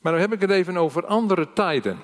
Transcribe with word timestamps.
Maar 0.00 0.12
dan 0.12 0.20
heb 0.20 0.32
ik 0.32 0.40
het 0.40 0.50
even 0.50 0.76
over 0.76 1.06
andere 1.06 1.52
tijden. 1.52 1.98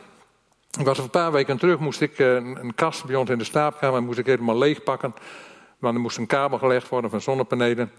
Ik 0.79 0.84
was 0.84 0.98
een 0.98 1.10
paar 1.10 1.33
weken 1.33 1.58
terug, 1.58 1.79
moest 1.79 2.00
ik 2.00 2.19
eh, 2.19 2.34
een 2.34 2.75
kast 2.75 3.04
bij 3.04 3.17
ons 3.17 3.30
in 3.30 3.38
de 3.38 3.45
slaapkamer 3.45 4.03
moest 4.03 4.19
ik 4.19 4.26
helemaal 4.26 4.58
leegpakken. 4.58 5.15
Want 5.78 5.94
er 5.94 6.00
moest 6.00 6.17
een 6.17 6.26
kabel 6.26 6.58
gelegd 6.58 6.88
worden 6.88 7.10
van 7.10 7.20
zonnepanelen. 7.20 7.90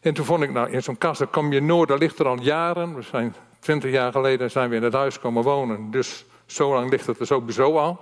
En 0.00 0.14
toen 0.14 0.24
vond 0.24 0.42
ik, 0.42 0.52
nou, 0.52 0.70
in 0.70 0.82
zo'n 0.82 0.98
kast, 0.98 1.18
daar 1.18 1.28
kom 1.28 1.52
je 1.52 1.60
nooit, 1.60 1.88
daar 1.88 1.98
ligt 1.98 2.18
er 2.18 2.26
al 2.26 2.40
jaren. 2.40 2.94
We 2.94 3.02
zijn 3.02 3.34
twintig 3.58 3.90
jaar 3.90 4.12
geleden 4.12 4.50
zijn 4.50 4.70
we 4.70 4.76
in 4.76 4.82
het 4.82 4.92
huis 4.92 5.20
komen 5.20 5.42
wonen. 5.42 5.90
Dus 5.90 6.24
zo 6.46 6.74
lang 6.74 6.90
ligt 6.90 7.06
het 7.06 7.20
er 7.20 7.26
sowieso 7.26 7.76
al. 7.76 8.00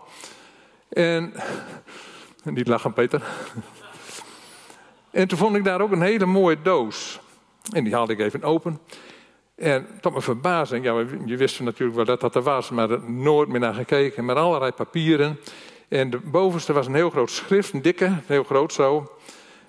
En, 0.89 1.33
niet 2.45 2.69
lachen 2.69 2.93
Peter. 2.93 3.23
En 5.11 5.29
toen 5.29 5.39
vond 5.39 5.57
ik 5.57 5.65
daar 5.65 5.81
ook 5.81 5.93
een 5.93 6.03
hele 6.03 6.27
mooie 6.27 6.63
doos. 6.63 7.21
En 7.73 7.85
die 7.85 7.95
haalde 7.95 8.13
ik 8.13 8.19
even 8.19 8.43
open. 8.43 8.81
En 9.57 9.87
tot 10.01 10.13
mijn 10.13 10.25
verbazing, 10.25 10.85
ja, 10.85 11.05
je 11.25 11.37
wist 11.37 11.61
natuurlijk 11.61 11.97
wel 11.97 12.05
dat 12.05 12.21
dat 12.21 12.35
er 12.35 12.43
was, 12.43 12.71
maar 12.71 12.91
er 12.91 13.11
nooit 13.11 13.49
meer 13.49 13.61
naar 13.61 13.75
gekeken. 13.75 14.25
Met 14.25 14.37
allerlei 14.37 14.73
papieren. 14.73 15.39
En 15.89 16.11
de 16.11 16.19
bovenste 16.19 16.73
was 16.73 16.87
een 16.87 16.95
heel 16.95 17.11
groot 17.11 17.31
schrift, 17.31 17.73
een 17.73 17.83
dikke, 17.83 18.13
heel 18.27 18.45
groot 18.45 18.73
zo. 18.73 19.13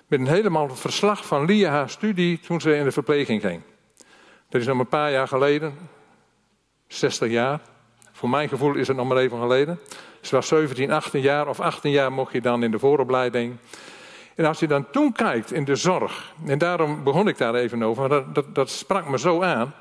Met 0.06 0.20
een 0.20 0.26
helemaal 0.26 0.76
verslag 0.76 1.26
van 1.26 1.44
Lia 1.44 1.70
haar 1.70 1.90
studie 1.90 2.40
toen 2.40 2.60
ze 2.60 2.76
in 2.76 2.84
de 2.84 2.92
verpleging 2.92 3.40
ging. 3.40 3.62
Dat 4.48 4.60
is 4.60 4.66
nog 4.66 4.78
een 4.78 4.88
paar 4.88 5.10
jaar 5.10 5.28
geleden, 5.28 5.74
60 6.86 7.30
jaar. 7.30 7.60
Voor 8.12 8.28
mijn 8.28 8.48
gevoel 8.48 8.74
is 8.74 8.88
het 8.88 8.96
nog 8.96 9.08
maar 9.08 9.16
even 9.16 9.38
geleden. 9.38 9.78
Ze 10.20 10.34
was 10.34 10.48
17, 10.48 10.90
18 10.90 11.20
jaar 11.20 11.48
of 11.48 11.60
18 11.60 11.90
jaar 11.90 12.12
mocht 12.12 12.32
je 12.32 12.40
dan 12.40 12.62
in 12.62 12.70
de 12.70 12.78
vooropleiding. 12.78 13.56
En 14.38 14.44
als 14.44 14.58
je 14.58 14.66
dan 14.66 14.90
toen 14.90 15.12
kijkt 15.12 15.52
in 15.52 15.64
de 15.64 15.76
zorg, 15.76 16.32
en 16.46 16.58
daarom 16.58 17.04
begon 17.04 17.28
ik 17.28 17.38
daar 17.38 17.54
even 17.54 17.82
over, 17.82 18.08
dat, 18.08 18.34
dat, 18.34 18.54
dat 18.54 18.70
sprak 18.70 19.08
me 19.08 19.18
zo 19.18 19.42
aan. 19.42 19.74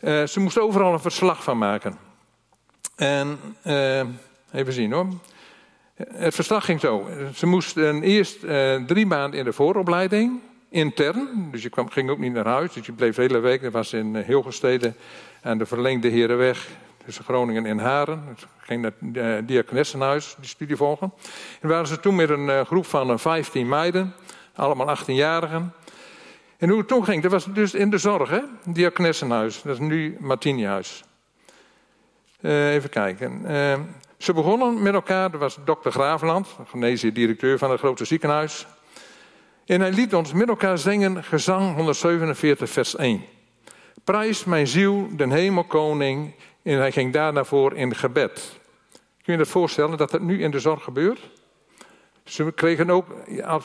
Uh, 0.00 0.26
ze 0.26 0.40
moest 0.40 0.58
overal 0.58 0.92
een 0.92 1.00
verslag 1.00 1.42
van 1.42 1.58
maken. 1.58 1.98
En 2.96 3.38
uh, 3.66 4.00
even 4.52 4.72
zien 4.72 4.92
hoor. 4.92 5.06
Het 5.96 6.34
verslag 6.34 6.64
ging 6.64 6.80
zo. 6.80 7.08
Ze 7.34 7.46
moest 7.46 7.76
eerst 7.76 8.42
uh, 8.42 8.84
drie 8.84 9.06
maanden 9.06 9.38
in 9.38 9.44
de 9.44 9.52
vooropleiding, 9.52 10.40
intern. 10.68 11.48
Dus 11.50 11.62
je 11.62 11.68
kwam, 11.68 11.90
ging 11.90 12.10
ook 12.10 12.18
niet 12.18 12.32
naar 12.32 12.46
huis, 12.46 12.72
dus 12.72 12.86
je 12.86 12.92
bleef 12.92 13.14
de 13.14 13.22
hele 13.22 13.38
week. 13.38 13.62
Dat 13.62 13.72
was 13.72 13.92
in 13.92 14.16
Hilgestede 14.16 14.94
aan 15.42 15.58
de 15.58 15.66
verlengde 15.66 16.08
Herenweg 16.08 16.68
tussen 17.10 17.34
Groningen 17.34 17.66
en 17.66 17.78
Haren. 17.78 18.22
Ik 18.36 18.46
ging 18.58 18.82
naar 18.82 18.92
het 18.98 19.16
uh, 19.16 19.36
diakonessenhuis, 19.46 20.34
die 20.38 20.48
studie 20.48 20.76
volgen. 20.76 21.12
En 21.60 21.68
waren 21.68 21.86
ze 21.86 22.00
toen 22.00 22.14
met 22.14 22.30
een 22.30 22.46
uh, 22.46 22.60
groep 22.60 22.86
van 22.86 23.18
15 23.18 23.68
meiden, 23.68 24.14
allemaal 24.54 24.96
18-jarigen. 24.96 25.72
En 26.58 26.68
hoe 26.68 26.78
het 26.78 26.88
toen 26.88 27.04
ging, 27.04 27.22
dat 27.22 27.30
was 27.30 27.44
dus 27.44 27.74
in 27.74 27.90
de 27.90 27.98
zorg, 27.98 28.30
hè? 28.30 28.40
Diakonessenhuis, 28.64 29.62
dat 29.62 29.72
is 29.72 29.78
nu 29.78 30.16
Martinihuis. 30.20 31.04
Uh, 32.40 32.74
even 32.74 32.90
kijken. 32.90 33.42
ze 34.18 34.32
begonnen 34.32 34.82
met 34.82 34.94
elkaar, 34.94 35.30
dat 35.30 35.40
was 35.40 35.58
dokter 35.64 35.92
Graafland, 35.92 36.48
genezen 36.66 37.14
directeur 37.14 37.58
van 37.58 37.70
het 37.70 37.78
grote 37.78 38.04
ziekenhuis. 38.04 38.66
En 39.66 39.80
hij 39.80 39.92
liet 39.92 40.14
ons 40.14 40.32
met 40.32 40.48
elkaar 40.48 40.78
zingen 40.78 41.24
gezang 41.24 41.74
147 41.74 42.70
vers 42.70 42.96
1. 42.96 43.24
Prijs 44.04 44.44
mijn 44.44 44.66
ziel, 44.66 45.08
den 45.16 45.30
hemelkoning, 45.30 46.34
en 46.70 46.78
hij 46.78 46.92
ging 46.92 47.12
daarna 47.12 47.44
voor 47.44 47.74
in 47.74 47.94
gebed. 47.94 48.58
Kun 49.00 49.32
je 49.32 49.32
je 49.32 49.38
dat 49.38 49.48
voorstellen 49.48 49.98
dat 49.98 50.10
dat 50.10 50.20
nu 50.20 50.42
in 50.42 50.50
de 50.50 50.60
zorg 50.60 50.82
gebeurt? 50.82 51.30
Ze 52.24 52.52
kregen 52.54 52.90
ook, 52.90 53.06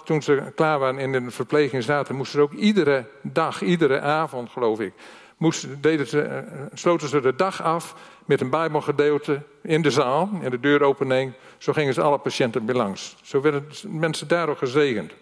toen 0.06 0.22
ze 0.22 0.52
klaar 0.56 0.80
waren 0.80 1.00
in 1.00 1.12
de 1.12 1.32
verpleging 1.32 1.84
zaten, 1.84 2.16
moesten 2.16 2.40
ze 2.40 2.46
ook 2.46 2.54
iedere 2.54 3.06
dag, 3.22 3.62
iedere 3.62 4.00
avond 4.00 4.50
geloof 4.50 4.80
ik, 4.80 4.94
moesten, 5.38 5.82
deden 5.82 6.08
ze, 6.08 6.22
eh, 6.22 6.44
sloten 6.74 7.08
ze 7.08 7.22
de 7.22 7.36
dag 7.36 7.64
af 7.64 7.96
met 8.26 8.42
een 8.42 8.50
bijbelgedeelte 8.50 9.42
in 9.62 9.82
de 9.82 9.92
zaal, 9.92 10.30
in 10.42 10.50
de 10.50 10.60
deuropening. 10.60 11.34
Zo 11.58 11.74
gingen 11.74 11.94
ze 11.94 12.02
alle 12.02 12.18
patiënten 12.18 12.66
bij 12.66 12.76
langs. 12.76 13.16
Zo 13.22 13.42
werden 13.42 13.68
mensen 13.88 14.28
daardoor 14.28 14.58
gezegend. 14.58 15.14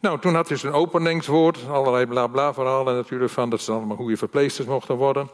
Nou, 0.00 0.18
toen 0.18 0.34
had 0.34 0.48
hij 0.48 0.56
zijn 0.56 0.72
openingswoord, 0.72 1.58
allerlei 1.68 2.06
bla 2.06 2.26
bla 2.26 2.54
verhalen 2.54 2.94
natuurlijk 2.94 3.32
van 3.32 3.50
dat 3.50 3.60
ze 3.60 3.72
allemaal 3.72 3.96
goede 3.96 4.16
verpleegsters 4.16 4.68
mochten 4.68 4.96
worden. 4.96 5.28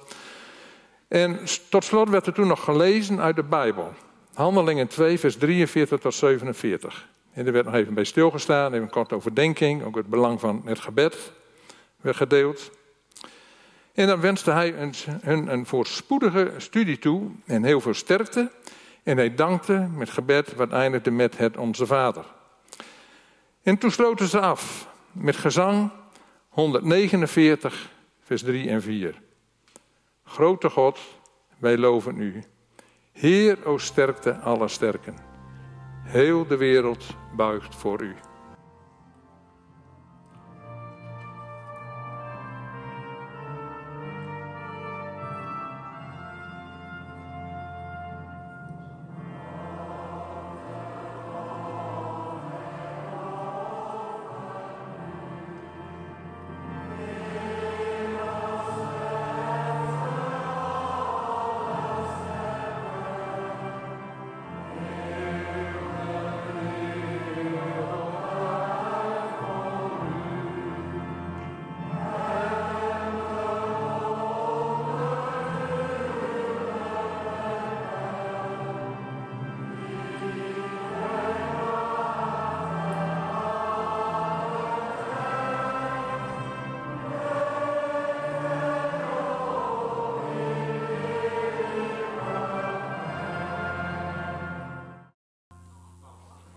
En 1.09 1.39
tot 1.69 1.85
slot 1.85 2.09
werd 2.09 2.27
er 2.27 2.33
toen 2.33 2.47
nog 2.47 2.65
gelezen 2.65 3.21
uit 3.21 3.37
de 3.37 3.43
Bijbel. 3.43 3.93
Handelingen 4.35 4.87
2, 4.89 5.19
vers 5.19 5.37
43 5.37 6.01
tot 6.01 6.15
47. 6.15 7.09
En 7.33 7.47
er 7.47 7.53
werd 7.53 7.65
nog 7.65 7.75
even 7.75 7.95
bij 7.95 8.05
stilgestaan, 8.05 8.73
even 8.73 8.83
een 8.83 8.91
korte 8.91 9.15
overdenking. 9.15 9.85
Ook 9.85 9.97
het 9.97 10.07
belang 10.07 10.41
van 10.41 10.63
het 10.65 10.79
gebed 10.79 11.33
werd 12.01 12.17
gedeeld. 12.17 12.71
En 13.93 14.07
dan 14.07 14.21
wenste 14.21 14.51
hij 14.51 14.93
hun 15.21 15.53
een 15.53 15.67
voorspoedige 15.67 16.53
studie 16.57 16.99
toe 16.99 17.31
en 17.45 17.65
heel 17.65 17.81
veel 17.81 17.95
sterkte. 17.95 18.51
En 19.03 19.17
hij 19.17 19.35
dankte 19.35 19.89
met 19.95 20.11
gebed, 20.11 20.55
wat 20.55 20.71
eindigde 20.71 21.11
met 21.11 21.39
het 21.39 21.57
Onze 21.57 21.87
Vader. 21.87 22.25
En 23.63 23.79
toen 23.79 23.91
sloten 23.91 24.29
ze 24.29 24.41
af 24.41 24.89
met 25.13 25.37
gezang 25.37 25.91
149, 26.49 27.91
vers 28.23 28.43
3 28.43 28.69
en 28.69 28.83
4. 28.83 29.25
Grote 30.37 30.71
God, 30.71 30.99
wij 31.59 31.79
loven 31.79 32.21
u. 32.21 32.43
Heer, 33.13 33.67
o 33.67 33.79
sterkte 33.79 34.39
alle 34.39 34.69
sterken. 34.69 35.15
Heel 36.03 36.47
de 36.47 36.57
wereld 36.57 37.17
buigt 37.37 37.75
voor 37.75 38.03
u. 38.03 38.15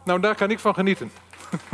Nou, 0.10 0.22
daar 0.22 0.36
kan 0.36 0.52
ik 0.52 0.60
van 0.60 0.74
genieten. 0.74 1.12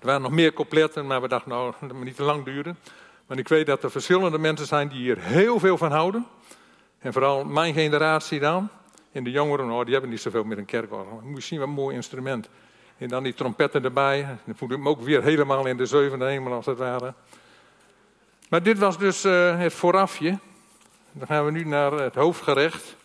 er 0.00 0.06
waren 0.06 0.22
nog 0.22 0.30
meer 0.30 0.52
coupletten, 0.52 1.06
maar 1.06 1.20
we 1.20 1.28
dachten, 1.28 1.50
nou, 1.50 1.72
dat 1.80 1.92
moet 1.92 2.04
niet 2.04 2.16
te 2.16 2.22
lang 2.22 2.44
duren. 2.44 2.78
Maar 3.26 3.38
ik 3.38 3.48
weet 3.48 3.66
dat 3.66 3.82
er 3.82 3.90
verschillende 3.90 4.38
mensen 4.38 4.66
zijn 4.66 4.88
die 4.88 4.98
hier 4.98 5.18
heel 5.18 5.58
veel 5.58 5.78
van 5.78 5.92
houden. 5.92 6.26
En 6.98 7.12
vooral 7.12 7.44
mijn 7.44 7.74
generatie 7.74 8.40
dan. 8.40 8.68
En 9.12 9.24
de 9.24 9.30
jongeren, 9.30 9.70
oh, 9.70 9.82
die 9.82 9.92
hebben 9.92 10.10
niet 10.10 10.20
zoveel 10.20 10.44
meer 10.44 10.58
een 10.58 10.64
kerkorgel. 10.64 11.20
Moet 11.24 11.36
je 11.36 11.46
zien 11.46 11.58
wat 11.58 11.68
een 11.68 11.74
mooi 11.74 11.96
instrument. 11.96 12.48
En 12.98 13.08
dan 13.08 13.22
die 13.22 13.34
trompetten 13.34 13.84
erbij. 13.84 14.26
Dan 14.44 14.56
voel 14.56 14.70
ik 14.70 14.78
me 14.78 14.88
ook 14.88 15.00
weer 15.00 15.22
helemaal 15.22 15.66
in 15.66 15.76
de 15.76 15.86
zevende 15.86 16.24
hemel 16.24 16.52
als 16.52 16.66
het 16.66 16.78
ware. 16.78 17.14
Maar 18.48 18.62
dit 18.62 18.78
was 18.78 18.98
dus 18.98 19.24
uh, 19.24 19.58
het 19.58 19.72
voorafje. 19.72 20.38
Dan 21.12 21.26
gaan 21.26 21.44
we 21.44 21.50
nu 21.50 21.64
naar 21.64 21.92
het 21.92 22.14
hoofdgerecht. 22.14 22.96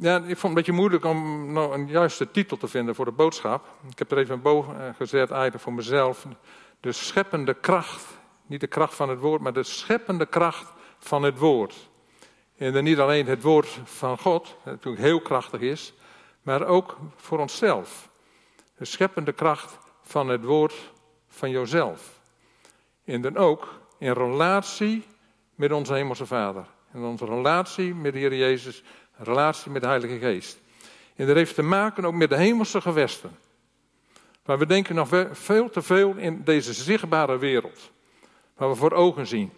Ja, 0.00 0.16
ik 0.16 0.22
vond 0.22 0.36
het 0.36 0.44
een 0.44 0.54
beetje 0.54 0.72
moeilijk 0.72 1.04
om 1.04 1.52
nou 1.52 1.74
een 1.74 1.86
juiste 1.86 2.30
titel 2.30 2.56
te 2.56 2.68
vinden 2.68 2.94
voor 2.94 3.04
de 3.04 3.12
boodschap. 3.12 3.66
Ik 3.90 3.98
heb 3.98 4.10
er 4.10 4.18
even 4.18 4.42
boven 4.42 4.80
eh, 4.80 4.94
gezet, 4.94 5.30
eigenlijk 5.30 5.62
voor 5.62 5.72
mezelf. 5.72 6.26
De 6.80 6.92
scheppende 6.92 7.54
kracht. 7.54 8.06
Niet 8.46 8.60
de 8.60 8.66
kracht 8.66 8.94
van 8.94 9.08
het 9.08 9.18
woord, 9.18 9.40
maar 9.40 9.52
de 9.52 9.62
scheppende 9.62 10.26
kracht 10.26 10.72
van 10.98 11.22
het 11.22 11.38
woord. 11.38 11.88
En 12.56 12.72
dan 12.72 12.84
niet 12.84 12.98
alleen 12.98 13.26
het 13.26 13.42
woord 13.42 13.80
van 13.84 14.18
God, 14.18 14.44
dat 14.64 14.74
natuurlijk 14.74 15.02
heel 15.02 15.20
krachtig 15.20 15.60
is, 15.60 15.94
maar 16.42 16.66
ook 16.66 16.98
voor 17.16 17.38
onszelf. 17.38 18.10
De 18.76 18.84
scheppende 18.84 19.32
kracht 19.32 19.78
van 20.02 20.28
het 20.28 20.44
woord 20.44 20.92
van 21.28 21.50
jouzelf. 21.50 22.20
En 23.04 23.20
dan 23.20 23.36
ook 23.36 23.80
in 23.98 24.12
relatie 24.12 25.06
met 25.54 25.72
onze 25.72 25.94
Hemelse 25.94 26.26
Vader. 26.26 26.66
En 26.92 27.02
onze 27.02 27.24
relatie 27.24 27.94
met 27.94 28.12
de 28.12 28.18
Heer 28.18 28.34
Jezus, 28.34 28.82
relatie 29.16 29.70
met 29.70 29.82
de 29.82 29.88
Heilige 29.88 30.18
Geest. 30.18 30.58
En 31.16 31.26
dat 31.26 31.36
heeft 31.36 31.54
te 31.54 31.62
maken 31.62 32.04
ook 32.04 32.14
met 32.14 32.28
de 32.28 32.36
hemelse 32.36 32.80
gewesten. 32.80 33.30
Maar 34.44 34.58
we 34.58 34.66
denken 34.66 34.94
nog 34.94 35.08
veel 35.32 35.70
te 35.70 35.82
veel 35.82 36.16
in 36.16 36.44
deze 36.44 36.72
zichtbare 36.72 37.38
wereld, 37.38 37.90
waar 38.56 38.68
we 38.68 38.74
voor 38.74 38.92
ogen 38.92 39.26
zien. 39.26 39.52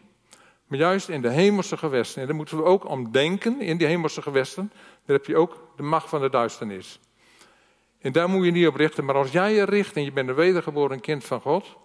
Maar 0.66 0.78
juist 0.78 1.08
in 1.08 1.22
de 1.22 1.30
hemelse 1.30 1.76
gewesten, 1.76 2.20
en 2.20 2.26
daar 2.26 2.36
moeten 2.36 2.56
we 2.56 2.64
ook 2.64 2.88
om 2.88 3.12
denken 3.12 3.60
in 3.60 3.76
die 3.76 3.86
hemelse 3.86 4.22
gewesten, 4.22 4.72
daar 5.06 5.16
heb 5.16 5.26
je 5.26 5.36
ook 5.36 5.72
de 5.76 5.82
macht 5.82 6.08
van 6.08 6.20
de 6.20 6.30
duisternis. 6.30 7.00
En 8.00 8.12
daar 8.12 8.28
moet 8.28 8.44
je 8.44 8.50
niet 8.50 8.66
op 8.66 8.74
richten, 8.74 9.04
maar 9.04 9.14
als 9.14 9.30
jij 9.30 9.54
je 9.54 9.64
richt 9.64 9.96
en 9.96 10.04
je 10.04 10.12
bent 10.12 10.28
een 10.28 10.34
wedergeboren 10.34 11.00
kind 11.00 11.24
van 11.24 11.40
God, 11.40 11.76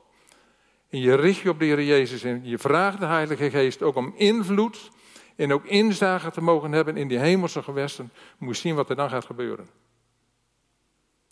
en 0.90 1.00
je 1.00 1.16
richt 1.16 1.40
je 1.40 1.50
op 1.50 1.60
de 1.60 1.66
Heer 1.66 1.84
Jezus 1.84 2.24
en 2.24 2.42
je 2.44 2.58
vraagt 2.58 3.00
de 3.00 3.06
Heilige 3.06 3.50
Geest 3.50 3.82
ook 3.82 3.96
om 3.96 4.14
invloed 4.16 4.92
en 5.36 5.54
ook 5.54 5.66
inzage 5.66 6.32
te 6.32 6.42
mogen 6.42 6.72
hebben 6.72 6.98
in 6.98 7.08
die 7.08 7.20
hemelse 7.20 7.64
gewesten, 7.64 8.12
moet 8.38 8.56
je 8.56 8.62
zien 8.62 8.76
wat 8.76 8.90
er 8.90 8.96
dan 8.96 9.10
gaat 9.10 9.26
gebeuren. 9.26 9.70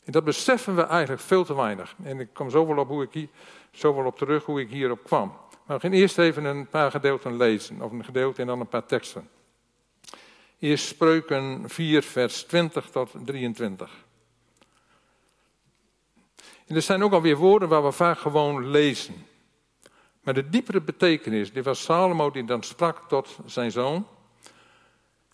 En 0.04 0.12
dat 0.12 0.24
beseffen 0.24 0.76
we 0.76 0.82
eigenlijk 0.82 1.22
veel 1.22 1.46
te 1.46 1.56
weinig. 1.56 1.96
En 2.04 2.20
ik 2.20 2.30
kom 2.34 2.50
zoveel 2.50 2.78
op, 2.78 2.88
hoe 2.88 3.04
ik 3.04 3.14
hier, 3.14 3.28
zoveel 3.72 4.06
op 4.06 4.18
terug 4.18 4.46
hoe 4.46 4.62
ik 4.62 4.70
hierop 4.70 5.04
kwam. 5.04 5.28
Maar 5.66 5.76
we 5.76 5.82
gaan 5.82 5.92
eerst 5.92 6.18
even 6.18 6.44
een 6.44 6.68
paar 6.68 6.92
gedeelten 6.92 7.38
lezen, 7.38 7.82
of 7.82 7.92
een 7.92 8.06
gedeelte 8.06 8.42
en 8.42 8.48
dan 8.48 8.60
een 8.60 8.68
paar 8.68 8.86
teksten. 8.86 9.30
Eerst 10.60 10.88
Spreuken 10.88 11.70
4, 11.70 12.02
vers 12.04 12.44
20 12.44 12.90
tot 12.90 13.12
23. 13.26 13.92
En 16.68 16.76
er 16.76 16.82
zijn 16.82 17.04
ook 17.04 17.14
alweer 17.14 17.38
woorden 17.38 17.70
waar 17.70 17.84
we 17.84 17.92
vaak 17.92 18.18
gewoon 18.18 18.70
lezen. 18.70 19.26
Maar 20.24 20.34
de 20.34 20.50
diepere 20.50 20.82
betekenis, 20.82 21.54
dit 21.54 21.66
was 21.66 21.84
Salomo 21.84 22.32
die 22.32 22.46
dan 22.46 22.64
sprak 22.64 23.02
tot 23.08 23.38
zijn 23.46 23.72
zoon. 23.72 24.08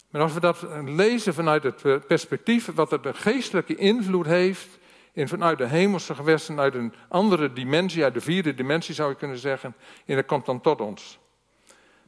Maar 0.09 0.21
als 0.21 0.33
we 0.33 0.39
dat 0.39 0.65
lezen 0.85 1.33
vanuit 1.33 1.63
het 1.63 2.07
perspectief 2.07 2.73
wat 2.75 2.91
het 2.91 3.05
een 3.05 3.15
geestelijke 3.15 3.75
invloed 3.75 4.25
heeft, 4.25 4.79
en 5.13 5.27
vanuit 5.27 5.57
de 5.57 5.67
hemelse 5.67 6.15
gewesten, 6.15 6.59
uit 6.59 6.75
een 6.75 6.93
andere 7.07 7.53
dimensie, 7.53 8.03
uit 8.03 8.13
de 8.13 8.21
vierde 8.21 8.53
dimensie 8.53 8.93
zou 8.93 9.09
je 9.09 9.15
kunnen 9.15 9.37
zeggen, 9.37 9.75
en 10.05 10.15
dat 10.15 10.25
komt 10.25 10.45
dan 10.45 10.61
tot 10.61 10.81
ons. 10.81 11.19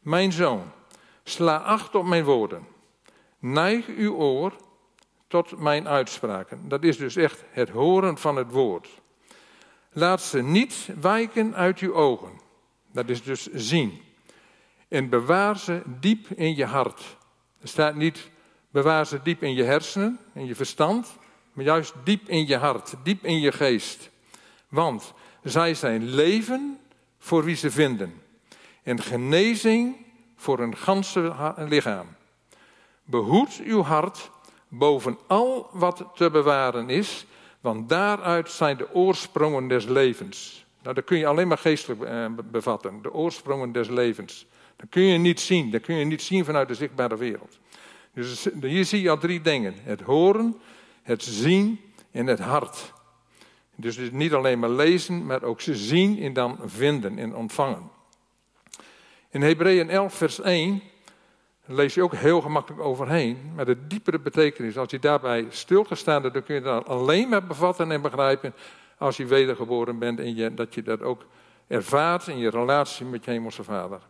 Mijn 0.01 0.31
zoon, 0.31 0.71
sla 1.23 1.57
acht 1.57 1.95
op 1.95 2.05
mijn 2.05 2.23
woorden. 2.23 2.67
Neig 3.39 3.87
uw 3.87 4.13
oor 4.13 4.53
tot 5.27 5.59
mijn 5.59 5.87
uitspraken. 5.87 6.67
Dat 6.67 6.83
is 6.83 6.97
dus 6.97 7.15
echt 7.15 7.43
het 7.49 7.69
horen 7.69 8.17
van 8.17 8.35
het 8.35 8.51
woord. 8.51 9.01
Laat 9.91 10.21
ze 10.21 10.41
niet 10.41 10.89
wijken 11.01 11.55
uit 11.55 11.79
uw 11.79 11.93
ogen. 11.93 12.40
Dat 12.91 13.09
is 13.09 13.23
dus 13.23 13.47
zien. 13.53 14.01
En 14.87 15.09
bewaar 15.09 15.57
ze 15.57 15.81
diep 15.99 16.27
in 16.27 16.55
je 16.55 16.65
hart. 16.65 17.17
Er 17.61 17.67
staat 17.67 17.95
niet 17.95 18.29
bewaar 18.69 19.05
ze 19.05 19.21
diep 19.23 19.43
in 19.43 19.53
je 19.53 19.63
hersenen, 19.63 20.19
in 20.33 20.45
je 20.45 20.55
verstand, 20.55 21.17
maar 21.53 21.65
juist 21.65 21.93
diep 22.03 22.29
in 22.29 22.47
je 22.47 22.57
hart, 22.57 22.93
diep 23.03 23.25
in 23.25 23.39
je 23.39 23.51
geest. 23.51 24.09
Want 24.69 25.13
zij 25.43 25.73
zijn 25.73 26.03
leven 26.03 26.79
voor 27.19 27.43
wie 27.43 27.55
ze 27.55 27.71
vinden 27.71 28.21
en 28.83 29.01
genezing 29.01 29.95
voor 30.35 30.59
een 30.59 30.77
ganse 30.77 31.53
lichaam. 31.57 32.07
Behoed 33.03 33.61
uw 33.63 33.81
hart 33.81 34.29
boven 34.67 35.17
al 35.27 35.69
wat 35.71 36.05
te 36.15 36.29
bewaren 36.29 36.89
is, 36.89 37.25
want 37.61 37.89
daaruit 37.89 38.51
zijn 38.51 38.77
de 38.77 38.93
oorsprongen 38.93 39.67
des 39.67 39.85
levens. 39.85 40.65
Nou, 40.81 40.95
dat 40.95 41.03
kun 41.03 41.17
je 41.17 41.25
alleen 41.25 41.47
maar 41.47 41.57
geestelijk 41.57 42.01
eh, 42.01 42.25
bevatten, 42.51 43.01
de 43.01 43.13
oorsprongen 43.13 43.71
des 43.71 43.89
levens. 43.89 44.47
Dat 44.75 44.89
kun 44.89 45.01
je 45.01 45.17
niet 45.17 45.39
zien, 45.39 45.71
dat 45.71 45.81
kun 45.81 45.95
je 45.95 46.05
niet 46.05 46.21
zien 46.21 46.45
vanuit 46.45 46.67
de 46.67 46.73
zichtbare 46.73 47.17
wereld. 47.17 47.59
Dus 48.13 48.47
hier 48.61 48.85
zie 48.85 49.01
je 49.01 49.09
al 49.09 49.17
drie 49.17 49.41
dingen: 49.41 49.73
het 49.83 50.01
horen, 50.01 50.61
het 51.03 51.23
zien 51.23 51.79
en 52.11 52.27
het 52.27 52.39
hart. 52.39 52.93
Dus 53.75 53.97
niet 54.11 54.33
alleen 54.33 54.59
maar 54.59 54.69
lezen, 54.69 55.25
maar 55.25 55.43
ook 55.43 55.61
zien 55.61 56.19
en 56.19 56.33
dan 56.33 56.57
vinden 56.65 57.17
en 57.17 57.35
ontvangen. 57.35 57.89
In 59.29 59.41
Hebreeën 59.41 59.89
11, 59.89 60.13
vers 60.13 60.41
1 60.41 60.81
lees 61.65 61.93
je 61.93 62.03
ook 62.03 62.15
heel 62.15 62.41
gemakkelijk 62.41 62.81
overheen. 62.81 63.51
Maar 63.55 63.65
de 63.65 63.87
diepere 63.87 64.19
betekenis, 64.19 64.77
als 64.77 64.91
je 64.91 64.99
daarbij 64.99 65.45
stilgestaan 65.49 66.21
dan 66.21 66.43
kun 66.43 66.55
je 66.55 66.61
dat 66.61 66.85
alleen 66.85 67.29
maar 67.29 67.47
bevatten 67.47 67.91
en 67.91 68.01
begrijpen 68.01 68.53
als 69.01 69.17
je 69.17 69.25
wedergeboren 69.25 69.99
bent 69.99 70.19
en 70.19 70.35
je, 70.35 70.53
dat 70.53 70.73
je 70.73 70.81
dat 70.81 71.01
ook 71.01 71.25
ervaart 71.67 72.27
in 72.27 72.37
je 72.37 72.49
relatie 72.49 73.05
met 73.05 73.25
je 73.25 73.31
hemelse 73.31 73.63
vader. 73.63 74.01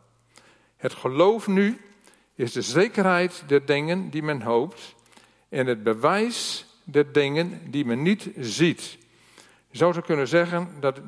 Het 0.78 0.94
geloof 0.94 1.48
nu 1.48 1.82
is 2.36 2.52
de 2.52 2.62
zekerheid 2.62 3.44
der 3.48 3.66
dingen 3.66 4.10
die 4.10 4.24
men 4.24 4.42
hoopt 4.42 4.96
en 5.50 5.68
het 5.68 5.84
bewijs 5.84 6.66
der 6.84 7.12
dingen 7.12 7.62
die 7.72 7.86
men 7.86 8.02
niet 8.02 8.30
ziet. 8.38 8.98
Je 9.70 9.78
zou 9.78 9.94
zo 9.94 10.02
kunnen 10.02 10.28
zeggen 10.28 10.70
dat 10.80 11.00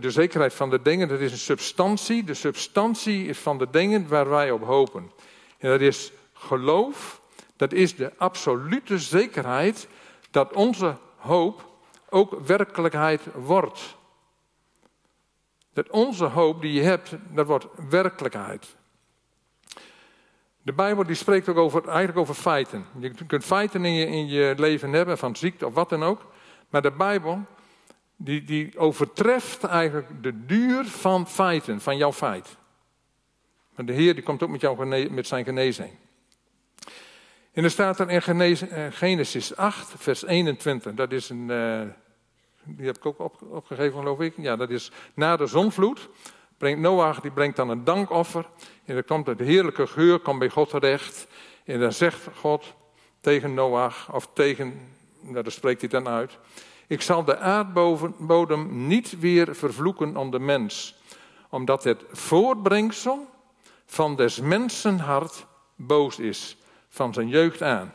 de 0.00 0.10
zekerheid 0.10 0.54
van 0.54 0.70
de 0.70 0.82
dingen, 0.82 1.08
dat 1.08 1.20
is 1.20 1.32
een 1.32 1.38
substantie. 1.38 2.24
De 2.24 2.34
substantie 2.34 3.26
is 3.26 3.38
van 3.38 3.58
de 3.58 3.70
dingen 3.70 4.08
waar 4.08 4.28
wij 4.28 4.50
op 4.50 4.64
hopen. 4.64 5.10
En 5.58 5.70
dat 5.70 5.80
is 5.80 6.12
geloof, 6.32 7.20
dat 7.56 7.72
is 7.72 7.96
de 7.96 8.12
absolute 8.16 8.98
zekerheid 8.98 9.88
dat 10.30 10.52
onze 10.52 10.96
hoop 11.16 11.67
ook 12.10 12.40
werkelijkheid 12.46 13.22
wordt. 13.34 13.96
Dat 15.72 15.90
onze 15.90 16.24
hoop 16.24 16.60
die 16.60 16.72
je 16.72 16.82
hebt, 16.82 17.16
dat 17.34 17.46
wordt 17.46 17.66
werkelijkheid. 17.88 18.76
De 20.62 20.72
Bijbel 20.72 21.04
die 21.04 21.14
spreekt 21.14 21.48
ook 21.48 21.56
over, 21.56 21.88
eigenlijk 21.88 22.18
over 22.18 22.34
feiten. 22.34 22.84
Je 22.98 23.24
kunt 23.26 23.44
feiten 23.44 23.84
in 23.84 23.92
je, 23.92 24.06
in 24.06 24.28
je 24.28 24.54
leven 24.56 24.92
hebben, 24.92 25.18
van 25.18 25.36
ziekte 25.36 25.66
of 25.66 25.74
wat 25.74 25.88
dan 25.88 26.04
ook. 26.04 26.26
Maar 26.68 26.82
de 26.82 26.90
Bijbel 26.90 27.44
die, 28.16 28.44
die 28.44 28.78
overtreft 28.78 29.64
eigenlijk 29.64 30.22
de 30.22 30.44
duur 30.44 30.84
van 30.84 31.28
feiten, 31.28 31.80
van 31.80 31.96
jouw 31.96 32.12
feit. 32.12 32.56
Maar 33.74 33.86
de 33.86 33.92
Heer 33.92 34.14
die 34.14 34.22
komt 34.22 34.42
ook 34.42 34.48
met, 34.48 34.60
jou, 34.60 34.86
met 35.10 35.26
zijn 35.26 35.44
genezing. 35.44 35.90
En 37.58 37.64
er 37.64 37.70
staat 37.70 38.00
er 38.00 38.10
in 38.10 38.56
eh, 38.56 38.86
Genesis 38.90 39.56
8, 39.56 39.94
vers 39.96 40.24
21. 40.24 40.94
Dat 40.94 41.12
is 41.12 41.28
een. 41.28 41.48
Uh, 41.48 41.80
die 42.64 42.86
heb 42.86 42.96
ik 42.96 43.06
ook 43.06 43.18
op, 43.18 43.42
opgegeven, 43.50 43.98
geloof 43.98 44.20
ik. 44.20 44.34
Ja, 44.36 44.56
dat 44.56 44.70
is 44.70 44.90
na 45.14 45.36
de 45.36 45.46
zonvloed. 45.46 46.08
Brengt 46.58 46.80
Noach, 46.80 47.20
die 47.20 47.30
brengt 47.30 47.56
dan 47.56 47.68
een 47.68 47.84
dankoffer. 47.84 48.48
En 48.84 48.94
dan 48.94 49.04
komt 49.04 49.38
de 49.38 49.44
heerlijke 49.44 49.86
geur 49.86 50.18
komt 50.18 50.38
bij 50.38 50.48
God 50.48 50.68
terecht. 50.68 51.26
En 51.64 51.80
dan 51.80 51.92
zegt 51.92 52.28
God 52.34 52.74
tegen 53.20 53.54
Noach, 53.54 54.12
of 54.12 54.28
tegen. 54.32 54.80
Nou, 55.20 55.42
daar 55.42 55.52
spreekt 55.52 55.80
hij 55.80 55.90
dan 55.90 56.08
uit. 56.08 56.38
Ik 56.86 57.02
zal 57.02 57.24
de 57.24 57.38
aardbodem 57.38 58.86
niet 58.86 59.18
weer 59.18 59.54
vervloeken 59.56 60.16
om 60.16 60.30
de 60.30 60.40
mens, 60.40 61.00
omdat 61.50 61.84
het 61.84 62.04
voortbrengsel 62.10 63.26
van 63.86 64.16
des 64.16 64.40
mensen 64.40 64.98
hart 64.98 65.46
boos 65.76 66.18
is, 66.18 66.56
van 66.88 67.14
zijn 67.14 67.28
jeugd 67.28 67.62
aan. 67.62 67.92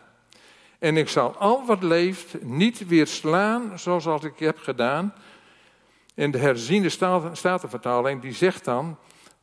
En 0.80 0.98
ik 0.98 1.10
zal 1.10 1.36
al 1.36 1.66
wat 1.66 1.84
leeft 1.84 2.44
niet 2.44 2.88
weer 2.88 3.08
slaan 3.08 3.80
zoals 3.80 4.06
als 4.06 4.24
ik 4.24 4.40
heb 4.40 4.60
gedaan. 4.60 5.14
En 6.16 6.32
de 6.32 6.38
herziende 6.38 6.90
statenvertaling 7.34 8.22
die 8.22 8.34
zegt 8.34 8.66
dan 8.66 8.98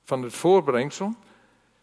van 0.05 0.23
het 0.23 0.35
voortbrengsel, 0.35 1.15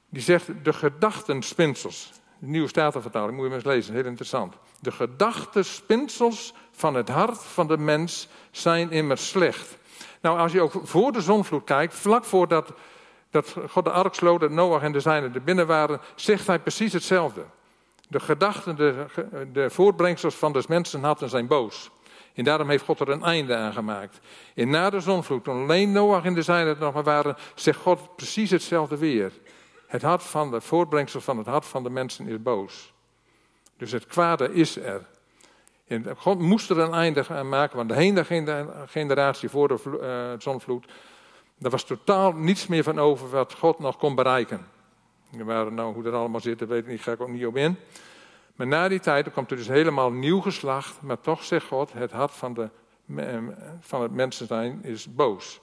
die 0.10 0.22
zegt 0.22 0.48
de 0.64 0.74
gedachtenspinsels. 0.74 2.12
De 2.40 2.48
nieuwe 2.48 2.68
statenvertaling, 2.68 3.32
moet 3.32 3.44
je 3.44 3.48
maar 3.50 3.58
eens 3.58 3.68
lezen, 3.68 3.94
heel 3.94 4.06
interessant. 4.06 4.56
De 4.80 4.92
gedachtenspinsels 4.92 6.54
van 6.72 6.96
het 6.96 7.10
hart 7.10 7.44
van 7.44 7.68
de 7.68 7.78
mens 7.78 8.28
zijn 8.52 8.92
immers 8.92 9.28
slecht. 9.28 9.78
Nou, 10.22 10.40
als 10.40 10.52
je 10.52 10.62
ook 10.62 10.74
voor 10.84 11.12
de 11.12 11.22
zonvloed 11.22 11.64
kijkt, 11.64 11.94
vlak 11.94 12.24
voordat 12.24 12.74
dat 13.30 13.56
God 13.70 13.84
de 13.84 13.92
ark 13.92 14.14
sloot, 14.14 14.40
dat 14.40 14.52
Noach 14.52 14.82
en 14.82 14.92
de 14.92 15.00
zijnen 15.00 15.34
er 15.34 15.44
binnen 15.44 15.68
waren, 15.68 16.02
zegt 16.16 16.48
hij 16.48 16.60
precies 16.60 16.94
hetzelfde. 16.94 17.46
De 18.08 18.20
gedachten, 18.20 18.76
de, 18.76 19.06
de 19.52 19.70
voortbrengsels 19.70 20.36
van 20.36 20.54
de 20.54 20.64
mensen 20.68 21.04
hadden 21.04 21.30
zijn 21.30 21.48
boos. 21.48 21.90
En 22.34 22.44
daarom 22.44 22.70
heeft 22.70 22.84
God 22.84 23.00
er 23.00 23.10
een 23.10 23.24
einde 23.24 23.56
aan 23.56 23.74
gemaakt. 23.74 24.20
En 24.56 24.70
na 24.70 24.90
de 24.90 25.00
zonvloed, 25.00 25.44
toen 25.44 25.62
alleen 25.62 25.92
Noach 25.92 26.24
en 26.24 26.34
de 26.34 26.42
zijnen 26.42 26.76
er 26.76 26.82
nog 26.82 26.94
maar 26.94 27.04
waren, 27.04 27.36
zegt 27.56 27.80
God 27.80 28.16
precies 28.16 28.50
hetzelfde 28.50 28.98
weer. 28.98 29.32
Het 29.88 30.02
hart 30.02 30.24
van 30.24 30.52
de 30.52 30.62
voortbrengsel 30.62 31.22
van 31.22 31.38
het 31.38 31.48
hart 31.48 31.66
van 31.66 31.84
de 31.84 31.90
mensen 31.90 32.28
is 32.28 32.42
boos. 32.42 32.94
Dus 33.78 33.92
het 33.92 34.06
kwade 34.06 34.54
is 34.54 34.78
er. 34.78 35.06
En 35.88 36.06
God 36.18 36.40
moest 36.40 36.70
er 36.70 36.80
een 36.80 36.94
einde 36.94 37.26
aan 37.30 37.50
maken, 37.50 37.78
want 37.78 37.90
de 37.90 37.96
hele 37.96 38.26
generatie 38.88 39.50
voor 39.50 39.68
de 39.68 39.80
uh, 39.84 40.42
zonvloed, 40.42 40.86
daar 41.58 41.72
was 41.72 41.84
totaal 41.84 42.32
niets 42.32 42.68
meer 42.68 42.84
van 42.84 43.00
over 43.00 43.30
wat 43.30 43.54
God 43.54 43.80
nog 43.80 43.98
kon 43.98 44.16
bereiken. 44.16 44.68
Waren, 45.30 45.74
nou, 45.74 45.94
hoe 45.94 46.04
dat 46.04 46.14
allemaal 46.14 46.42
zit, 46.42 46.60
daar 46.60 46.68
weet 46.68 46.84
ik 46.84 46.88
niet, 46.88 47.02
ga 47.02 47.12
ik 47.12 47.22
ook 47.22 47.30
niet 47.30 47.46
op 47.46 47.56
in. 47.56 47.76
Maar 48.56 48.68
na 48.68 48.88
die 48.88 49.00
tijd 49.00 49.32
komt 49.32 49.52
er 49.52 49.58
dus 49.58 49.68
helemaal 49.68 50.12
nieuw 50.12 50.42
geslacht, 50.42 51.02
maar 51.02 51.22
toch 51.22 51.44
zegt 51.44 51.68
God, 51.68 51.94
het 51.94 52.12
hart 52.12 52.32
van, 52.32 52.54
de, 52.54 52.70
van 53.80 54.02
het 54.02 54.12
mensen 54.12 54.48
zijn 54.48 54.84
is 54.84 55.14
boos. 55.14 55.62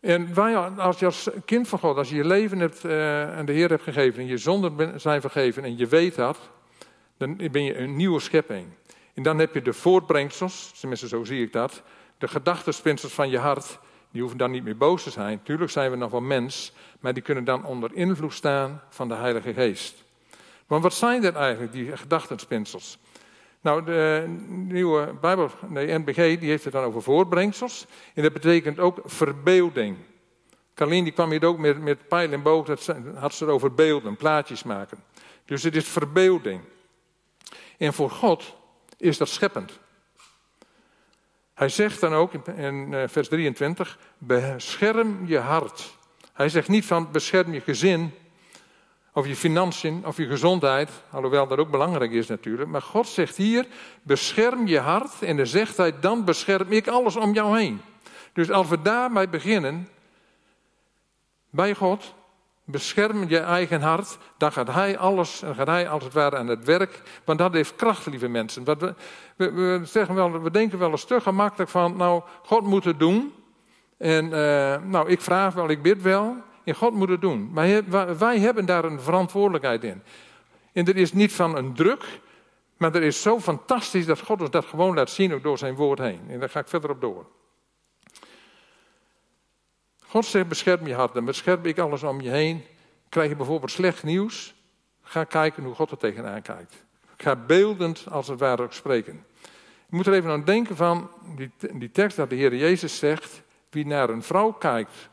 En 0.00 0.34
als 0.78 0.98
je 0.98 1.04
als 1.04 1.30
kind 1.44 1.68
van 1.68 1.78
God, 1.78 1.96
als 1.96 2.08
je 2.08 2.16
je 2.16 2.24
leven 2.24 2.58
hebt, 2.58 2.84
uh, 2.84 3.36
aan 3.36 3.46
de 3.46 3.52
Heer 3.52 3.68
hebt 3.68 3.82
gegeven 3.82 4.20
en 4.20 4.26
je 4.26 4.38
zonden 4.38 5.00
zijn 5.00 5.20
vergeven 5.20 5.64
en 5.64 5.76
je 5.76 5.86
weet 5.86 6.14
dat, 6.14 6.38
dan 7.16 7.36
ben 7.36 7.64
je 7.64 7.78
een 7.78 7.96
nieuwe 7.96 8.20
schepping. 8.20 8.66
En 9.14 9.22
dan 9.22 9.38
heb 9.38 9.54
je 9.54 9.62
de 9.62 9.72
voortbrengsels, 9.72 10.72
tenminste 10.80 11.08
zo 11.08 11.24
zie 11.24 11.42
ik 11.42 11.52
dat. 11.52 11.82
De 12.18 12.28
gedachtenspinsels 12.28 13.12
van 13.12 13.30
je 13.30 13.38
hart, 13.38 13.78
die 14.10 14.20
hoeven 14.20 14.38
dan 14.38 14.50
niet 14.50 14.64
meer 14.64 14.76
boos 14.76 15.02
te 15.02 15.10
zijn. 15.10 15.42
Tuurlijk 15.42 15.70
zijn 15.70 15.90
we 15.90 15.96
nog 15.96 16.10
wel 16.10 16.20
mens, 16.20 16.72
maar 17.00 17.14
die 17.14 17.22
kunnen 17.22 17.44
dan 17.44 17.64
onder 17.64 17.94
invloed 17.94 18.32
staan 18.32 18.82
van 18.88 19.08
de 19.08 19.14
Heilige 19.14 19.52
Geest. 19.52 20.04
Want 20.66 20.82
wat 20.82 20.94
zijn 20.94 21.22
dat 21.22 21.34
eigenlijk, 21.34 21.72
die 21.72 21.96
gedachtenspinsels? 21.96 22.98
Nou, 23.60 23.84
de 23.84 24.24
nieuwe 24.48 25.14
Bijbel, 25.20 25.50
de 25.72 25.98
NBG, 25.98 26.38
die 26.38 26.48
heeft 26.48 26.64
het 26.64 26.72
dan 26.72 26.84
over 26.84 27.02
voortbrengsels. 27.02 27.86
En 28.14 28.22
dat 28.22 28.32
betekent 28.32 28.78
ook 28.78 29.00
verbeelding. 29.04 29.96
Carlien 30.74 31.04
die 31.04 31.12
kwam 31.12 31.30
hier 31.30 31.44
ook 31.44 31.58
met, 31.58 31.80
met 31.80 32.08
pijl 32.08 32.32
en 32.32 32.42
boog, 32.42 32.66
dat 32.66 32.94
had 33.14 33.34
ze 33.34 33.46
over 33.46 33.74
beelden, 33.74 34.16
plaatjes 34.16 34.62
maken. 34.62 34.98
Dus 35.44 35.62
het 35.62 35.76
is 35.76 35.88
verbeelding. 35.88 36.60
En 37.78 37.92
voor 37.92 38.10
God 38.10 38.56
is 38.96 39.18
dat 39.18 39.28
scheppend. 39.28 39.78
Hij 41.56 41.68
zegt 41.68 42.00
dan 42.00 42.12
ook 42.12 42.32
in 42.34 42.94
eh, 42.94 43.02
vers 43.08 43.28
23, 43.28 43.98
bescherm 44.18 45.26
je 45.26 45.38
hart. 45.38 45.96
Hij 46.32 46.48
zegt 46.48 46.68
niet 46.68 46.84
van 46.84 47.12
bescherm 47.12 47.52
je 47.52 47.60
gezin, 47.60 48.12
of 49.12 49.26
je 49.26 49.36
financiën, 49.36 50.06
of 50.06 50.16
je 50.16 50.26
gezondheid, 50.26 50.90
alhoewel 51.10 51.46
dat 51.46 51.58
ook 51.58 51.70
belangrijk 51.70 52.12
is 52.12 52.26
natuurlijk. 52.26 52.68
Maar 52.68 52.82
God 52.82 53.08
zegt 53.08 53.36
hier, 53.36 53.66
bescherm 54.02 54.66
je 54.66 54.78
hart 54.78 55.22
en 55.22 55.36
dan 55.36 55.46
zegt 55.46 55.76
hij, 55.76 56.00
dan 56.00 56.24
bescherm 56.24 56.72
ik 56.72 56.86
alles 56.86 57.16
om 57.16 57.32
jou 57.32 57.58
heen. 57.58 57.80
Dus 58.32 58.50
als 58.50 58.68
we 58.68 58.82
daarmee 58.82 59.28
beginnen, 59.28 59.88
bij 61.50 61.74
God, 61.74 62.14
bescherm 62.66 63.28
je 63.28 63.38
eigen 63.38 63.80
hart, 63.80 64.18
dan 64.38 64.52
gaat 64.52 64.72
hij 64.72 64.98
alles, 64.98 65.40
dan 65.40 65.54
gaat 65.54 65.66
hij 65.66 65.88
als 65.88 66.04
het 66.04 66.12
ware 66.12 66.36
aan 66.36 66.48
het 66.48 66.64
werk. 66.64 67.02
Want 67.24 67.38
dat 67.38 67.52
heeft 67.52 67.76
kracht, 67.76 68.06
lieve 68.06 68.28
mensen. 68.28 68.64
we, 68.64 68.94
we, 69.36 69.80
zeggen 69.84 70.14
wel, 70.14 70.42
we 70.42 70.50
denken 70.50 70.78
wel 70.78 70.90
eens 70.90 71.04
te 71.04 71.20
gemakkelijk 71.20 71.70
van, 71.70 71.96
nou, 71.96 72.22
God 72.42 72.62
moet 72.62 72.84
het 72.84 72.98
doen. 72.98 73.32
En 73.98 74.24
uh, 74.24 74.76
nou, 74.82 75.08
ik 75.08 75.20
vraag 75.20 75.54
wel, 75.54 75.68
ik 75.68 75.82
bid 75.82 76.02
wel. 76.02 76.36
En 76.64 76.74
God 76.74 76.92
moet 76.92 77.08
het 77.08 77.20
doen. 77.20 77.50
Maar 77.52 77.82
wij 78.18 78.38
hebben 78.38 78.66
daar 78.66 78.84
een 78.84 79.00
verantwoordelijkheid 79.00 79.84
in. 79.84 80.02
En 80.72 80.86
er 80.86 80.96
is 80.96 81.12
niet 81.12 81.32
van 81.32 81.56
een 81.56 81.74
druk, 81.74 82.20
maar 82.76 82.94
er 82.94 83.02
is 83.02 83.22
zo 83.22 83.40
fantastisch 83.40 84.06
dat 84.06 84.20
God 84.20 84.40
ons 84.40 84.50
dat 84.50 84.64
gewoon 84.64 84.94
laat 84.94 85.10
zien, 85.10 85.34
ook 85.34 85.42
door 85.42 85.58
zijn 85.58 85.74
woord 85.74 85.98
heen. 85.98 86.20
En 86.28 86.40
daar 86.40 86.48
ga 86.48 86.60
ik 86.60 86.68
verder 86.68 86.90
op 86.90 87.00
door. 87.00 87.26
God 90.08 90.24
zegt 90.24 90.48
bescherm 90.48 90.86
je 90.86 90.94
hart, 90.94 91.14
dan 91.14 91.24
bescherm 91.24 91.64
ik 91.64 91.78
alles 91.78 92.02
om 92.02 92.20
je 92.20 92.30
heen. 92.30 92.64
Krijg 93.08 93.28
je 93.28 93.36
bijvoorbeeld 93.36 93.70
slecht 93.70 94.02
nieuws, 94.02 94.54
ga 95.02 95.24
kijken 95.24 95.64
hoe 95.64 95.74
God 95.74 95.90
er 95.90 95.98
tegenaan 95.98 96.42
kijkt. 96.42 96.84
Ga 97.16 97.36
beeldend 97.36 98.04
als 98.10 98.28
het 98.28 98.38
ware 98.38 98.66
spreken. 98.68 99.24
Je 99.88 99.96
moet 99.96 100.06
er 100.06 100.12
even 100.12 100.30
aan 100.30 100.44
denken 100.44 100.76
van 100.76 101.10
die, 101.36 101.50
die 101.72 101.90
tekst 101.90 102.16
dat 102.16 102.30
de 102.30 102.36
Heer 102.36 102.54
Jezus 102.54 102.98
zegt, 102.98 103.42
wie 103.70 103.86
naar 103.86 104.10
een 104.10 104.22
vrouw 104.22 104.52
kijkt 104.52 105.08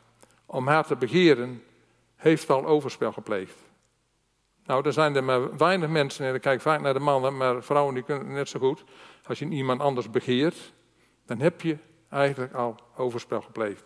om 0.46 0.66
haar 0.68 0.86
te 0.86 0.96
begeren, 0.96 1.62
heeft 2.16 2.50
al 2.50 2.66
overspel 2.66 3.12
gepleegd. 3.12 3.54
Nou, 4.66 4.86
er 4.86 4.92
zijn 4.92 5.16
er 5.16 5.24
maar 5.24 5.56
weinig 5.56 5.88
mensen, 5.88 6.26
en 6.26 6.34
ik 6.34 6.40
kijk 6.40 6.60
vaak 6.60 6.80
naar 6.80 6.94
de 6.94 7.00
mannen, 7.00 7.36
maar 7.36 7.62
vrouwen 7.62 7.94
die 7.94 8.02
kunnen 8.02 8.32
net 8.32 8.48
zo 8.48 8.58
goed. 8.58 8.84
Als 9.26 9.38
je 9.38 9.48
iemand 9.48 9.80
anders 9.80 10.10
begeert, 10.10 10.72
dan 11.26 11.40
heb 11.40 11.60
je 11.60 11.76
eigenlijk 12.08 12.54
al 12.54 12.76
overspel 12.96 13.40
gepleegd. 13.40 13.84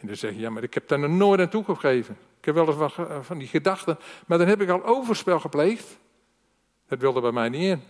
En 0.00 0.06
dan 0.06 0.16
zeg 0.16 0.32
je, 0.32 0.38
ja, 0.38 0.50
maar 0.50 0.62
ik 0.62 0.74
heb 0.74 0.88
daar 0.88 0.98
nog 0.98 1.10
nooit 1.10 1.40
aan 1.40 1.48
toegegeven. 1.48 2.16
Ik 2.38 2.44
heb 2.44 2.54
wel 2.54 2.66
eens 2.66 2.76
wat 2.76 2.94
van 3.20 3.38
die 3.38 3.48
gedachten, 3.48 3.98
maar 4.26 4.38
dan 4.38 4.46
heb 4.46 4.60
ik 4.60 4.68
al 4.68 4.84
overspel 4.84 5.40
gepleegd. 5.40 5.98
Dat 6.88 6.98
wilde 6.98 7.20
bij 7.20 7.32
mij 7.32 7.48
niet 7.48 7.62
in. 7.62 7.82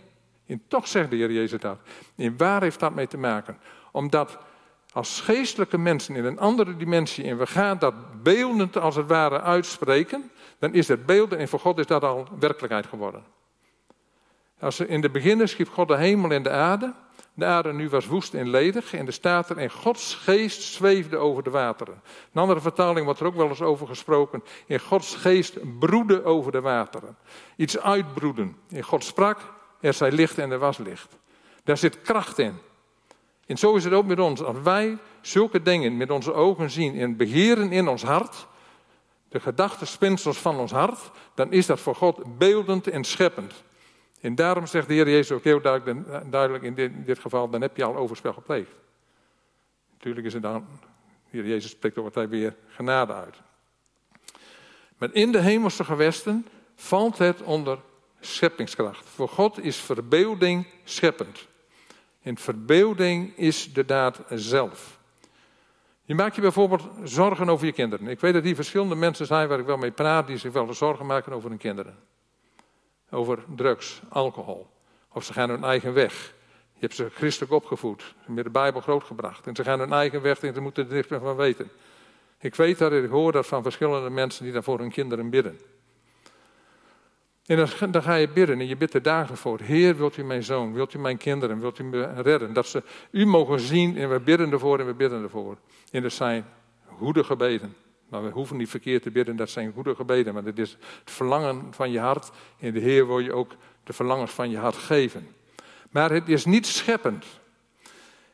En 0.45 0.61
toch 0.67 0.87
zegt 0.87 1.09
de 1.09 1.15
Heer 1.15 1.31
Jezus 1.31 1.59
dat. 1.59 1.77
En 2.15 2.37
waar 2.37 2.61
heeft 2.61 2.79
dat 2.79 2.95
mee 2.95 3.07
te 3.07 3.17
maken? 3.17 3.57
Omdat 3.91 4.37
als 4.93 5.21
geestelijke 5.21 5.77
mensen 5.77 6.15
in 6.15 6.25
een 6.25 6.39
andere 6.39 6.77
dimensie 6.77 7.23
en 7.25 7.37
we 7.37 7.47
gaan 7.47 7.79
dat 7.79 8.23
beeldend 8.23 8.77
als 8.77 8.95
het 8.95 9.07
ware 9.07 9.41
uitspreken, 9.41 10.31
dan 10.59 10.73
is 10.73 10.87
het 10.87 11.05
beelden 11.05 11.37
en 11.37 11.47
voor 11.47 11.59
God 11.59 11.79
is 11.79 11.85
dat 11.85 12.03
al 12.03 12.27
werkelijkheid 12.39 12.85
geworden. 12.85 13.23
Als 14.59 14.79
in 14.79 15.01
de 15.01 15.09
beginnen 15.09 15.49
schiep 15.49 15.69
God 15.69 15.87
de 15.87 15.97
hemel 15.97 16.31
en 16.31 16.43
de 16.43 16.49
aarde. 16.49 16.93
De 17.33 17.45
aarde 17.45 17.73
nu 17.73 17.89
was 17.89 18.07
woest 18.07 18.33
en 18.33 18.49
ledig 18.49 18.93
en 18.93 19.07
er 19.07 19.13
staat 19.13 19.49
er 19.49 19.57
en 19.57 19.71
Gods 19.71 20.15
geest 20.15 20.61
zweefde 20.61 21.17
over 21.17 21.43
de 21.43 21.49
wateren. 21.49 22.01
Een 22.33 22.41
andere 22.41 22.61
vertaling 22.61 23.05
wordt 23.05 23.19
er 23.19 23.25
ook 23.25 23.35
wel 23.35 23.49
eens 23.49 23.61
over 23.61 23.87
gesproken. 23.87 24.43
In 24.65 24.79
Gods 24.79 25.15
geest 25.15 25.79
broedde 25.79 26.23
over 26.23 26.51
de 26.51 26.61
wateren. 26.61 27.17
Iets 27.55 27.79
uitbroeden. 27.79 28.55
In 28.69 28.83
God 28.83 29.03
sprak, 29.03 29.39
er 29.79 29.93
zij 29.93 30.11
licht 30.11 30.37
en 30.37 30.51
er 30.51 30.59
was 30.59 30.77
licht. 30.77 31.17
Daar 31.63 31.77
zit 31.77 32.01
kracht 32.01 32.37
in. 32.39 32.57
En 33.45 33.57
zo 33.57 33.75
is 33.75 33.83
het 33.83 33.93
ook 33.93 34.05
met 34.05 34.19
ons. 34.19 34.43
Als 34.43 34.57
wij 34.63 34.97
zulke 35.21 35.61
dingen 35.61 35.97
met 35.97 36.11
onze 36.11 36.33
ogen 36.33 36.69
zien 36.69 36.99
en 36.99 37.17
begeren 37.17 37.71
in 37.71 37.87
ons 37.87 38.03
hart, 38.03 38.47
de 39.29 39.39
gedachtenspinsels 39.39 40.37
van 40.37 40.57
ons 40.57 40.71
hart, 40.71 41.11
dan 41.33 41.51
is 41.51 41.65
dat 41.65 41.79
voor 41.79 41.95
God 41.95 42.37
beeldend 42.37 42.87
en 42.87 43.03
scheppend. 43.03 43.63
En 44.21 44.35
daarom 44.35 44.67
zegt 44.67 44.87
de 44.87 44.93
Heer 44.93 45.09
Jezus 45.09 45.31
ook 45.31 45.43
heel 45.43 45.61
duidelijk 45.61 46.63
in 46.63 46.73
dit, 46.73 46.91
in 46.91 47.03
dit 47.03 47.19
geval, 47.19 47.49
dan 47.49 47.61
heb 47.61 47.77
je 47.77 47.83
al 47.83 47.95
overspel 47.95 48.33
gepleegd. 48.33 48.71
Natuurlijk 49.91 50.25
is 50.25 50.33
het 50.33 50.41
dan, 50.41 50.65
de 50.81 50.87
Heer 51.29 51.45
Jezus 51.45 51.71
spreekt 51.71 51.97
over 51.97 52.11
hij 52.13 52.29
weer 52.29 52.55
genade 52.67 53.13
uit. 53.13 53.41
Maar 54.97 55.09
in 55.13 55.31
de 55.31 55.39
hemelse 55.39 55.83
gewesten 55.83 56.47
valt 56.75 57.17
het 57.17 57.41
onder 57.41 57.79
scheppingskracht. 58.19 59.09
Voor 59.09 59.29
God 59.29 59.59
is 59.59 59.77
verbeelding 59.77 60.67
scheppend. 60.83 61.47
En 62.21 62.37
verbeelding 62.37 63.37
is 63.37 63.73
de 63.73 63.85
daad 63.85 64.21
zelf. 64.29 64.99
Je 66.03 66.15
maakt 66.15 66.35
je 66.35 66.41
bijvoorbeeld 66.41 66.89
zorgen 67.03 67.49
over 67.49 67.65
je 67.65 67.71
kinderen. 67.71 68.07
Ik 68.07 68.19
weet 68.19 68.33
dat 68.33 68.43
hier 68.43 68.55
verschillende 68.55 68.95
mensen 68.95 69.25
zijn 69.25 69.47
waar 69.47 69.59
ik 69.59 69.65
wel 69.65 69.77
mee 69.77 69.91
praat, 69.91 70.27
die 70.27 70.37
zich 70.37 70.51
wel 70.51 70.73
zorgen 70.73 71.05
maken 71.05 71.33
over 71.33 71.49
hun 71.49 71.57
kinderen. 71.57 71.97
Over 73.11 73.43
drugs, 73.55 74.01
alcohol. 74.09 74.67
Of 75.13 75.23
ze 75.23 75.33
gaan 75.33 75.49
hun 75.49 75.63
eigen 75.63 75.93
weg. 75.93 76.33
Je 76.73 76.79
hebt 76.79 76.95
ze 76.95 77.09
christelijk 77.09 77.51
opgevoed, 77.51 78.15
met 78.27 78.43
de 78.43 78.49
Bijbel 78.49 78.81
grootgebracht. 78.81 79.47
En 79.47 79.55
ze 79.55 79.63
gaan 79.63 79.79
hun 79.79 79.93
eigen 79.93 80.21
weg 80.21 80.39
en 80.39 80.53
ze 80.53 80.61
moeten 80.61 80.91
er 80.91 81.05
meer 81.09 81.19
van 81.19 81.35
weten. 81.35 81.69
Ik 82.39 82.55
weet 82.55 82.77
dat, 82.77 82.91
ik 82.91 83.09
hoor 83.09 83.31
dat 83.31 83.47
van 83.47 83.63
verschillende 83.63 84.09
mensen 84.09 84.43
die 84.43 84.53
dan 84.53 84.63
voor 84.63 84.79
hun 84.79 84.91
kinderen 84.91 85.29
bidden. 85.29 85.59
En 87.45 87.57
dan, 87.57 87.91
dan, 87.91 88.03
ga 88.03 88.15
je 88.15 88.29
bidden 88.29 88.59
en 88.59 88.67
je 88.67 88.77
bidt 88.77 88.93
er 88.93 89.01
dagen 89.01 89.37
voor. 89.37 89.59
Heer, 89.59 89.97
wilt 89.97 90.17
u 90.17 90.23
mijn 90.23 90.43
zoon, 90.43 90.73
wilt 90.73 90.93
u 90.93 90.99
mijn 90.99 91.17
kinderen, 91.17 91.59
wilt 91.59 91.79
u 91.79 91.83
me 91.83 92.21
redden? 92.21 92.53
Dat 92.53 92.67
ze 92.67 92.83
u 93.11 93.25
mogen 93.25 93.59
zien 93.59 93.97
en 93.97 94.09
we 94.09 94.19
bidden 94.19 94.51
ervoor 94.51 94.79
en 94.79 94.85
we 94.85 94.93
bidden 94.93 95.23
ervoor. 95.23 95.57
En 95.91 96.01
dat 96.01 96.11
zijn 96.11 96.45
goede 96.85 97.23
gebeden. 97.23 97.75
Maar 98.11 98.23
we 98.23 98.29
hoeven 98.29 98.57
niet 98.57 98.69
verkeerd 98.69 99.03
te 99.03 99.11
bidden, 99.11 99.35
dat 99.35 99.49
zijn 99.49 99.73
goede 99.73 99.95
gebeden. 99.95 100.33
Maar 100.33 100.43
het 100.43 100.59
is 100.59 100.77
het 100.99 101.11
verlangen 101.11 101.73
van 101.73 101.91
je 101.91 101.99
hart. 101.99 102.31
En 102.59 102.73
de 102.73 102.79
Heer 102.79 103.07
wil 103.07 103.19
je 103.19 103.33
ook 103.33 103.51
de 103.83 103.93
verlangens 103.93 104.31
van 104.31 104.49
je 104.49 104.57
hart 104.57 104.75
geven. 104.75 105.27
Maar 105.89 106.11
het 106.11 106.29
is 106.29 106.45
niet 106.45 106.67
scheppend. 106.67 107.25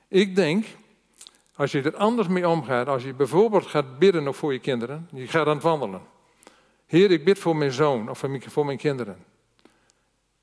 Ik 0.07 0.35
denk, 0.35 0.65
als 1.55 1.71
je 1.71 1.81
er 1.81 1.95
anders 1.95 2.27
mee 2.27 2.47
omgaat, 2.47 2.87
als 2.87 3.03
je 3.03 3.13
bijvoorbeeld 3.13 3.65
gaat 3.65 3.99
bidden 3.99 4.23
nog 4.23 4.35
voor 4.35 4.53
je 4.53 4.59
kinderen, 4.59 5.09
je 5.13 5.27
gaat 5.27 5.47
aan 5.47 5.53
het 5.53 5.63
wandelen. 5.63 6.01
Heer, 6.85 7.11
ik 7.11 7.25
bid 7.25 7.39
voor 7.39 7.55
mijn 7.55 7.71
zoon 7.71 8.09
of 8.09 8.23
voor 8.39 8.65
mijn 8.65 8.77
kinderen. 8.77 9.17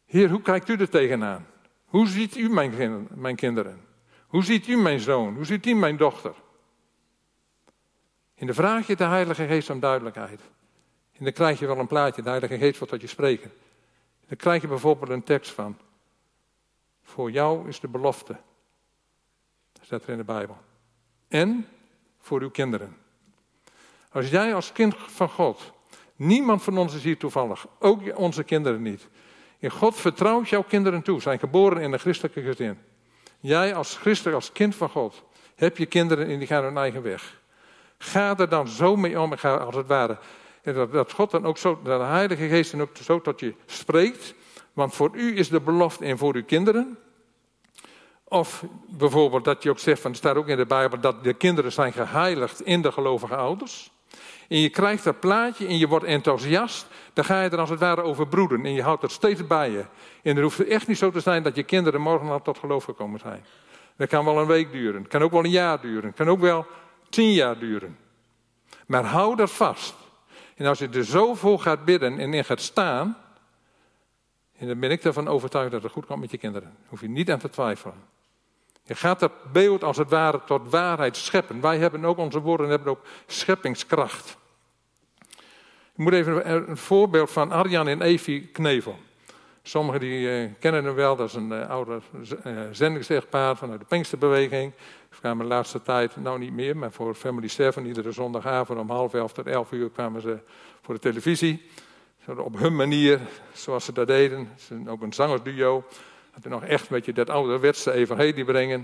Heer, 0.07 0.31
hoe 0.31 0.43
kijkt 0.43 0.69
u 0.69 0.77
er 0.77 0.89
tegenaan? 0.89 1.47
Hoe 1.85 2.09
ziet 2.09 2.37
u 2.37 2.49
mijn, 2.49 3.09
mijn 3.15 3.37
kinderen? 3.37 3.81
Hoe 4.27 4.45
ziet 4.45 4.67
u 4.67 4.77
mijn 4.77 5.01
zoon? 5.01 5.35
Hoe 5.35 5.45
ziet 5.45 5.67
u 5.67 5.75
mijn 5.75 5.97
dochter? 5.97 6.35
En 8.45 8.51
dan 8.51 8.65
vraag 8.65 8.87
je 8.87 8.97
de 8.97 9.05
Heilige 9.05 9.47
Geest 9.47 9.71
om 9.71 9.81
duidelijkheid. 9.81 10.41
En 11.13 11.25
dan 11.25 11.33
krijg 11.33 11.59
je 11.59 11.67
wel 11.67 11.79
een 11.79 11.87
plaatje, 11.87 12.23
de 12.23 12.29
Heilige 12.29 12.59
Geest 12.59 12.79
wil 12.79 12.89
tot 12.89 13.01
je 13.01 13.07
spreken. 13.07 13.53
Dan 14.29 14.37
krijg 14.37 14.63
je 14.63 14.69
bijvoorbeeld 14.69 15.11
een 15.11 15.23
tekst 15.23 15.51
van. 15.51 15.79
Voor 17.03 17.31
jou 17.31 17.69
is 17.69 17.81
de 17.81 17.89
belofte. 17.89 18.37
Dat 19.73 19.85
staat 19.85 20.03
er 20.03 20.09
in 20.09 20.17
de 20.17 20.25
Bijbel. 20.25 20.57
En 21.29 21.69
voor 22.19 22.41
uw 22.41 22.51
kinderen. 22.51 22.97
Als 24.11 24.29
jij 24.29 24.55
als 24.55 24.73
kind 24.73 24.95
van 24.97 25.29
God 25.29 25.73
Niemand 26.17 26.63
van 26.63 26.79
ons 26.79 26.95
is 26.95 27.03
hier 27.03 27.19
toevallig, 27.19 27.67
ook 27.79 28.19
onze 28.19 28.45
kinderen 28.45 28.83
niet. 28.83 29.09
En 29.59 29.71
God 29.71 29.97
vertrouwt 29.97 30.49
jouw 30.49 30.63
kinderen 30.63 31.03
toe, 31.03 31.21
zijn 31.21 31.39
geboren 31.39 31.83
in 31.83 31.93
een 31.93 31.99
christelijke 31.99 32.43
gezin. 32.43 32.79
Jij 33.41 33.75
als 33.75 33.97
christen, 33.97 34.35
als 34.35 34.53
kind 34.53 34.75
van 34.75 34.89
God, 34.89 35.25
heb 35.55 35.77
je 35.77 35.87
kinderen 35.87 36.27
en 36.27 36.39
die 36.39 36.47
gaan 36.47 36.65
hun 36.65 36.77
eigen 36.77 37.03
weg. 37.03 37.43
Ga 38.05 38.39
er 38.39 38.49
dan 38.49 38.69
zo 38.69 38.97
mee 38.97 39.21
om, 39.21 39.37
ga 39.37 39.57
als 39.57 39.75
het 39.75 39.87
ware. 39.87 40.19
En 40.63 40.89
dat, 40.91 41.13
God 41.13 41.31
dan 41.31 41.47
ook 41.47 41.59
zo, 41.59 41.79
dat 41.83 42.01
de 42.01 42.07
Heilige 42.07 42.49
Geest 42.49 42.71
dan 42.71 42.81
ook 42.81 42.97
zo 43.03 43.21
tot 43.21 43.41
je 43.41 43.55
spreekt. 43.67 44.35
Want 44.73 44.95
voor 44.95 45.11
u 45.13 45.39
is 45.39 45.49
de 45.49 45.61
belofte 45.61 46.05
en 46.05 46.19
voor 46.19 46.35
uw 46.35 46.45
kinderen. 46.45 46.99
Of 48.25 48.65
bijvoorbeeld 48.87 49.45
dat 49.45 49.63
je 49.63 49.71
ook 49.71 49.79
zegt, 49.79 50.01
van, 50.01 50.11
er 50.11 50.17
staat 50.17 50.37
ook 50.37 50.49
in 50.49 50.57
de 50.57 50.67
Bijbel, 50.67 51.01
dat 51.01 51.25
de 51.25 51.35
kinderen 51.35 51.73
zijn 51.73 51.93
geheiligd 51.93 52.61
in 52.61 52.83
de 52.83 52.93
gelovige 52.93 53.37
ouders. 53.37 53.93
En 54.49 54.59
je 54.59 54.69
krijgt 54.69 55.05
dat 55.05 55.21
plaatje 55.21 55.67
en 55.67 55.79
je 55.79 55.89
wordt 55.89 56.05
enthousiast. 56.05 56.87
Dan 57.13 57.25
ga 57.25 57.43
je 57.43 57.51
er 57.51 57.59
als 57.59 57.71
het 57.71 57.81
ware 57.81 58.03
over 58.03 58.29
broeden. 58.29 58.65
En 58.65 58.73
je 58.73 58.83
houdt 58.83 59.03
het 59.03 59.13
steeds 59.13 59.47
bij 59.47 59.71
je. 59.71 59.85
En 60.23 60.35
het 60.35 60.43
hoeft 60.43 60.67
echt 60.67 60.87
niet 60.87 60.99
zo 60.99 61.11
te 61.11 61.21
zijn 61.21 61.43
dat 61.43 61.57
je 61.57 61.63
kinderen 61.63 62.01
morgen 62.01 62.29
al 62.29 62.43
tot 62.43 62.59
geloof 62.59 62.85
gekomen 62.85 63.21
zijn. 63.21 63.45
Dat 63.97 64.09
kan 64.09 64.25
wel 64.25 64.39
een 64.39 64.47
week 64.47 64.73
duren. 64.73 65.03
Het 65.03 65.11
kan 65.11 65.23
ook 65.23 65.31
wel 65.31 65.45
een 65.45 65.51
jaar 65.51 65.81
duren. 65.81 66.05
Het 66.05 66.17
kan 66.17 66.29
ook 66.29 66.41
wel 66.41 66.67
tien 67.15 67.33
jaar 67.33 67.59
duren. 67.59 67.99
Maar 68.87 69.05
hou 69.05 69.37
dat 69.37 69.51
vast. 69.51 69.95
En 70.55 70.67
als 70.67 70.79
je 70.79 70.89
er 70.89 71.05
zo 71.05 71.35
voor 71.35 71.61
gaat 71.61 71.85
bidden 71.85 72.19
en 72.19 72.35
in 72.35 72.45
gaat 72.45 72.61
staan. 72.61 73.17
En 74.59 74.67
dan 74.67 74.79
ben 74.79 74.91
ik 74.91 75.05
ervan 75.05 75.29
overtuigd 75.29 75.71
dat 75.71 75.83
het 75.83 75.93
goed 75.93 76.07
komt 76.07 76.21
met 76.21 76.31
je 76.31 76.39
kinderen. 76.39 76.77
Hoef 76.89 77.01
je 77.01 77.09
niet 77.09 77.31
aan 77.31 77.39
te 77.39 77.51
twijfelen. 77.51 77.95
Je 78.83 78.95
gaat 78.95 79.21
dat 79.21 79.33
beeld 79.53 79.85
als 79.85 79.97
het 79.97 80.11
ware 80.11 80.41
tot 80.47 80.71
waarheid 80.71 81.17
scheppen. 81.17 81.61
Wij 81.61 81.79
hebben 81.79 82.05
ook 82.05 82.19
onze 82.19 82.41
woorden 82.41 82.69
hebben 82.69 82.89
ook 82.89 83.05
scheppingskracht. 83.27 84.37
Ik 85.93 86.01
moet 86.01 86.13
even 86.13 86.69
een 86.69 86.77
voorbeeld 86.77 87.31
van 87.31 87.53
Arjan 87.53 87.89
en 87.89 88.03
Evi 88.03 88.51
Knevel. 88.53 88.99
Sommigen 89.63 90.01
die 90.01 90.43
uh, 90.43 90.51
kennen 90.59 90.85
hem 90.85 90.95
wel, 90.95 91.17
dat 91.17 91.29
is 91.29 91.35
een 91.35 91.53
uh, 91.53 91.71
oude 91.71 92.01
uh, 92.47 92.63
zendingsechtpaar 92.71 93.57
vanuit 93.57 93.81
de 93.81 93.87
Pinksterbeweging. 93.87 94.73
Kwamen 95.19 95.47
de 95.47 95.53
laatste 95.55 95.83
tijd, 95.83 96.17
nou 96.17 96.39
niet 96.39 96.53
meer, 96.53 96.77
maar 96.77 96.93
voor 96.93 97.15
Family 97.15 97.49
7, 97.49 97.87
iedere 97.87 98.13
zondagavond 98.13 98.79
om 98.79 98.91
half 98.91 99.15
elf 99.15 99.33
tot 99.33 99.47
elf 99.47 99.73
uur 99.73 99.91
kwamen 99.91 100.21
ze 100.21 100.39
voor 100.83 100.95
de 100.95 101.01
televisie. 101.01 101.63
Op 102.37 102.59
hun 102.59 102.77
manier, 102.77 103.21
zoals 103.53 103.85
ze 103.85 103.93
dat 103.93 104.07
deden. 104.07 104.49
Ze 104.57 104.83
ook 104.87 105.03
een 105.03 105.13
zangersduo. 105.13 105.85
Dat 106.35 106.53
nog 106.53 106.65
echt 106.65 106.83
een 106.83 106.97
beetje 106.97 107.13
dat 107.13 107.31
ouderwetse 107.31 107.93
evangelie 107.93 108.45
brengen. 108.45 108.81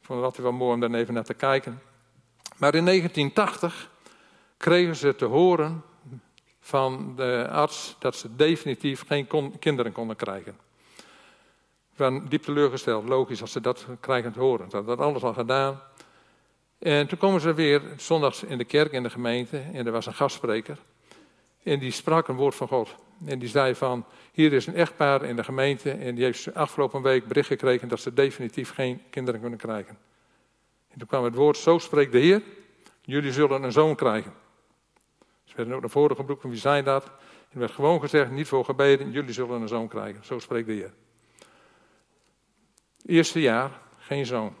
Ik 0.00 0.08
vond 0.08 0.18
het 0.18 0.28
altijd 0.28 0.42
wel 0.42 0.52
mooi 0.52 0.74
om 0.74 0.80
daar 0.80 1.00
even 1.00 1.14
naar 1.14 1.24
te 1.24 1.34
kijken. 1.34 1.80
Maar 2.56 2.74
in 2.74 2.84
1980 2.84 3.90
kregen 4.56 4.96
ze 4.96 5.14
te 5.14 5.24
horen 5.24 5.82
van 6.60 7.12
de 7.16 7.48
arts 7.50 7.96
dat 7.98 8.16
ze 8.16 8.36
definitief 8.36 9.04
geen 9.06 9.26
kinderen 9.58 9.92
konden 9.92 10.16
krijgen. 10.16 10.56
Ben 11.96 12.28
diep 12.28 12.42
teleurgesteld, 12.42 13.08
logisch 13.08 13.40
als 13.40 13.52
ze 13.52 13.60
dat 13.60 13.86
krijgen 14.00 14.32
te 14.32 14.38
horen. 14.38 14.70
Ze 14.70 14.76
hadden 14.76 14.96
dat 14.96 15.06
alles 15.06 15.22
al 15.22 15.32
gedaan. 15.32 15.80
En 16.78 17.06
toen 17.06 17.18
komen 17.18 17.40
ze 17.40 17.54
weer 17.54 17.82
zondags 17.96 18.42
in 18.42 18.58
de 18.58 18.64
kerk, 18.64 18.92
in 18.92 19.02
de 19.02 19.10
gemeente, 19.10 19.58
en 19.58 19.86
er 19.86 19.92
was 19.92 20.06
een 20.06 20.14
gastspreker. 20.14 20.78
En 21.62 21.78
die 21.78 21.90
sprak 21.90 22.28
een 22.28 22.36
woord 22.36 22.54
van 22.54 22.68
God. 22.68 22.94
En 23.24 23.38
die 23.38 23.48
zei 23.48 23.74
van, 23.74 24.04
hier 24.32 24.52
is 24.52 24.66
een 24.66 24.74
echtpaar 24.74 25.24
in 25.24 25.36
de 25.36 25.44
gemeente 25.44 25.90
en 25.90 26.14
die 26.14 26.24
heeft 26.24 26.54
afgelopen 26.54 27.02
week 27.02 27.26
bericht 27.26 27.46
gekregen 27.46 27.88
dat 27.88 28.00
ze 28.00 28.14
definitief 28.14 28.74
geen 28.74 29.02
kinderen 29.10 29.40
kunnen 29.40 29.58
krijgen. 29.58 29.98
En 30.88 30.98
toen 30.98 31.08
kwam 31.08 31.24
het 31.24 31.34
woord, 31.34 31.56
zo 31.56 31.78
spreekt 31.78 32.12
de 32.12 32.18
Heer, 32.18 32.42
jullie 33.02 33.32
zullen 33.32 33.62
een 33.62 33.72
zoon 33.72 33.94
krijgen. 33.94 34.32
Ze 35.44 35.56
werden 35.56 35.74
ook 35.74 35.80
naar 35.80 35.90
voren 35.90 36.16
gebroken, 36.16 36.50
wie 36.50 36.58
zijn 36.58 36.84
dat? 36.84 37.04
En 37.04 37.12
er 37.52 37.58
werd 37.58 37.72
gewoon 37.72 38.00
gezegd, 38.00 38.30
niet 38.30 38.48
voor 38.48 38.64
gebeden, 38.64 39.10
jullie 39.10 39.32
zullen 39.32 39.60
een 39.60 39.68
zoon 39.68 39.88
krijgen. 39.88 40.24
Zo 40.24 40.38
spreekt 40.38 40.66
de 40.66 40.72
Heer. 40.72 40.92
Eerste 43.06 43.40
jaar, 43.40 43.70
geen 43.98 44.26
zoon. 44.26 44.54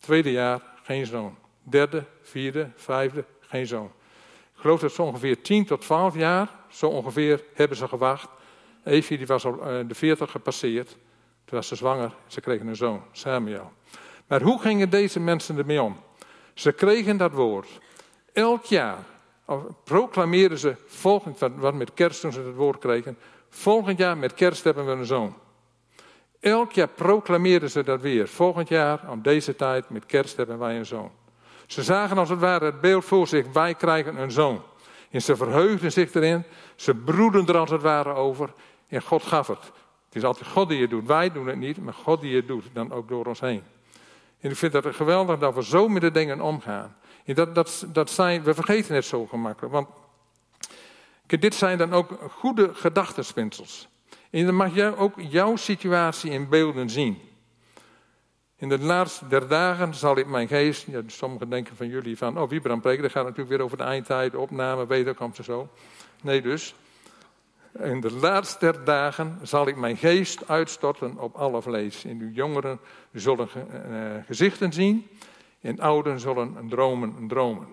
Tweede 0.00 0.30
jaar, 0.30 0.62
geen 0.82 1.06
zoon. 1.06 1.36
Derde, 1.62 2.04
vierde, 2.22 2.70
vijfde, 2.76 3.24
geen 3.40 3.66
zoon. 3.66 3.90
Ik 4.54 4.60
geloof 4.60 4.80
dat 4.80 4.92
zo 4.92 5.02
ongeveer 5.02 5.42
10 5.42 5.64
tot 5.64 5.80
12 5.80 6.14
jaar, 6.14 6.50
zo 6.68 6.88
ongeveer, 6.88 7.44
hebben 7.54 7.76
ze 7.76 7.88
gewacht. 7.88 8.28
Evie 8.84 9.16
die 9.16 9.26
was 9.26 9.44
al 9.44 9.62
eh, 9.62 9.88
de 9.88 9.94
40 9.94 10.30
gepasseerd. 10.30 10.88
Toen 11.44 11.58
was 11.58 11.68
ze 11.68 11.76
zwanger. 11.76 12.14
Ze 12.26 12.40
kregen 12.40 12.66
een 12.66 12.76
zoon, 12.76 13.02
Samuel. 13.12 13.72
Maar 14.26 14.42
hoe 14.42 14.60
gingen 14.60 14.90
deze 14.90 15.20
mensen 15.20 15.58
ermee 15.58 15.82
om? 15.82 15.96
Ze 16.54 16.72
kregen 16.72 17.16
dat 17.16 17.32
woord. 17.32 17.68
Elk 18.32 18.64
jaar 18.64 18.98
proclameerden 19.84 20.58
ze, 20.58 20.76
volgend, 20.86 21.38
wat 21.38 21.74
met 21.74 21.94
kerst 21.94 22.20
toen 22.20 22.32
ze 22.32 22.40
het 22.40 22.54
woord 22.54 22.78
kregen, 22.78 23.18
volgend 23.48 23.98
jaar 23.98 24.18
met 24.18 24.34
kerst 24.34 24.64
hebben 24.64 24.86
we 24.86 24.92
een 24.92 25.06
zoon. 25.06 25.34
Elk 26.42 26.72
jaar 26.72 26.88
proclameerden 26.88 27.70
ze 27.70 27.82
dat 27.82 28.00
weer. 28.00 28.28
Volgend 28.28 28.68
jaar, 28.68 29.10
om 29.10 29.22
deze 29.22 29.56
tijd, 29.56 29.90
met 29.90 30.06
kerst 30.06 30.36
hebben 30.36 30.58
wij 30.58 30.76
een 30.76 30.86
zoon. 30.86 31.10
Ze 31.66 31.82
zagen 31.82 32.18
als 32.18 32.28
het 32.28 32.38
ware 32.38 32.64
het 32.64 32.80
beeld 32.80 33.04
voor 33.04 33.26
zich, 33.26 33.46
wij 33.52 33.74
krijgen 33.74 34.16
een 34.16 34.30
zoon. 34.30 34.62
En 35.10 35.22
ze 35.22 35.36
verheugden 35.36 35.92
zich 35.92 36.14
erin, 36.14 36.44
ze 36.76 36.94
broeden 36.94 37.46
er 37.46 37.56
als 37.56 37.70
het 37.70 37.82
ware 37.82 38.12
over. 38.12 38.52
En 38.88 39.02
God 39.02 39.22
gaf 39.22 39.46
het. 39.46 39.64
Het 40.06 40.16
is 40.16 40.24
altijd 40.24 40.48
God 40.48 40.68
die 40.68 40.80
het 40.80 40.90
doet. 40.90 41.06
Wij 41.06 41.32
doen 41.32 41.46
het 41.46 41.56
niet, 41.56 41.78
maar 41.78 41.94
God 41.94 42.20
die 42.20 42.36
het 42.36 42.46
doet, 42.46 42.64
dan 42.72 42.92
ook 42.92 43.08
door 43.08 43.26
ons 43.26 43.40
heen. 43.40 43.62
En 44.40 44.50
ik 44.50 44.56
vind 44.56 44.72
het 44.72 44.86
geweldig 44.94 45.38
dat 45.38 45.54
we 45.54 45.64
zo 45.64 45.88
met 45.88 46.02
de 46.02 46.10
dingen 46.10 46.40
omgaan. 46.40 46.96
En 47.24 47.34
dat, 47.34 47.54
dat, 47.54 47.86
dat 47.88 48.10
zijn, 48.10 48.42
we 48.42 48.54
vergeten 48.54 48.94
het 48.94 49.04
zo 49.04 49.26
gemakkelijk. 49.26 49.72
Want 49.72 49.88
dit 51.26 51.54
zijn 51.54 51.78
dan 51.78 51.92
ook 51.92 52.18
goede 52.30 52.74
gedachtenspinsels. 52.74 53.88
En 54.32 54.46
dan 54.46 54.54
mag 54.54 54.74
jij 54.74 54.96
ook 54.96 55.20
jouw 55.20 55.56
situatie 55.56 56.30
in 56.30 56.48
beelden 56.48 56.90
zien. 56.90 57.18
In 58.56 58.68
de 58.68 58.78
laatste 58.78 59.26
der 59.26 59.48
dagen 59.48 59.94
zal 59.94 60.16
ik 60.16 60.26
mijn 60.26 60.48
geest, 60.48 60.86
sommigen 61.06 61.50
denken 61.50 61.76
van 61.76 61.88
jullie 61.88 62.16
van, 62.16 62.38
oh 62.38 62.48
Wiebram 62.48 62.80
preken, 62.80 63.02
dat 63.02 63.10
gaat 63.10 63.22
natuurlijk 63.22 63.50
weer 63.50 63.62
over 63.62 63.76
de 63.76 63.82
eindtijd, 63.82 64.34
opname, 64.34 64.86
wederkomst 64.86 65.38
en 65.38 65.44
zo. 65.44 65.68
Nee 66.22 66.42
dus, 66.42 66.74
in 67.78 68.00
de 68.00 68.12
laatste 68.12 68.58
der 68.58 68.84
dagen 68.84 69.38
zal 69.42 69.66
ik 69.68 69.76
mijn 69.76 69.96
geest 69.96 70.48
uitstorten 70.48 71.18
op 71.18 71.34
alle 71.34 71.62
vlees. 71.62 72.04
En 72.04 72.20
uw 72.20 72.30
jongeren 72.30 72.78
zullen 73.12 73.48
uh, 73.56 74.26
gezichten 74.26 74.72
zien 74.72 75.06
en 75.60 75.80
ouden 75.80 76.20
zullen 76.20 76.68
dromen 76.68 77.28
dromen. 77.28 77.66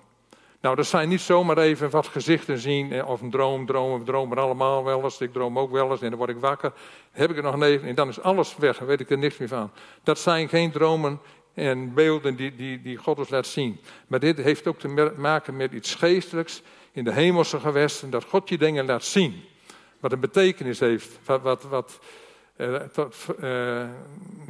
Nou, 0.61 0.75
dat 0.75 0.85
zijn 0.85 1.09
niet 1.09 1.21
zomaar 1.21 1.57
even 1.57 1.89
wat 1.89 2.07
gezichten 2.07 2.57
zien 2.57 2.91
eh, 2.91 3.09
of 3.09 3.21
een 3.21 3.29
droom 3.29 3.65
dromen. 3.65 3.99
We 3.99 4.05
dromen 4.05 4.37
allemaal 4.37 4.83
wel 4.83 5.03
eens. 5.03 5.21
Ik 5.21 5.33
droom 5.33 5.59
ook 5.59 5.71
wel 5.71 5.91
eens 5.91 6.01
en 6.01 6.09
dan 6.09 6.17
word 6.17 6.29
ik 6.29 6.39
wakker. 6.39 6.73
heb 7.11 7.29
ik 7.29 7.37
er 7.37 7.43
nog 7.43 7.61
even 7.61 7.87
en 7.87 7.95
dan 7.95 8.07
is 8.07 8.21
alles 8.21 8.55
weg. 8.57 8.77
Dan 8.77 8.87
weet 8.87 8.99
ik 8.99 9.09
er 9.09 9.17
niks 9.17 9.37
meer 9.37 9.47
van. 9.47 9.71
Dat 10.03 10.19
zijn 10.19 10.49
geen 10.49 10.71
dromen 10.71 11.19
en 11.53 11.93
beelden 11.93 12.35
die, 12.35 12.55
die, 12.55 12.81
die 12.81 12.97
God 12.97 13.17
ons 13.17 13.29
laat 13.29 13.47
zien. 13.47 13.79
Maar 14.07 14.19
dit 14.19 14.37
heeft 14.37 14.67
ook 14.67 14.79
te 14.79 15.13
maken 15.17 15.57
met 15.57 15.71
iets 15.71 15.95
geestelijks 15.95 16.61
in 16.91 17.03
de 17.03 17.11
hemelse 17.11 17.59
gewesten. 17.59 18.09
Dat 18.09 18.23
God 18.23 18.49
je 18.49 18.57
dingen 18.57 18.85
laat 18.85 19.03
zien. 19.03 19.43
Wat 19.99 20.11
een 20.11 20.19
betekenis 20.19 20.79
heeft. 20.79 21.19
Wat, 21.41 21.63
wat, 21.63 21.99
eh, 22.55 22.75
tot 22.75 23.15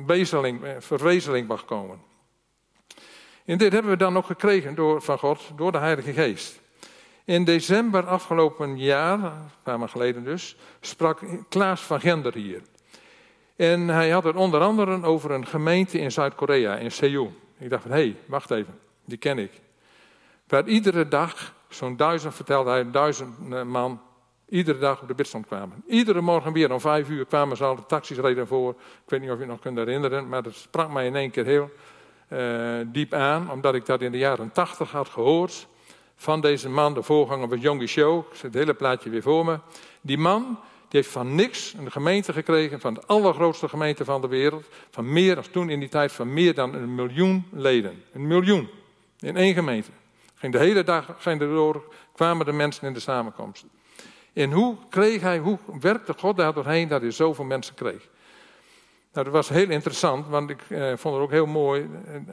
bezeling, 0.06 0.62
verwezenling 0.80 1.48
mag 1.48 1.65
komen. 1.65 2.09
En 3.49 3.57
dit 3.57 3.71
hebben 3.71 3.91
we 3.91 3.97
dan 3.97 4.13
nog 4.13 4.25
gekregen 4.25 4.75
door, 4.75 5.01
van 5.01 5.19
God, 5.19 5.51
door 5.55 5.71
de 5.71 5.77
Heilige 5.77 6.13
Geest. 6.13 6.59
In 7.25 7.43
december 7.43 8.07
afgelopen 8.07 8.77
jaar, 8.77 9.19
een 9.23 9.31
paar 9.63 9.77
maanden 9.77 9.89
geleden 9.89 10.23
dus, 10.23 10.57
sprak 10.81 11.19
Klaas 11.49 11.81
van 11.81 11.99
Gender 11.99 12.33
hier. 12.33 12.62
En 13.55 13.88
hij 13.88 14.09
had 14.09 14.23
het 14.23 14.35
onder 14.35 14.62
andere 14.62 15.03
over 15.03 15.31
een 15.31 15.47
gemeente 15.47 15.99
in 15.99 16.12
Zuid-Korea, 16.12 16.75
in 16.75 16.91
Seoul. 16.91 17.33
Ik 17.57 17.69
dacht 17.69 17.81
van, 17.81 17.91
hé, 17.91 17.97
hey, 17.97 18.15
wacht 18.25 18.51
even, 18.51 18.79
die 19.05 19.17
ken 19.17 19.38
ik. 19.38 19.51
Waar 20.47 20.67
iedere 20.67 21.07
dag, 21.07 21.53
zo'n 21.69 21.97
duizend, 21.97 22.35
vertelde 22.35 22.69
hij, 22.69 22.91
duizend 22.91 23.35
eh, 23.53 23.63
man, 23.63 24.01
iedere 24.49 24.79
dag 24.79 25.01
op 25.01 25.07
de 25.07 25.13
bidstond 25.13 25.45
kwamen. 25.45 25.83
Iedere 25.88 26.21
morgen 26.21 26.53
weer 26.53 26.73
om 26.73 26.79
vijf 26.79 27.09
uur 27.09 27.25
kwamen 27.25 27.57
ze 27.57 27.63
al, 27.63 27.75
de 27.75 27.85
taxis 27.85 28.17
reden 28.17 28.47
voor. 28.47 28.71
Ik 29.03 29.09
weet 29.09 29.21
niet 29.21 29.29
of 29.29 29.35
je 29.35 29.41
het 29.41 29.51
nog 29.51 29.59
kunt 29.59 29.77
herinneren, 29.77 30.29
maar 30.29 30.43
dat 30.43 30.53
sprak 30.53 30.91
mij 30.91 31.05
in 31.05 31.15
één 31.15 31.31
keer 31.31 31.45
heel 31.45 31.69
uh, 32.30 32.76
diep 32.86 33.13
aan, 33.13 33.52
omdat 33.52 33.76
ik 33.76 33.86
dat 33.86 34.02
in 34.02 34.12
de 34.12 34.18
jaren 34.18 34.52
tachtig 34.52 34.92
had 34.92 35.10
gehoord 35.10 35.68
van 36.15 36.42
deze 36.42 36.70
man, 36.70 36.94
de 36.94 37.04
voorganger 37.04 37.50
van 37.50 37.60
Jongi 37.60 37.88
Show. 37.88 38.20
Ik 38.20 38.34
zet 38.34 38.42
het 38.42 38.54
hele 38.54 38.74
plaatje 38.74 39.10
weer 39.10 39.22
voor 39.22 39.46
me. 39.46 39.60
Die 40.02 40.18
man 40.18 40.60
die 40.89 41.00
heeft 41.00 41.12
van 41.12 41.36
niks 41.36 41.74
een 41.78 41.92
gemeente 41.92 42.34
gekregen, 42.34 42.80
van 42.80 42.94
de 42.94 43.02
allergrootste 43.06 43.68
gemeente 43.70 44.06
van 44.06 44.22
de 44.22 44.28
wereld, 44.28 44.65
van 44.89 45.13
meer 45.13 45.36
dan 45.36 45.44
toen 45.52 45.70
in 45.70 45.80
die 45.80 45.89
tijd, 45.89 46.12
van 46.12 46.34
meer 46.34 46.54
dan 46.54 46.74
een 46.74 46.96
miljoen 46.96 47.46
leden. 47.52 48.04
Een 48.13 48.28
miljoen 48.28 48.70
in 49.20 49.38
één 49.38 49.54
gemeente. 49.54 49.89
Ging 50.36 50.54
de 50.54 50.60
hele 50.60 50.84
dag 50.84 51.15
ging 51.20 51.42
erdoor, 51.42 51.94
kwamen 52.13 52.46
de 52.46 52.52
mensen 52.52 52.88
in 52.88 52.94
de 52.94 53.00
samenkomst. 53.00 53.65
En 54.34 54.52
hoe 54.52 54.76
kreeg 54.89 55.22
hij, 55.22 55.38
hoe 55.38 55.58
werkte 55.80 56.13
God 56.18 56.38
daar 56.38 56.54
doorheen 56.54 56.88
dat 56.88 57.02
hij 57.02 57.12
zoveel 57.12 57.46
mensen 57.46 57.76
kreeg? 57.76 58.10
Nou, 59.13 59.26
dat 59.26 59.34
was 59.34 59.50
heel 59.50 59.69
interessant, 59.69 60.28
want 60.28 60.50
ik 60.50 60.62
eh, 60.69 60.93
vond 60.95 61.15
het 61.15 61.24
ook 61.24 61.32
heel 61.32 61.45
mooi. 61.45 61.89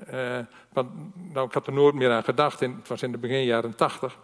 Eh, 0.07 0.39
want, 0.73 0.91
nou, 1.33 1.47
ik 1.47 1.53
had 1.53 1.67
er 1.67 1.73
nooit 1.73 1.95
meer 1.95 2.11
aan 2.11 2.25
gedacht, 2.25 2.61
in, 2.61 2.77
het 2.79 2.89
was 2.89 3.03
in 3.03 3.13
de 3.13 3.19
begin 3.19 3.45
jaren 3.45 3.75
tachtig. 3.75 4.19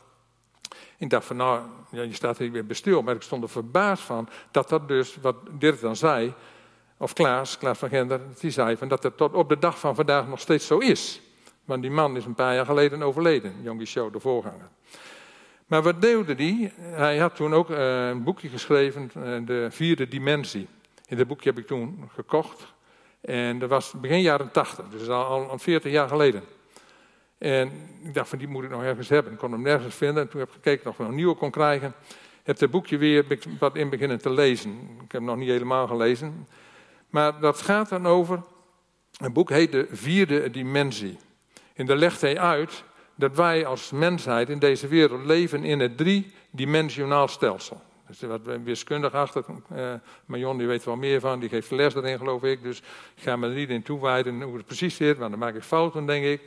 Ik 0.98 1.10
dacht 1.10 1.26
van, 1.26 1.36
nou, 1.36 1.60
je 1.90 2.14
staat 2.14 2.38
hier 2.38 2.52
weer 2.52 2.66
bestil. 2.66 3.02
Maar 3.02 3.14
ik 3.14 3.22
stond 3.22 3.42
er 3.42 3.48
verbaasd 3.48 4.02
van 4.02 4.28
dat 4.50 4.68
dat 4.68 4.88
dus, 4.88 5.16
wat 5.20 5.36
Dirk 5.50 5.80
dan 5.80 5.96
zei, 5.96 6.34
of 6.96 7.12
Klaas, 7.12 7.58
Klaas 7.58 7.78
van 7.78 7.88
Gender, 7.88 8.20
die 8.40 8.50
zei 8.50 8.76
van 8.76 8.88
dat 8.88 9.02
het 9.02 9.16
tot 9.16 9.34
op 9.34 9.48
de 9.48 9.58
dag 9.58 9.78
van 9.78 9.94
vandaag 9.94 10.28
nog 10.28 10.40
steeds 10.40 10.66
zo 10.66 10.78
is. 10.78 11.20
Want 11.64 11.82
die 11.82 11.90
man 11.90 12.16
is 12.16 12.24
een 12.24 12.34
paar 12.34 12.54
jaar 12.54 12.66
geleden 12.66 13.02
overleden, 13.02 13.54
Jongie 13.62 13.86
Show, 13.86 14.12
de 14.12 14.20
voorganger. 14.20 14.68
Maar 15.66 15.82
wat 15.82 16.00
deelde 16.00 16.34
hij? 16.34 16.72
Hij 16.78 17.18
had 17.18 17.36
toen 17.36 17.54
ook 17.54 17.70
uh, 17.70 18.08
een 18.08 18.22
boekje 18.22 18.48
geschreven, 18.48 19.10
uh, 19.16 19.46
De 19.46 19.66
Vierde 19.70 20.08
Dimensie. 20.08 20.68
In 21.12 21.18
dat 21.18 21.26
boekje 21.26 21.48
heb 21.48 21.58
ik 21.58 21.66
toen 21.66 22.10
gekocht. 22.14 22.72
En 23.20 23.58
dat 23.58 23.68
was 23.68 23.92
begin 24.00 24.20
jaren 24.20 24.50
80, 24.50 24.88
dus 24.88 25.08
al, 25.08 25.48
al 25.48 25.58
40 25.58 25.92
jaar 25.92 26.08
geleden. 26.08 26.42
En 27.38 27.72
ik 28.02 28.14
dacht 28.14 28.28
van 28.28 28.38
die 28.38 28.48
moet 28.48 28.64
ik 28.64 28.70
nog 28.70 28.82
ergens 28.82 29.08
hebben. 29.08 29.32
Ik 29.32 29.38
kon 29.38 29.52
hem 29.52 29.62
nergens 29.62 29.94
vinden. 29.94 30.22
En 30.22 30.28
toen 30.28 30.40
heb 30.40 30.48
ik 30.48 30.54
gekeken 30.54 30.86
of 30.86 30.92
ik 30.92 30.98
nog 30.98 31.08
een 31.08 31.14
nieuwe 31.14 31.34
kon 31.34 31.50
krijgen. 31.50 31.94
Heb 32.42 32.60
het 32.60 32.70
boekje 32.70 32.96
weer 32.96 33.38
wat 33.58 33.76
in 33.76 33.88
beginnen 33.88 34.18
te 34.18 34.30
lezen. 34.30 34.70
Ik 34.70 35.00
heb 35.00 35.10
hem 35.10 35.24
nog 35.24 35.36
niet 35.36 35.48
helemaal 35.48 35.86
gelezen. 35.86 36.48
Maar 37.10 37.40
dat 37.40 37.60
gaat 37.60 37.88
dan 37.88 38.06
over. 38.06 38.42
Het 39.16 39.32
boek 39.32 39.50
heet 39.50 39.72
De 39.72 39.86
Vierde 39.90 40.50
Dimensie. 40.50 41.18
En 41.74 41.86
daar 41.86 41.96
legt 41.96 42.20
hij 42.20 42.38
uit 42.38 42.84
dat 43.14 43.36
wij 43.36 43.66
als 43.66 43.90
mensheid 43.90 44.48
in 44.48 44.58
deze 44.58 44.88
wereld 44.88 45.24
leven 45.24 45.64
in 45.64 45.80
het 45.80 45.96
driedimensionaal 45.96 47.28
stelsel. 47.28 47.82
Dus 48.18 48.28
wat 48.28 48.40
wiskundig 48.64 49.12
achter. 49.12 49.44
Uh, 49.72 49.92
Marion 50.26 50.58
die 50.58 50.66
weet 50.66 50.80
er 50.80 50.88
wel 50.88 50.96
meer 50.96 51.20
van, 51.20 51.40
die 51.40 51.48
geeft 51.48 51.70
les 51.70 51.94
erin 51.94 52.18
geloof 52.18 52.42
ik. 52.42 52.62
Dus 52.62 52.78
ik 53.16 53.22
ga 53.22 53.36
me 53.36 53.48
er 53.48 53.54
niet 53.54 53.70
in 53.70 53.82
toewijden 53.82 54.42
hoe 54.42 54.56
het 54.56 54.66
precies 54.66 54.96
zit, 54.96 55.18
want 55.18 55.30
dan 55.30 55.38
maak 55.38 55.54
ik 55.54 55.62
fouten 55.62 56.06
denk 56.06 56.24
ik. 56.24 56.40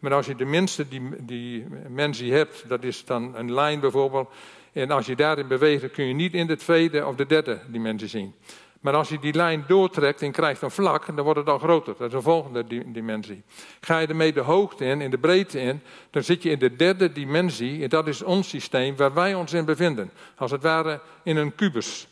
Maar 0.00 0.12
als 0.12 0.26
je 0.26 0.34
de 0.34 0.44
minste 0.44 0.88
die, 0.88 1.24
die 1.24 2.32
hebt, 2.32 2.68
dat 2.68 2.84
is 2.84 3.04
dan 3.04 3.36
een 3.36 3.52
lijn 3.54 3.80
bijvoorbeeld. 3.80 4.30
En 4.72 4.90
als 4.90 5.06
je 5.06 5.16
daarin 5.16 5.48
beweegt, 5.48 5.80
dan 5.80 5.90
kun 5.90 6.04
je 6.04 6.14
niet 6.14 6.34
in 6.34 6.46
de 6.46 6.56
tweede 6.56 7.06
of 7.06 7.14
de 7.16 7.26
derde 7.26 7.60
dimensie 7.66 8.08
zien. 8.08 8.34
Maar 8.82 8.94
als 8.94 9.08
je 9.08 9.18
die 9.18 9.34
lijn 9.34 9.64
doortrekt 9.66 10.22
en 10.22 10.32
krijgt 10.32 10.62
een 10.62 10.70
vlak, 10.70 11.06
dan 11.06 11.24
wordt 11.24 11.38
het 11.38 11.48
al 11.48 11.58
groter. 11.58 11.94
Dat 11.98 12.06
is 12.06 12.12
de 12.12 12.22
volgende 12.22 12.64
dimensie. 12.86 13.42
Ga 13.80 13.98
je 13.98 14.06
ermee 14.06 14.32
de 14.32 14.40
hoogte 14.40 14.84
in, 14.84 15.00
in 15.00 15.10
de 15.10 15.18
breedte 15.18 15.60
in, 15.60 15.82
dan 16.10 16.22
zit 16.22 16.42
je 16.42 16.50
in 16.50 16.58
de 16.58 16.76
derde 16.76 17.12
dimensie. 17.12 17.82
En 17.82 17.88
dat 17.88 18.08
is 18.08 18.22
ons 18.22 18.48
systeem 18.48 18.96
waar 18.96 19.14
wij 19.14 19.34
ons 19.34 19.52
in 19.52 19.64
bevinden. 19.64 20.10
Als 20.36 20.50
het 20.50 20.62
ware 20.62 21.00
in 21.22 21.36
een 21.36 21.54
kubus. 21.54 22.08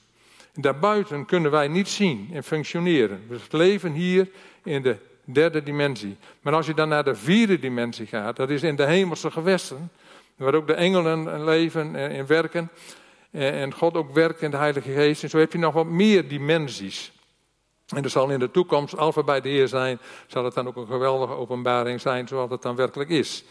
En 0.55 0.63
daarbuiten 0.63 1.27
kunnen 1.27 1.51
wij 1.51 1.69
niet 1.69 1.89
zien 1.89 2.31
en 2.33 2.45
functioneren. 2.45 3.23
We 3.29 3.39
leven 3.51 3.93
hier 3.93 4.29
in 4.63 4.83
de 4.83 4.97
derde 5.25 5.63
dimensie. 5.63 6.17
Maar 6.41 6.55
als 6.55 6.67
je 6.67 6.75
dan 6.75 6.89
naar 6.89 7.05
de 7.05 7.15
vierde 7.15 7.59
dimensie 7.59 8.07
gaat, 8.07 8.37
dat 8.37 8.51
is 8.51 8.63
in 8.63 8.77
de 8.77 8.87
hemelse 8.87 9.31
gewesten, 9.31 9.91
waar 10.37 10.55
ook 10.55 10.67
de 10.67 10.75
engelen 10.75 11.45
leven 11.45 11.97
en 11.97 12.27
werken. 12.27 12.71
Eh, 13.31 13.63
en 13.63 13.75
God 13.75 13.95
ook 13.95 14.15
werkt 14.15 14.43
in 14.43 14.51
de 14.51 14.57
Heilige 14.57 14.93
Geest. 14.93 15.23
En 15.23 15.31
zo 15.31 15.39
heb 15.39 15.53
je 15.53 15.59
nog 15.59 15.75
wat 15.75 15.87
meer 15.87 16.29
dimensies. 16.29 17.13
En 17.95 18.05
er 18.05 18.11
zal 18.11 18.31
in 18.31 18.39
de 18.39 18.51
toekomst, 18.51 18.97
al 18.97 19.13
bij 19.25 19.41
de 19.41 19.49
Heer 19.49 19.69
zijn, 19.69 19.99
zal 20.27 20.45
het 20.45 20.55
dan 20.55 20.67
ook 20.67 20.77
een 20.77 20.87
geweldige 20.87 21.33
openbaring 21.33 22.01
zijn 22.01 22.29
zoals 22.29 22.51
het 22.51 22.63
dan 22.63 22.77
werkelijk 22.77 23.11
is. 23.11 23.45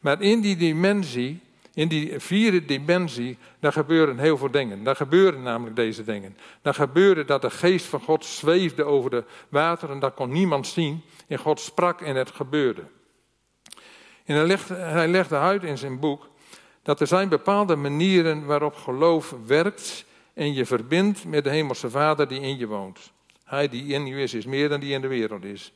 Maar 0.00 0.22
in 0.22 0.40
die 0.40 0.56
dimensie, 0.56 1.40
in 1.74 1.88
die 1.88 2.20
vierde 2.20 2.64
dimensie, 2.64 3.38
daar 3.60 3.72
gebeuren 3.72 4.18
heel 4.18 4.36
veel 4.36 4.50
dingen. 4.50 4.84
Daar 4.84 4.96
gebeuren 4.96 5.42
namelijk 5.42 5.76
deze 5.76 6.04
dingen. 6.04 6.36
Daar 6.62 6.74
gebeurde 6.74 7.24
dat 7.24 7.42
de 7.42 7.50
geest 7.50 7.86
van 7.86 8.00
God 8.00 8.24
zweefde 8.24 8.84
over 8.84 9.10
de 9.10 9.24
wateren, 9.48 9.98
dat 9.98 10.14
kon 10.14 10.30
niemand 10.30 10.66
zien. 10.66 11.02
En 11.28 11.38
God 11.38 11.60
sprak 11.60 12.00
en 12.00 12.16
het 12.16 12.30
gebeurde. 12.30 12.82
En 14.24 14.36
hij 14.36 14.58
hij 14.68 15.08
legde 15.08 15.36
uit 15.36 15.62
in 15.62 15.78
zijn 15.78 16.00
boek 16.00 16.28
dat 16.86 17.00
er 17.00 17.06
zijn 17.06 17.28
bepaalde 17.28 17.76
manieren 17.76 18.44
waarop 18.44 18.74
geloof 18.74 19.34
werkt 19.46 20.04
en 20.34 20.54
je 20.54 20.66
verbindt 20.66 21.24
met 21.24 21.44
de 21.44 21.50
Hemelse 21.50 21.90
Vader 21.90 22.28
die 22.28 22.40
in 22.40 22.58
je 22.58 22.66
woont. 22.66 23.12
Hij 23.44 23.68
die 23.68 23.92
in 23.92 24.06
je 24.06 24.22
is, 24.22 24.34
is 24.34 24.44
meer 24.44 24.68
dan 24.68 24.80
die 24.80 24.92
in 24.92 25.00
de 25.00 25.06
wereld 25.06 25.44
is. 25.44 25.72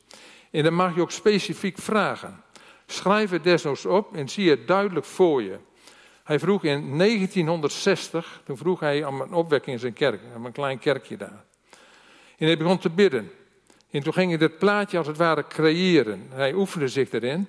En 0.50 0.62
dan 0.62 0.74
mag 0.74 0.94
je 0.94 1.00
ook 1.00 1.10
specifiek 1.10 1.78
vragen. 1.78 2.42
Schrijf 2.86 3.30
het 3.30 3.44
desnoods 3.44 3.86
op 3.86 4.16
en 4.16 4.28
zie 4.28 4.50
het 4.50 4.66
duidelijk 4.66 5.06
voor 5.06 5.42
je. 5.42 5.58
Hij 6.24 6.38
vroeg 6.38 6.64
in 6.64 6.98
1960, 6.98 8.40
toen 8.44 8.56
vroeg 8.56 8.80
hij 8.80 9.04
om 9.04 9.20
een 9.20 9.32
opwekking 9.32 9.74
in 9.74 9.80
zijn 9.80 9.92
kerk, 9.92 10.20
om 10.36 10.46
een 10.46 10.52
klein 10.52 10.78
kerkje 10.78 11.16
daar. 11.16 11.44
En 12.38 12.46
hij 12.46 12.56
begon 12.56 12.78
te 12.78 12.90
bidden. 12.90 13.30
En 13.90 14.02
toen 14.02 14.12
ging 14.12 14.28
hij 14.28 14.38
dit 14.38 14.58
plaatje 14.58 14.98
als 14.98 15.06
het 15.06 15.16
ware 15.16 15.46
creëren. 15.46 16.26
Hij 16.28 16.54
oefende 16.54 16.88
zich 16.88 17.12
erin. 17.12 17.48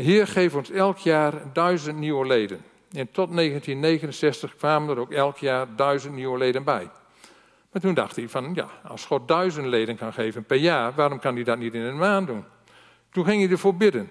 Heer, 0.00 0.26
geef 0.26 0.54
ons 0.54 0.70
elk 0.70 0.98
jaar 0.98 1.52
duizend 1.52 1.98
nieuwe 1.98 2.26
leden. 2.26 2.64
En 2.92 3.10
tot 3.10 3.34
1969 3.34 4.56
kwamen 4.56 4.88
er 4.88 4.98
ook 4.98 5.10
elk 5.10 5.38
jaar 5.38 5.76
duizend 5.76 6.14
nieuwe 6.14 6.38
leden 6.38 6.64
bij. 6.64 6.90
Maar 7.72 7.82
toen 7.82 7.94
dacht 7.94 8.16
hij 8.16 8.28
van, 8.28 8.54
ja, 8.54 8.68
als 8.88 9.04
God 9.04 9.28
duizend 9.28 9.66
leden 9.66 9.96
kan 9.96 10.12
geven 10.12 10.44
per 10.44 10.56
jaar, 10.56 10.94
waarom 10.94 11.18
kan 11.18 11.34
hij 11.34 11.44
dat 11.44 11.58
niet 11.58 11.74
in 11.74 11.80
een 11.80 11.98
maand 11.98 12.26
doen? 12.26 12.44
Toen 13.10 13.24
ging 13.24 13.42
hij 13.42 13.50
ervoor 13.50 13.74
bidden. 13.74 14.10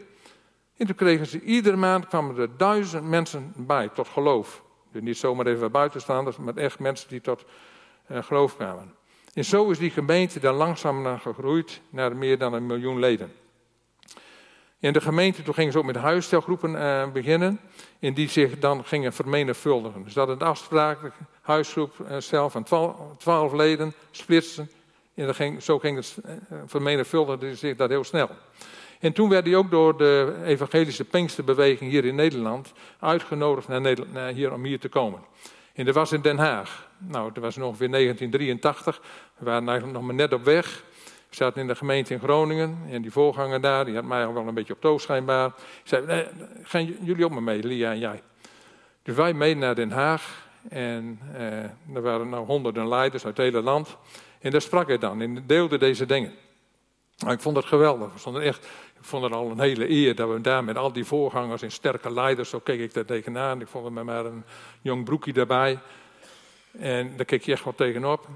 En 0.77 0.85
toen 0.85 0.95
kregen 0.95 1.25
ze, 1.25 1.41
iedere 1.41 1.77
maand 1.77 2.07
kwamen 2.07 2.37
er 2.37 2.57
duizend 2.57 3.07
mensen 3.07 3.53
bij 3.55 3.89
tot 3.89 4.07
geloof. 4.07 4.63
Dus 4.91 5.01
niet 5.01 5.17
zomaar 5.17 5.45
even 5.45 5.71
buitenstaanders, 5.71 6.37
maar 6.37 6.55
echt 6.55 6.79
mensen 6.79 7.09
die 7.09 7.21
tot 7.21 7.45
uh, 8.11 8.23
geloof 8.23 8.55
kwamen. 8.55 8.93
En 9.33 9.45
zo 9.45 9.69
is 9.69 9.77
die 9.77 9.91
gemeente 9.91 10.39
dan 10.39 10.55
langzaam 10.55 11.01
naar 11.01 11.19
gegroeid 11.19 11.81
naar 11.89 12.15
meer 12.15 12.37
dan 12.37 12.53
een 12.53 12.65
miljoen 12.65 12.99
leden. 12.99 13.31
In 14.81 14.93
de 14.93 15.01
gemeente 15.01 15.43
toen 15.43 15.53
gingen 15.53 15.71
ze 15.71 15.77
ook 15.77 15.85
met 15.85 15.95
huisstelgroepen 15.95 16.71
uh, 16.71 17.11
beginnen. 17.11 17.59
En 17.99 18.13
die 18.13 18.29
zich 18.29 18.59
dan 18.59 18.85
gingen 18.85 19.13
vermenigvuldigen. 19.13 20.03
Dus 20.03 20.13
dat 20.13 20.29
een 20.29 20.41
afspraak, 20.41 20.97
huisgroep 21.41 21.93
uh, 22.09 22.17
zelf 22.17 22.51
van 22.51 22.63
twaalf 23.17 23.53
leden, 23.53 23.93
splitsen. 24.11 24.69
En 25.15 25.35
ging, 25.35 25.63
zo 25.63 25.79
ging 25.79 25.97
het 25.97 26.17
uh, 26.25 26.33
vermenigvuldigen 26.65 27.57
zich 27.57 27.75
dat 27.75 27.89
heel 27.89 28.03
snel. 28.03 28.29
En 28.99 29.13
toen 29.13 29.29
werd 29.29 29.45
hij 29.45 29.55
ook 29.55 29.71
door 29.71 29.97
de 29.97 30.35
evangelische 30.45 31.05
Pinksterbeweging 31.05 31.91
hier 31.91 32.05
in 32.05 32.15
Nederland 32.15 32.71
uitgenodigd 32.99 33.67
naar 33.67 33.81
Nederland, 33.81 34.13
naar 34.13 34.31
hier, 34.31 34.53
om 34.53 34.63
hier 34.63 34.79
te 34.79 34.89
komen. 34.89 35.19
En 35.73 35.85
dat 35.85 35.95
was 35.95 36.11
in 36.11 36.21
Den 36.21 36.37
Haag. 36.37 36.89
Nou, 36.97 37.31
dat 37.33 37.43
was 37.43 37.57
ongeveer 37.57 37.91
1983. 37.91 39.01
We 39.37 39.45
waren 39.45 39.67
eigenlijk 39.67 39.97
nog 39.97 40.07
maar 40.07 40.15
net 40.15 40.33
op 40.33 40.43
weg. 40.43 40.83
Ik 41.31 41.37
zat 41.37 41.57
in 41.57 41.67
de 41.67 41.75
gemeente 41.75 42.13
in 42.13 42.19
Groningen 42.19 42.77
en 42.89 43.01
die 43.01 43.11
voorganger 43.11 43.61
daar, 43.61 43.85
die 43.85 43.95
had 43.95 44.03
mij 44.03 44.25
al 44.25 44.33
wel 44.33 44.47
een 44.47 44.53
beetje 44.53 44.73
op 44.73 44.81
toog 44.81 45.01
schijnbaar. 45.01 45.47
Ik 45.47 45.53
zei, 45.83 46.05
nee, 46.05 46.27
gaan 46.63 46.85
jullie 46.85 47.25
ook 47.25 47.31
maar 47.31 47.43
mee, 47.43 47.63
Lia 47.63 47.91
en 47.91 47.99
jij? 47.99 48.21
Dus 49.03 49.15
wij 49.15 49.33
mee 49.33 49.55
naar 49.55 49.75
Den 49.75 49.91
Haag 49.91 50.47
en 50.69 51.19
eh, 51.33 51.63
er 51.95 52.01
waren 52.01 52.29
nou 52.29 52.45
honderden 52.45 52.87
leiders 52.87 53.25
uit 53.25 53.37
het 53.37 53.45
hele 53.45 53.61
land. 53.61 53.97
En 54.39 54.51
daar 54.51 54.61
sprak 54.61 54.87
hij 54.87 54.97
dan 54.97 55.21
en 55.21 55.43
deelde 55.47 55.77
deze 55.77 56.05
dingen. 56.05 56.33
Nou, 57.17 57.33
ik 57.33 57.39
vond 57.39 57.55
het 57.55 57.65
geweldig. 57.65 58.13
Ik 58.13 58.19
vond 58.19 58.35
het, 58.35 58.45
echt, 58.45 58.65
ik 58.99 59.05
vond 59.05 59.23
het 59.23 59.33
al 59.33 59.51
een 59.51 59.59
hele 59.59 59.89
eer 59.89 60.15
dat 60.15 60.29
we 60.29 60.41
daar 60.41 60.63
met 60.63 60.77
al 60.77 60.93
die 60.93 61.05
voorgangers 61.05 61.61
en 61.61 61.71
sterke 61.71 62.13
leiders, 62.13 62.49
zo 62.49 62.59
keek 62.59 62.79
ik 62.79 62.93
daar 62.93 63.05
tegenaan. 63.05 63.61
Ik 63.61 63.67
vond 63.67 63.85
het 63.85 63.93
met 63.93 64.03
maar 64.03 64.25
een 64.25 64.43
jong 64.81 65.03
broekje 65.03 65.33
daarbij. 65.33 65.79
En 66.71 67.17
daar 67.17 67.25
keek 67.25 67.43
je 67.43 67.51
echt 67.51 67.63
wel 67.63 67.75
tegenop. 67.75 68.27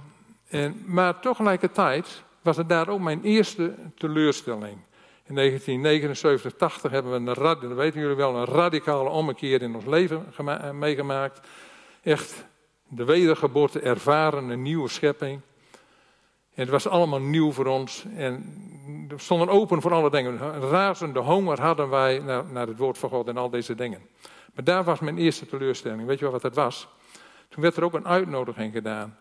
En, 0.47 0.83
maar 0.85 1.19
tegelijkertijd 1.19 2.23
was 2.45 2.57
het 2.57 2.69
daar 2.69 2.89
ook 2.89 2.99
mijn 2.99 3.23
eerste 3.23 3.73
teleurstelling. 3.97 4.77
In 5.23 5.35
1979, 5.35 6.53
80 6.53 6.91
hebben 6.91 7.11
we 7.11 7.17
een, 7.17 7.59
dat 7.59 7.73
weten 7.73 7.99
jullie 7.99 8.15
wel, 8.15 8.35
een 8.35 8.45
radicale 8.45 9.09
ommekeer 9.09 9.61
in 9.61 9.75
ons 9.75 9.85
leven 9.85 10.25
eh, 10.37 10.71
meegemaakt. 10.71 11.47
Echt 12.01 12.45
de 12.87 13.05
wedergeboorte 13.05 13.79
ervaren, 13.79 14.49
een 14.49 14.61
nieuwe 14.61 14.89
schepping. 14.89 15.41
En 16.53 16.61
het 16.61 16.69
was 16.69 16.87
allemaal 16.87 17.19
nieuw 17.19 17.51
voor 17.51 17.65
ons. 17.65 18.05
En 18.15 18.43
we 19.07 19.17
stonden 19.17 19.49
open 19.49 19.81
voor 19.81 19.93
alle 19.93 20.09
dingen. 20.09 20.41
Een 20.41 20.69
razende 20.69 21.19
honger 21.19 21.61
hadden 21.61 21.89
wij 21.89 22.19
naar, 22.19 22.45
naar 22.45 22.67
het 22.67 22.77
woord 22.77 22.97
van 22.97 23.09
God 23.09 23.27
en 23.27 23.37
al 23.37 23.49
deze 23.49 23.75
dingen. 23.75 24.01
Maar 24.53 24.63
daar 24.63 24.83
was 24.83 24.99
mijn 24.99 25.17
eerste 25.17 25.45
teleurstelling. 25.45 26.05
Weet 26.05 26.17
je 26.17 26.23
wel 26.23 26.33
wat 26.33 26.41
dat 26.41 26.55
was? 26.55 26.87
Toen 27.49 27.63
werd 27.63 27.77
er 27.77 27.83
ook 27.83 27.93
een 27.93 28.07
uitnodiging 28.07 28.73
gedaan 28.73 29.17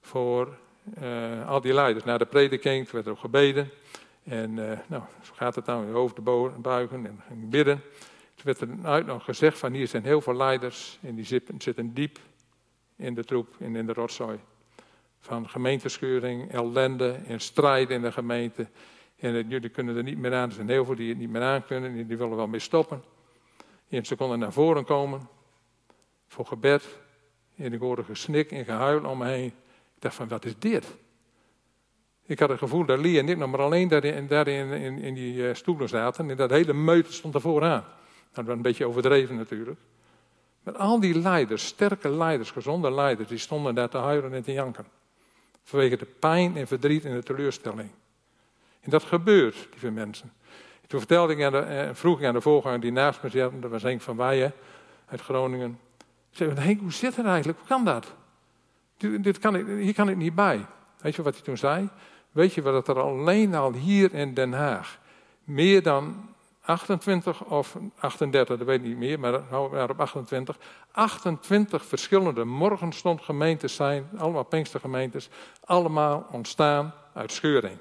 voor 0.00 0.58
uh, 1.02 1.48
al 1.48 1.60
die 1.60 1.74
leiders 1.74 2.04
naar 2.04 2.18
de 2.18 2.26
prediking, 2.26 2.90
werd 2.90 3.06
er 3.06 3.12
ook 3.12 3.18
gebeden. 3.18 3.70
En 4.24 4.56
uh, 4.56 4.78
nou, 4.86 5.02
gaat 5.34 5.54
het 5.54 5.64
dan, 5.64 5.86
je 5.86 5.92
hoofd 5.92 6.22
buigen 6.62 7.06
en 7.28 7.48
bidden. 7.50 7.82
Toen 8.34 8.44
werd 8.44 8.60
er 8.60 8.68
uit 8.82 9.06
nog 9.06 9.24
gezegd 9.24 9.58
van 9.58 9.72
hier 9.72 9.88
zijn 9.88 10.04
heel 10.04 10.20
veel 10.20 10.34
leiders 10.34 10.98
en 11.02 11.14
die 11.14 11.24
zitten, 11.24 11.60
zitten 11.60 11.94
diep 11.94 12.18
in 12.96 13.14
de 13.14 13.24
troep 13.24 13.48
en 13.58 13.76
in 13.76 13.86
de 13.86 13.92
rotzooi. 13.92 14.38
Van 15.20 15.48
gemeenteskeuring, 15.48 16.52
ellende 16.52 17.18
en 17.26 17.40
strijd 17.40 17.90
in 17.90 18.02
de 18.02 18.12
gemeente. 18.12 18.66
En 19.16 19.48
jullie 19.48 19.68
kunnen 19.68 19.96
er 19.96 20.02
niet 20.02 20.18
meer 20.18 20.34
aan. 20.34 20.48
Er 20.48 20.54
zijn 20.54 20.68
heel 20.68 20.84
veel 20.84 20.94
die 20.94 21.08
het 21.08 21.18
niet 21.18 21.30
meer 21.30 21.42
aan 21.42 21.64
kunnen 21.64 21.90
en 21.90 22.06
die 22.06 22.16
willen 22.16 22.36
wel 22.36 22.46
mee 22.46 22.60
stoppen. 22.60 23.02
En 23.88 24.04
ze 24.04 24.16
konden 24.16 24.38
naar 24.38 24.52
voren 24.52 24.84
komen 24.84 25.28
voor 26.26 26.46
gebed. 26.46 26.98
En 27.56 27.72
ik 27.72 27.80
hoorde 27.80 28.04
gesnik 28.04 28.50
en 28.50 28.64
gehuil 28.64 29.04
om 29.04 29.18
me 29.18 29.26
heen. 29.26 29.52
Dacht 30.00 30.14
van, 30.14 30.28
wat 30.28 30.44
is 30.44 30.58
dit? 30.58 30.86
Ik 32.26 32.38
had 32.38 32.48
het 32.48 32.58
gevoel 32.58 32.84
dat 32.84 32.98
Lee 32.98 33.18
en 33.18 33.28
ik 33.28 33.36
nog 33.36 33.50
maar 33.50 33.60
alleen 33.60 33.88
daarin, 33.88 34.26
daarin 34.26 34.70
in, 34.70 34.98
in 34.98 35.14
die 35.14 35.34
uh, 35.34 35.54
stoelen 35.54 35.88
zaten. 35.88 36.30
En 36.30 36.36
dat 36.36 36.50
hele 36.50 36.72
meute 36.72 37.12
stond 37.12 37.34
er 37.34 37.40
vooraan. 37.40 37.84
Dat 38.32 38.44
was 38.44 38.54
een 38.54 38.62
beetje 38.62 38.86
overdreven 38.86 39.36
natuurlijk. 39.36 39.80
Maar 40.62 40.76
al 40.76 41.00
die 41.00 41.18
leiders, 41.18 41.66
sterke 41.66 42.08
leiders, 42.08 42.50
gezonde 42.50 42.90
leiders, 42.92 43.28
die 43.28 43.38
stonden 43.38 43.74
daar 43.74 43.88
te 43.88 43.98
huilen 43.98 44.32
en 44.32 44.42
te 44.42 44.52
janken. 44.52 44.86
Vanwege 45.62 45.96
de 45.96 46.06
pijn 46.18 46.56
en 46.56 46.66
verdriet 46.66 47.04
en 47.04 47.14
de 47.14 47.22
teleurstelling. 47.22 47.90
En 48.80 48.90
dat 48.90 49.02
gebeurt, 49.02 49.68
lieve 49.70 49.90
mensen. 49.90 50.32
Toen 50.86 50.98
vertelde 50.98 51.32
ik 51.32 51.44
aan 51.44 51.52
de, 51.52 51.58
eh, 51.58 51.88
vroeg 51.92 52.18
ik 52.18 52.26
aan 52.26 52.34
de 52.34 52.40
voorganger 52.40 52.80
die 52.80 52.92
naast 52.92 53.22
me 53.22 53.28
zat, 53.28 53.62
dat 53.62 53.70
was 53.70 53.82
Henk 53.82 54.00
van 54.00 54.16
Weijen 54.16 54.52
uit 55.06 55.20
Groningen. 55.20 55.78
Ik 56.30 56.36
zei, 56.36 56.50
Henk, 56.54 56.80
hoe 56.80 56.92
zit 56.92 57.16
het 57.16 57.26
eigenlijk? 57.26 57.58
Hoe 57.58 57.68
kan 57.68 57.84
dat? 57.84 58.14
Dit 59.20 59.38
kan 59.38 59.54
hier 59.54 59.94
kan 59.94 60.08
ik 60.08 60.16
niet 60.16 60.34
bij. 60.34 60.66
Weet 60.98 61.14
je 61.14 61.22
wat 61.22 61.34
hij 61.34 61.42
toen 61.42 61.56
zei? 61.56 61.88
Weet 62.32 62.54
je 62.54 62.62
wat 62.62 62.88
er 62.88 63.00
alleen 63.00 63.54
al 63.54 63.72
hier 63.72 64.14
in 64.14 64.34
Den 64.34 64.52
Haag 64.52 64.98
meer 65.44 65.82
dan 65.82 66.28
28 66.60 67.44
of 67.44 67.76
38, 67.98 68.58
dat 68.58 68.66
weet 68.66 68.80
ik 68.80 68.86
niet 68.86 68.96
meer, 68.96 69.20
maar 69.20 69.40
hou 69.48 69.90
op 69.90 70.00
28. 70.00 70.58
28 70.90 71.84
verschillende 71.84 72.44
morgenstondgemeentes 72.44 73.74
zijn, 73.74 74.08
allemaal 74.16 74.44
Pinkstergemeentes, 74.44 75.28
allemaal 75.64 76.26
ontstaan 76.30 76.94
uit 77.12 77.32
scheuring. 77.32 77.76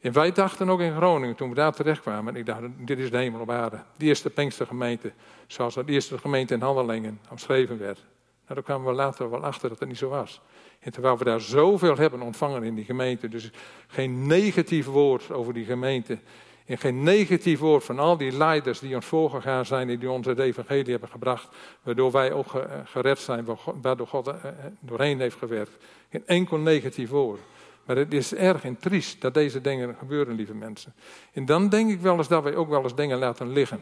En 0.00 0.12
wij 0.12 0.32
dachten 0.32 0.68
ook 0.68 0.80
in 0.80 0.96
Groningen, 0.96 1.36
toen 1.36 1.48
we 1.48 1.54
daar 1.54 1.72
terecht 1.72 2.00
kwamen, 2.00 2.36
ik 2.36 2.46
dacht, 2.46 2.60
dit 2.76 2.98
is 2.98 3.10
de 3.10 3.16
hemel 3.16 3.40
op 3.40 3.50
aarde. 3.50 3.82
De 3.96 4.04
eerste 4.04 4.30
Pinkstergemeente, 4.30 5.12
zoals 5.46 5.74
de 5.74 5.84
eerste 5.86 6.18
gemeente 6.18 6.54
in 6.54 6.60
Handelingen 6.60 7.20
omschreven 7.30 7.78
werd. 7.78 8.06
Nou, 8.50 8.62
daar 8.62 8.76
kwamen 8.76 8.90
we 8.90 9.02
later 9.02 9.30
wel 9.30 9.44
achter 9.44 9.68
dat 9.68 9.78
het 9.78 9.88
niet 9.88 9.98
zo 9.98 10.08
was. 10.08 10.40
En 10.78 10.92
terwijl 10.92 11.18
we 11.18 11.24
daar 11.24 11.40
zoveel 11.40 11.96
hebben 11.96 12.22
ontvangen 12.22 12.62
in 12.62 12.74
die 12.74 12.84
gemeente, 12.84 13.28
dus 13.28 13.50
geen 13.86 14.26
negatief 14.26 14.86
woord 14.86 15.30
over 15.30 15.52
die 15.52 15.64
gemeente, 15.64 16.18
en 16.66 16.78
geen 16.78 17.02
negatief 17.02 17.58
woord 17.58 17.84
van 17.84 17.98
al 17.98 18.16
die 18.16 18.32
leiders 18.32 18.78
die 18.78 18.94
ons 18.94 19.06
voorgegaan 19.06 19.66
zijn 19.66 19.88
en 19.88 19.98
die 19.98 20.10
ons 20.10 20.26
het 20.26 20.38
evangelie 20.38 20.90
hebben 20.90 21.08
gebracht, 21.08 21.48
waardoor 21.82 22.10
wij 22.10 22.32
ook 22.32 22.46
gered 22.84 23.18
zijn, 23.18 23.46
waardoor 23.82 24.06
God 24.06 24.28
eh, 24.28 24.34
eh, 24.44 24.52
doorheen 24.80 25.20
heeft 25.20 25.36
gewerkt. 25.36 25.76
Geen 26.10 26.26
enkel 26.26 26.56
negatief 26.56 27.10
woord. 27.10 27.40
Maar 27.84 27.96
het 27.96 28.12
is 28.12 28.34
erg 28.34 28.64
en 28.64 28.76
triest 28.76 29.20
dat 29.20 29.34
deze 29.34 29.60
dingen 29.60 29.96
gebeuren, 29.98 30.34
lieve 30.34 30.54
mensen. 30.54 30.94
En 31.32 31.44
dan 31.44 31.68
denk 31.68 31.90
ik 31.90 32.00
wel 32.00 32.16
eens 32.16 32.28
dat 32.28 32.42
wij 32.42 32.56
ook 32.56 32.68
wel 32.68 32.82
eens 32.82 32.94
dingen 32.94 33.18
laten 33.18 33.52
liggen. 33.52 33.80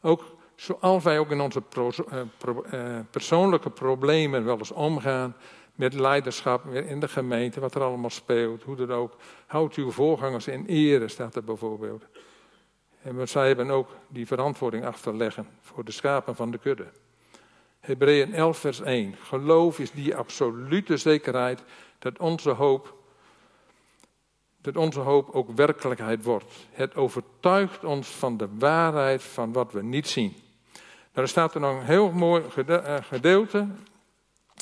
Ook 0.00 0.36
zoals 0.60 1.04
wij 1.04 1.18
ook 1.18 1.30
in 1.30 1.40
onze 1.40 1.62
eh, 2.10 2.98
persoonlijke 3.10 3.70
problemen 3.70 4.44
wel 4.44 4.58
eens 4.58 4.70
omgaan, 4.70 5.36
met 5.74 5.94
leiderschap 5.94 6.66
in 6.66 7.00
de 7.00 7.08
gemeente, 7.08 7.60
wat 7.60 7.74
er 7.74 7.82
allemaal 7.82 8.10
speelt, 8.10 8.62
hoe 8.62 8.76
dat 8.76 8.90
ook. 8.90 9.16
Houd 9.46 9.74
uw 9.74 9.90
voorgangers 9.90 10.46
in 10.48 10.66
ere, 10.66 11.08
staat 11.08 11.34
er 11.34 11.44
bijvoorbeeld. 11.44 12.04
En 13.02 13.28
zij 13.28 13.46
hebben 13.46 13.70
ook 13.70 13.88
die 14.08 14.26
verantwoording 14.26 14.84
achterleggen 14.84 15.48
voor 15.60 15.84
de 15.84 15.92
schapen 15.92 16.36
van 16.36 16.50
de 16.50 16.58
kudde. 16.58 16.86
Hebreeën 17.80 18.34
11, 18.34 18.58
vers 18.58 18.80
1. 18.80 19.14
Geloof 19.22 19.78
is 19.78 19.90
die 19.90 20.16
absolute 20.16 20.96
zekerheid 20.96 21.62
dat 21.98 22.18
onze 22.18 22.50
hoop, 22.50 22.94
dat 24.60 24.76
onze 24.76 25.00
hoop 25.00 25.30
ook 25.30 25.50
werkelijkheid 25.50 26.24
wordt. 26.24 26.52
Het 26.70 26.96
overtuigt 26.96 27.84
ons 27.84 28.08
van 28.08 28.36
de 28.36 28.48
waarheid 28.58 29.22
van 29.22 29.52
wat 29.52 29.72
we 29.72 29.82
niet 29.82 30.08
zien. 30.08 30.46
Nou, 31.18 31.30
er 31.30 31.36
staat 31.36 31.54
er 31.54 31.60
nog 31.60 31.80
een 31.80 31.86
heel 31.86 32.12
mooi 32.12 32.44
eh, 32.66 32.96
gedeelte 33.00 33.66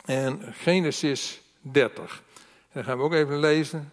en 0.04 0.40
Genesis 0.52 1.40
30. 1.60 2.22
En 2.32 2.72
dat 2.72 2.84
gaan 2.84 2.98
we 2.98 3.04
ook 3.04 3.12
even 3.12 3.38
lezen. 3.38 3.92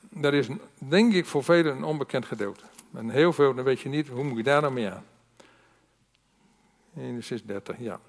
Dat 0.00 0.32
is 0.32 0.46
denk 0.78 1.12
ik 1.12 1.26
voor 1.26 1.44
velen 1.44 1.76
een 1.76 1.84
onbekend 1.84 2.24
gedeelte. 2.24 2.64
En 2.94 3.10
heel 3.10 3.32
veel, 3.32 3.54
dan 3.54 3.64
weet 3.64 3.80
je 3.80 3.88
niet, 3.88 4.08
hoe 4.08 4.24
moet 4.24 4.36
je 4.36 4.42
daar 4.42 4.60
nou 4.60 4.72
mee 4.72 4.90
aan? 4.90 5.04
Genesis 6.94 7.44
30, 7.44 7.76
ja. 7.78 8.00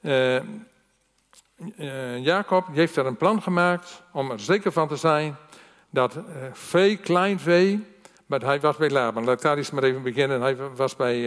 Uh, 0.00 0.42
uh, 1.76 2.24
Jacob 2.24 2.66
heeft 2.72 2.96
er 2.96 3.06
een 3.06 3.16
plan 3.16 3.42
gemaakt 3.42 4.02
om 4.12 4.30
er 4.30 4.40
zeker 4.40 4.72
van 4.72 4.88
te 4.88 4.96
zijn 4.96 5.36
dat 5.90 6.16
uh, 6.16 6.22
vee, 6.52 6.96
klein 6.96 7.40
vee, 7.40 7.93
maar 8.26 8.40
hij 8.40 8.60
was 8.60 8.76
bij 8.76 8.90
Laban. 8.90 9.24
Laat 9.24 9.36
ik 9.36 9.42
daar 9.42 9.56
eens 9.56 9.70
maar 9.70 9.82
even 9.82 10.02
beginnen. 10.02 10.40
Hij 10.40 10.56
was 10.56 10.96
bij, 10.96 11.20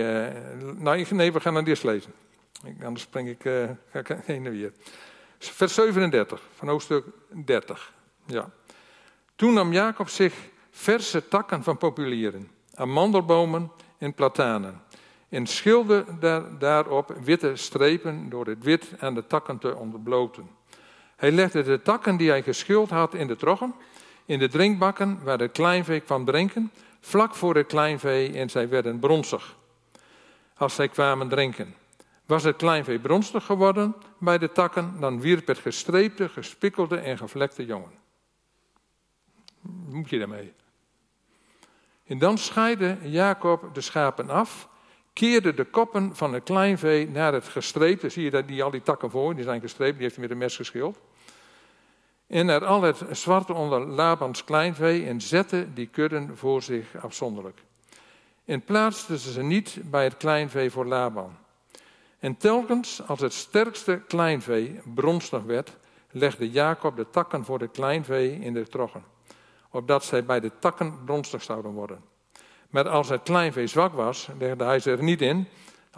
nou 0.78 1.06
nee, 1.10 1.32
we 1.32 1.40
gaan 1.40 1.54
naar 1.54 1.64
eerst 1.64 1.84
lezen. 1.84 2.14
Anders 2.84 3.02
spring 3.02 3.30
ik, 3.30 3.46
uh, 3.46 3.64
ik 3.94 4.08
heen 4.26 4.46
en 4.46 4.52
weer. 4.52 4.72
Vers 5.40 5.74
37 5.74 6.42
van 6.54 6.68
hoofdstuk 6.68 7.06
30. 7.46 7.94
Ja. 8.26 8.50
Toen 9.36 9.54
nam 9.54 9.74
Jacob 9.74 10.10
zich 10.10 10.34
verse 10.72 11.28
takken 11.28 11.64
van 11.64 11.78
populieren, 11.78 12.52
amandelbomen 12.76 13.72
en 13.98 14.14
platanen. 14.14 14.82
En 15.30 15.46
schilde 15.46 16.06
daar, 16.20 16.58
daarop 16.58 17.18
witte 17.24 17.56
strepen 17.56 18.30
door 18.30 18.46
het 18.46 18.64
wit 18.64 18.94
aan 19.00 19.14
de 19.14 19.28
takken 19.28 19.58
te 19.58 19.76
onderbloten. 19.76 20.50
Hij 21.16 21.32
legde 21.32 21.64
de 21.64 21.82
takken 21.82 22.18
die 22.18 22.30
hij 22.30 22.44
geschild 22.44 22.90
had 22.90 23.14
in 23.14 23.28
de 23.28 23.36
troggen, 23.36 23.74
in 24.26 24.40
de 24.40 24.48
drinkbakken 24.48 25.20
waar 25.24 25.40
het 25.40 25.52
kleinvee 25.52 26.00
kwam 26.00 26.26
drinken, 26.26 26.72
vlak 27.08 27.36
voor 27.36 27.56
het 27.56 27.68
kleinvee 27.68 28.34
en 28.34 28.50
zij 28.50 28.70
werden 28.70 29.00
bronsig 29.00 29.56
als 30.58 30.76
zij 30.76 30.88
kwamen 30.88 31.30
drinken. 31.30 31.76
Was 32.26 32.44
het 32.44 32.56
kleinvee 32.56 33.00
bronstig 33.00 33.46
geworden 33.46 33.96
bij 34.20 34.38
de 34.38 34.52
takken, 34.52 35.00
dan 35.00 35.22
wierp 35.22 35.48
het 35.48 35.58
gestreepte, 35.58 36.30
gespikkelde 36.30 36.98
en 36.98 37.18
gevlekte 37.18 37.66
jongen. 37.66 37.92
Moet 39.90 40.10
je 40.10 40.20
daarmee? 40.20 40.54
En 42.06 42.18
dan 42.18 42.38
scheidde 42.38 42.98
Jacob 43.02 43.74
de 43.74 43.82
schapen 43.82 44.30
af, 44.30 44.70
keerde 45.14 45.54
de 45.54 45.66
koppen 45.66 46.16
van 46.16 46.34
het 46.34 46.44
kleinvee 46.44 47.10
naar 47.10 47.34
het 47.34 47.48
gestreepte. 47.48 48.10
Zie 48.10 48.24
je 48.24 48.32
dat 48.32 48.48
die, 48.48 48.64
al 48.64 48.72
die 48.72 48.82
takken 48.82 49.10
voor, 49.10 49.36
die 49.36 49.44
zijn 49.44 49.62
gestreept, 49.62 49.94
die 49.94 50.02
heeft 50.02 50.16
hij 50.16 50.24
met 50.24 50.32
een 50.32 50.38
mes 50.38 50.56
geschild. 50.56 51.00
En 52.28 52.50
er 52.50 52.66
al 52.66 52.82
het 52.82 53.04
zwarte 53.12 53.54
onder 53.54 53.88
Labans 53.88 54.44
kleinvee 54.44 55.06
en 55.06 55.22
zette 55.22 55.74
die 55.74 55.88
kudden 55.88 56.38
voor 56.38 56.62
zich 56.62 56.96
afzonderlijk. 57.02 57.64
En 58.46 58.62
plaatste 58.62 59.18
ze 59.18 59.44
niet 59.44 59.80
bij 59.84 60.04
het 60.04 60.18
kleinvee 60.18 60.72
voor 60.72 60.86
Laban. 60.86 61.38
En 62.20 62.38
telkens 62.38 63.08
als 63.08 63.20
het 63.20 63.34
sterkste 63.34 64.02
kleinvee 64.08 64.80
bronstig 64.96 65.44
werd, 65.44 65.78
legde 66.12 66.50
Jacob 66.50 66.96
de 66.96 67.10
takken 67.10 67.46
voor 67.46 67.60
de 67.60 67.68
kleinvee 67.68 68.40
in 68.40 68.54
de 68.54 68.68
troggen, 68.68 69.04
opdat 69.70 70.04
zij 70.04 70.26
bij 70.26 70.40
de 70.40 70.52
takken 70.60 71.04
bronstig 71.06 71.44
zouden 71.44 71.72
worden. 71.72 72.02
Maar 72.70 72.90
als 72.90 73.10
het 73.10 73.24
kleinvee 73.24 73.68
zwak 73.68 73.94
was, 73.94 74.28
legde 74.40 74.64
hij 74.64 74.80
ze 74.80 74.92
er 74.92 75.04
niet 75.04 75.22
in, 75.22 75.48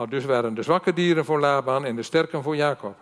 dus 0.09 0.25
waren 0.25 0.53
de 0.53 0.63
zwakke 0.63 0.93
dieren 0.93 1.25
voor 1.25 1.39
Laban 1.39 1.85
en 1.85 1.95
de 1.95 2.03
sterken 2.03 2.43
voor 2.43 2.55
Jacob. 2.55 2.95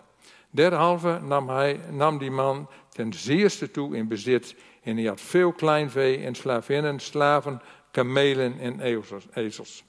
Derhalve 0.50 1.20
nam, 1.22 1.50
hij, 1.50 1.80
nam 1.90 2.18
die 2.18 2.32
man 2.32 2.70
ten 2.90 3.14
zeerste 3.14 3.72
toe 3.72 3.96
in 3.96 4.08
bezit 4.08 4.56
en 4.84 4.98
hij 4.98 5.06
had 5.06 5.22
veel 5.22 5.52
kleinvee 5.52 6.26
en 6.26 6.36
slavinnen, 6.36 7.00
slaven, 7.00 7.62
kamelen 7.92 8.60
en 8.60 8.80
ezels. 9.34 9.84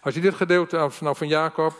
Als 0.00 0.14
je 0.14 0.20
dit 0.20 0.34
gedeelte 0.34 0.90
vanaf 0.90 1.18
van 1.18 1.28
Jacob 1.28 1.74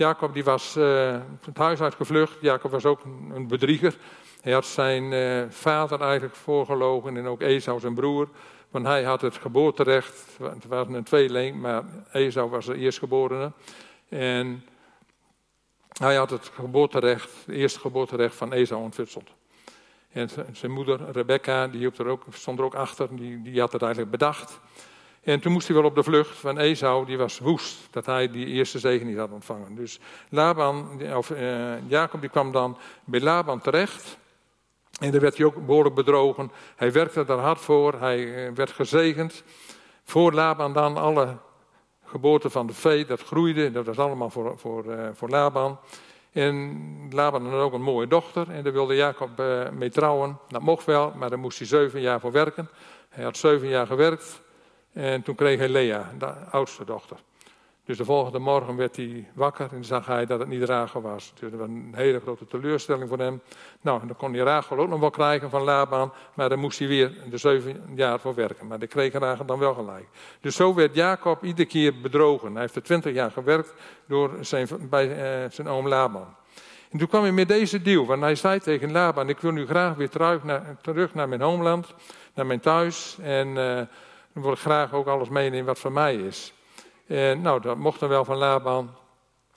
Jacob 0.00 0.34
die 0.34 0.44
was 0.44 0.76
uh, 0.76 1.16
het 1.44 1.56
huis 1.56 1.80
uitgevlucht. 1.80 2.36
Jacob 2.40 2.70
was 2.70 2.84
ook 2.84 3.04
een 3.34 3.48
bedrieger. 3.48 3.96
Hij 4.40 4.52
had 4.52 4.66
zijn 4.66 5.12
uh, 5.12 5.42
vader 5.48 6.00
eigenlijk 6.00 6.34
voorgelogen 6.34 7.16
en 7.16 7.26
ook 7.26 7.40
Esau 7.40 7.80
zijn 7.80 7.94
broer. 7.94 8.28
Want 8.70 8.86
hij 8.86 9.02
had 9.02 9.20
het 9.20 9.36
geboorterecht. 9.36 10.26
Het 10.42 10.66
was 10.66 10.86
een 10.88 11.04
tweeling, 11.04 11.60
maar 11.60 11.84
Esau 12.12 12.50
was 12.50 12.66
de 12.66 12.76
eerstgeborene. 12.76 13.52
En 14.08 14.64
hij 16.00 16.16
had 16.16 16.30
het 16.30 16.50
geboorterecht, 16.54 17.30
het 17.46 17.54
eerste 17.54 17.80
geboorterecht 17.80 18.34
van 18.34 18.52
Esau 18.52 18.82
ontfutseld. 18.82 19.30
En 20.12 20.28
zijn 20.52 20.72
moeder 20.72 21.10
Rebecca, 21.12 21.68
die 21.68 21.90
er 21.96 22.06
ook, 22.06 22.22
stond 22.30 22.58
er 22.58 22.64
ook 22.64 22.74
achter, 22.74 23.16
die, 23.16 23.42
die 23.42 23.60
had 23.60 23.72
het 23.72 23.82
eigenlijk 23.82 24.10
bedacht. 24.10 24.60
En 25.22 25.40
toen 25.40 25.52
moest 25.52 25.66
hij 25.66 25.76
wel 25.76 25.84
op 25.84 25.94
de 25.94 26.02
vlucht, 26.02 26.36
van 26.36 26.58
Esau 26.58 27.06
die 27.06 27.18
was 27.18 27.38
woest 27.38 27.78
dat 27.90 28.06
hij 28.06 28.30
die 28.30 28.46
eerste 28.46 28.78
zegen 28.78 29.06
niet 29.06 29.16
had 29.16 29.30
ontvangen. 29.30 29.74
Dus 29.74 29.98
Laban, 30.28 31.02
of, 31.14 31.30
uh, 31.30 31.88
Jacob 31.88 32.20
die 32.20 32.30
kwam 32.30 32.52
dan 32.52 32.78
bij 33.04 33.20
Laban 33.20 33.60
terecht. 33.60 34.18
En 35.00 35.10
daar 35.10 35.20
werd 35.20 35.36
hij 35.36 35.46
ook 35.46 35.66
behoorlijk 35.66 35.94
bedrogen. 35.94 36.50
Hij 36.76 36.92
werkte 36.92 37.24
daar 37.24 37.38
hard 37.38 37.60
voor, 37.60 37.94
hij 38.00 38.46
eh, 38.46 38.52
werd 38.54 38.70
gezegend. 38.70 39.42
Voor 40.04 40.32
Laban 40.32 40.72
dan 40.72 40.96
alle 40.96 41.36
geboorte 42.10 42.50
van 42.50 42.66
de 42.66 42.72
vee, 42.72 43.06
dat 43.06 43.20
groeide, 43.20 43.70
dat 43.70 43.86
was 43.86 43.98
allemaal 43.98 44.30
voor, 44.30 44.58
voor, 44.58 44.84
uh, 44.84 45.08
voor 45.14 45.28
Laban. 45.28 45.78
En 46.32 47.08
Laban 47.10 47.46
had 47.46 47.60
ook 47.60 47.72
een 47.72 47.82
mooie 47.82 48.06
dochter 48.06 48.50
en 48.50 48.62
daar 48.62 48.72
wilde 48.72 48.94
Jacob 48.94 49.30
mee 49.72 49.90
trouwen. 49.90 50.38
Dat 50.48 50.62
mocht 50.62 50.84
wel, 50.84 51.12
maar 51.16 51.30
daar 51.30 51.38
moest 51.38 51.58
hij 51.58 51.66
zeven 51.66 52.00
jaar 52.00 52.20
voor 52.20 52.32
werken. 52.32 52.68
Hij 53.08 53.24
had 53.24 53.36
zeven 53.36 53.68
jaar 53.68 53.86
gewerkt. 53.86 54.42
En 54.92 55.22
toen 55.22 55.34
kreeg 55.34 55.58
hij 55.58 55.68
Lea, 55.68 56.12
de 56.18 56.26
oudste 56.50 56.84
dochter. 56.84 57.16
Dus 57.90 57.98
de 57.98 58.04
volgende 58.04 58.38
morgen 58.38 58.76
werd 58.76 58.96
hij 58.96 59.28
wakker 59.34 59.68
en 59.72 59.84
zag 59.84 60.06
hij 60.06 60.26
dat 60.26 60.38
het 60.38 60.48
niet 60.48 60.62
Rachel 60.62 61.00
was. 61.00 61.32
Dus 61.38 61.50
dat 61.50 61.60
was 61.60 61.68
een 61.68 61.92
hele 61.94 62.20
grote 62.20 62.46
teleurstelling 62.46 63.08
voor 63.08 63.18
hem. 63.18 63.40
Nou, 63.80 64.06
dan 64.06 64.16
kon 64.16 64.34
hij 64.34 64.42
Rachel 64.42 64.78
ook 64.78 64.88
nog 64.88 65.00
wel 65.00 65.10
krijgen 65.10 65.50
van 65.50 65.62
Laban, 65.62 66.12
maar 66.34 66.48
dan 66.48 66.58
moest 66.58 66.78
hij 66.78 66.88
weer 66.88 67.12
de 67.30 67.36
zeven 67.36 67.82
jaar 67.94 68.20
voor 68.20 68.34
werken. 68.34 68.66
Maar 68.66 68.78
de 68.78 68.86
kreeg 68.86 69.12
Rachel 69.12 69.44
dan 69.44 69.58
wel 69.58 69.74
gelijk. 69.74 70.06
Dus 70.40 70.56
zo 70.56 70.74
werd 70.74 70.94
Jacob 70.94 71.44
iedere 71.44 71.68
keer 71.68 72.00
bedrogen. 72.00 72.52
Hij 72.52 72.60
heeft 72.60 72.76
er 72.76 72.82
twintig 72.82 73.14
jaar 73.14 73.30
gewerkt 73.30 73.74
door 74.06 74.30
zijn, 74.40 74.68
bij 74.80 75.10
eh, 75.10 75.50
zijn 75.50 75.68
oom 75.68 75.88
Laban. 75.88 76.34
En 76.90 76.98
toen 76.98 77.08
kwam 77.08 77.22
hij 77.22 77.32
met 77.32 77.48
deze 77.48 77.82
deal, 77.82 78.06
want 78.06 78.22
hij 78.22 78.34
zei 78.34 78.60
tegen 78.60 78.92
Laban, 78.92 79.28
ik 79.28 79.38
wil 79.38 79.52
nu 79.52 79.66
graag 79.66 79.94
weer 79.94 80.10
terug 80.10 80.44
naar, 80.44 80.76
terug 80.82 81.14
naar 81.14 81.28
mijn 81.28 81.40
homeland, 81.40 81.94
naar 82.34 82.46
mijn 82.46 82.60
thuis. 82.60 83.18
En... 83.22 83.48
Uh, 83.48 83.80
dan 84.32 84.42
wil 84.42 84.52
ik 84.52 84.58
graag 84.58 84.92
ook 84.92 85.06
alles 85.06 85.28
meenemen 85.28 85.66
wat 85.66 85.78
van 85.78 85.92
mij 85.92 86.14
is. 86.14 86.52
En 87.10 87.40
nou, 87.40 87.60
dat 87.60 87.76
mocht 87.76 88.00
dan 88.00 88.08
wel 88.08 88.24
van 88.24 88.36
Laban. 88.36 88.90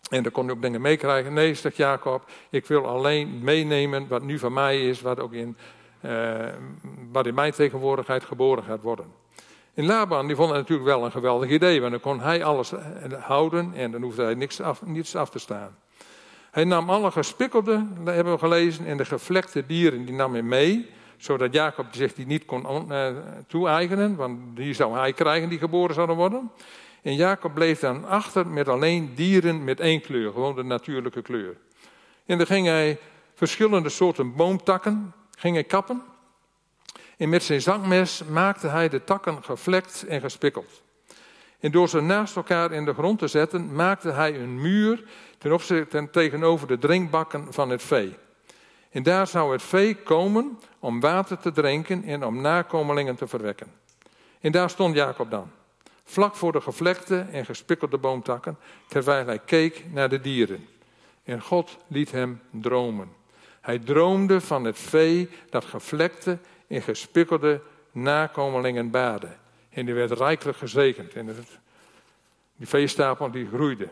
En 0.10 0.24
dan 0.24 0.32
kon 0.32 0.46
hij 0.46 0.56
ook 0.56 0.62
dingen 0.62 0.82
meekrijgen. 0.82 1.34
Nee, 1.34 1.54
zegt 1.54 1.76
Jacob, 1.76 2.26
ik 2.50 2.66
wil 2.66 2.88
alleen 2.88 3.40
meenemen 3.44 4.08
wat 4.08 4.22
nu 4.22 4.40
van 4.40 4.54
mij 4.54 4.88
is, 4.88 5.02
wat 5.02 5.20
ook 5.20 5.34
in 5.34 5.58
wat 7.12 7.26
in 7.26 7.34
mijn 7.34 7.52
tegenwoordigheid 7.52 8.24
geboren 8.24 8.64
gaat 8.64 8.82
worden. 8.82 9.06
En 9.74 9.86
Laban 9.86 10.28
die 10.28 10.36
vond 10.36 10.50
het 10.50 10.58
natuurlijk 10.58 10.88
wel 10.88 11.06
een 11.06 11.12
geweldig 11.12 11.50
idee, 11.50 11.80
want 11.80 11.92
dan 11.92 12.02
kon 12.02 12.20
hij 12.20 12.44
alles 12.44 12.74
houden 13.20 13.74
en 13.74 13.92
dan 13.92 14.02
hoefde 14.02 14.24
hij 14.24 14.34
niks 14.34 14.62
af, 14.62 14.86
niets 14.86 15.16
af 15.16 15.30
te 15.30 15.40
staan. 15.40 15.78
Hij 16.52 16.64
nam 16.64 16.90
alle 16.90 17.12
gespikkelde, 17.12 17.86
hebben 18.04 18.34
we 18.34 18.40
gelezen, 18.40 18.86
en 18.86 18.98
de 18.98 19.06
gevlekte 19.06 19.66
dieren, 19.66 20.06
die 20.06 20.16
nam 20.16 20.34
hij 20.34 20.42
mee, 20.42 20.90
zodat 21.18 21.54
Jacob 21.54 21.86
zich 21.92 22.14
die 22.14 22.26
niet 22.26 22.46
kon 22.46 22.92
toe-eigenen, 23.48 24.16
want 24.16 24.40
die 24.56 24.74
zou 24.74 24.98
hij 24.98 25.14
krijgen 25.14 25.50
die 25.50 25.60
geboren 25.60 25.96
zouden 25.96 26.16
worden. 26.16 26.52
En 27.04 27.16
Jacob 27.16 27.54
bleef 27.54 27.80
dan 27.80 28.06
achter 28.06 28.48
met 28.48 28.68
alleen 28.68 29.16
dieren 29.16 29.64
met 29.64 29.80
één 29.80 30.02
kleur, 30.02 30.32
gewoon 30.32 30.56
de 30.56 30.64
natuurlijke 30.64 31.22
kleur. 31.22 31.58
En 32.26 32.38
dan 32.38 32.48
ging 32.48 32.68
hij 32.68 33.00
verschillende 33.34 33.90
soorten 33.90 34.36
boomtakken 34.36 35.14
ging 35.38 35.56
hij 35.56 35.64
kappen. 35.64 36.04
En 37.18 37.30
met 37.30 37.44
zijn 37.44 37.62
zangmes 37.62 38.24
maakte 38.24 38.68
hij 38.68 38.90
de 38.90 39.04
takken 39.04 39.44
gevlekt 39.44 40.06
en 40.08 40.22
gespikkeld. 40.22 40.82
En 41.60 41.72
door 41.72 41.90
ze 41.90 42.02
naast 42.02 42.36
elkaar 42.36 42.72
in 42.72 42.86
de 42.86 42.94
grond 42.94 43.20
te 43.20 43.28
zetten, 43.28 43.76
maakte 43.76 44.12
hij 44.12 44.40
een 44.40 44.62
muur 44.62 45.04
ten 45.38 45.52
opzichte 45.52 46.10
tegenover 46.12 46.68
de 46.68 46.78
drinkbakken 46.78 47.54
van 47.54 47.70
het 47.70 47.84
vee. 47.84 48.16
En 48.90 49.04
daar 49.04 49.28
zou 49.28 49.52
het 49.52 49.64
vee 49.64 49.96
komen 49.96 50.60
om 50.80 51.00
water 51.00 51.38
te 51.38 51.52
drinken 51.52 52.04
en 52.04 52.26
om 52.26 52.42
nakomelingen 52.42 53.16
te 53.16 53.28
verwekken. 53.28 53.68
En 54.40 54.52
daar 54.52 54.70
stond 54.70 54.96
Jacob 54.96 55.32
dan, 55.32 55.52
vlak 56.04 56.36
voor 56.36 56.52
de 56.52 56.62
gevlekte 56.62 57.20
en 57.32 57.46
gespikkelde 57.46 57.98
boomtakken, 57.98 58.58
terwijl 58.88 59.26
hij 59.26 59.40
keek 59.40 59.86
naar 59.92 60.10
de 60.10 60.22
dieren. 60.22 60.68
En 61.24 61.42
God 61.42 61.78
liet 61.88 62.12
hem 62.12 62.42
dromen. 62.50 63.12
Hij 63.62 63.80
droomde 63.80 64.42
van 64.42 64.64
het 64.64 64.80
vee 64.80 65.30
dat 65.50 65.66
gevlekte 65.66 66.38
en 66.68 66.82
gespikkelde 66.82 67.62
nakomelingen 67.92 68.90
baarde. 68.90 69.30
En 69.70 69.86
die 69.86 69.94
werd 69.94 70.12
rijkelijk 70.12 70.58
gezegend. 70.58 71.14
En 71.14 71.36
die 72.56 72.68
veestapel 72.68 73.32
die 73.32 73.48
groeide. 73.48 73.90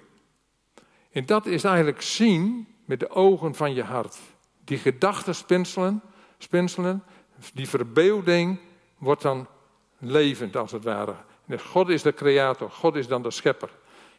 En 1.11 1.25
dat 1.25 1.45
is 1.45 1.63
eigenlijk 1.63 2.01
zien 2.01 2.67
met 2.85 2.99
de 2.99 3.09
ogen 3.09 3.55
van 3.55 3.73
je 3.73 3.83
hart. 3.83 4.19
Die 4.63 4.77
gedachten 4.77 5.35
spinselen, 5.35 6.01
spinselen 6.37 7.03
die 7.53 7.69
verbeelding 7.69 8.59
wordt 8.97 9.21
dan 9.21 9.47
levend 9.97 10.55
als 10.55 10.71
het 10.71 10.83
ware. 10.83 11.15
Dus 11.51 11.61
God 11.61 11.89
is 11.89 12.01
de 12.01 12.13
creator, 12.13 12.71
God 12.71 12.95
is 12.95 13.07
dan 13.07 13.21
de 13.21 13.31
schepper. 13.31 13.69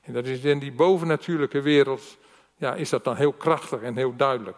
En 0.03 0.13
dat 0.13 0.27
is 0.27 0.41
in 0.41 0.59
die 0.59 0.73
bovennatuurlijke 0.73 1.61
wereld, 1.61 2.19
ja, 2.57 2.75
is 2.75 2.91
dat 2.91 3.05
dan 3.05 3.17
heel 3.17 3.33
krachtig 3.33 3.81
en 3.81 3.97
heel 3.97 4.17
duidelijk. 4.17 4.57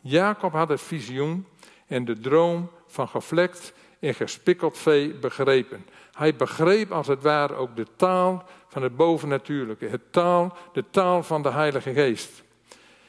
Jacob 0.00 0.52
had 0.52 0.68
het 0.68 0.80
visioen 0.80 1.46
en 1.86 2.04
de 2.04 2.20
droom 2.20 2.70
van 2.86 3.08
gevlekt 3.08 3.72
en 4.00 4.14
gespikkeld 4.14 4.78
vee 4.78 5.14
begrepen. 5.14 5.86
Hij 6.12 6.36
begreep 6.36 6.92
als 6.92 7.06
het 7.06 7.22
ware 7.22 7.54
ook 7.54 7.76
de 7.76 7.86
taal 7.96 8.44
van 8.68 8.82
het 8.82 8.96
bovennatuurlijke, 8.96 9.86
het 9.86 10.12
taal, 10.12 10.56
de 10.72 10.84
taal 10.90 11.22
van 11.22 11.42
de 11.42 11.50
Heilige 11.50 11.92
Geest. 11.92 12.42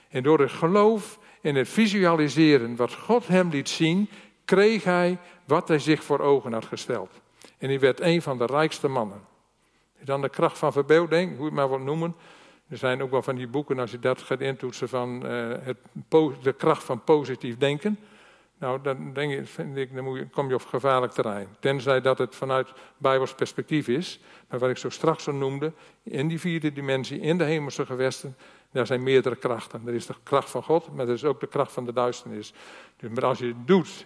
En 0.09 0.23
door 0.23 0.39
het 0.39 0.51
geloof 0.51 1.19
en 1.41 1.55
het 1.55 1.69
visualiseren 1.69 2.75
wat 2.75 2.93
God 2.93 3.27
hem 3.27 3.49
liet 3.49 3.69
zien, 3.69 4.09
kreeg 4.45 4.83
hij 4.83 5.17
wat 5.45 5.67
hij 5.67 5.79
zich 5.79 6.03
voor 6.03 6.19
ogen 6.19 6.53
had 6.53 6.65
gesteld. 6.65 7.21
En 7.61 7.67
hij 7.67 7.79
werd 7.79 7.99
een 7.99 8.21
van 8.21 8.37
de 8.37 8.45
rijkste 8.45 8.87
mannen. 8.87 9.21
Dan 10.03 10.21
de 10.21 10.29
kracht 10.29 10.57
van 10.57 10.71
verbeelding, 10.71 11.29
hoe 11.29 11.39
je 11.39 11.45
het 11.45 11.53
maar 11.53 11.69
wilt 11.69 11.83
noemen. 11.83 12.15
Er 12.67 12.77
zijn 12.77 13.01
ook 13.01 13.11
wel 13.11 13.21
van 13.21 13.35
die 13.35 13.47
boeken, 13.47 13.79
als 13.79 13.91
je 13.91 13.99
dat 13.99 14.21
gaat 14.21 14.39
intoetsen, 14.41 14.89
van 14.89 15.25
uh, 15.25 15.55
het, 15.61 15.77
de 16.41 16.53
kracht 16.53 16.83
van 16.83 17.03
positief 17.03 17.57
denken. 17.57 17.99
Nou, 18.57 18.81
dan, 18.81 19.13
denk 19.13 19.31
ik, 19.31 19.47
vind 19.47 19.77
ik, 19.77 19.95
dan 19.95 20.13
je, 20.13 20.27
kom 20.27 20.47
je 20.47 20.53
op 20.53 20.65
gevaarlijk 20.65 21.11
terrein. 21.11 21.47
Tenzij 21.59 22.01
dat 22.01 22.17
het 22.17 22.35
vanuit 22.35 22.73
Bijbels 22.97 23.33
perspectief 23.33 23.87
is. 23.87 24.19
Maar 24.49 24.59
wat 24.59 24.69
ik 24.69 24.77
zo 24.77 24.89
straks 24.89 25.27
al 25.27 25.33
noemde, 25.33 25.73
in 26.03 26.27
die 26.27 26.39
vierde 26.39 26.73
dimensie, 26.73 27.19
in 27.19 27.37
de 27.37 27.43
hemelse 27.43 27.85
gewesten, 27.85 28.37
daar 28.71 28.85
zijn 28.85 29.03
meerdere 29.03 29.35
krachten. 29.35 29.81
Er 29.85 29.93
is 29.93 30.05
de 30.05 30.15
kracht 30.23 30.49
van 30.49 30.63
God, 30.63 30.95
maar 30.95 31.07
er 31.07 31.13
is 31.13 31.25
ook 31.25 31.39
de 31.39 31.47
kracht 31.47 31.71
van 31.71 31.85
de 31.85 31.93
duisternis. 31.93 32.53
Dus, 32.97 33.09
maar 33.09 33.25
als 33.25 33.39
je 33.39 33.45
het 33.45 33.67
doet, 33.67 34.05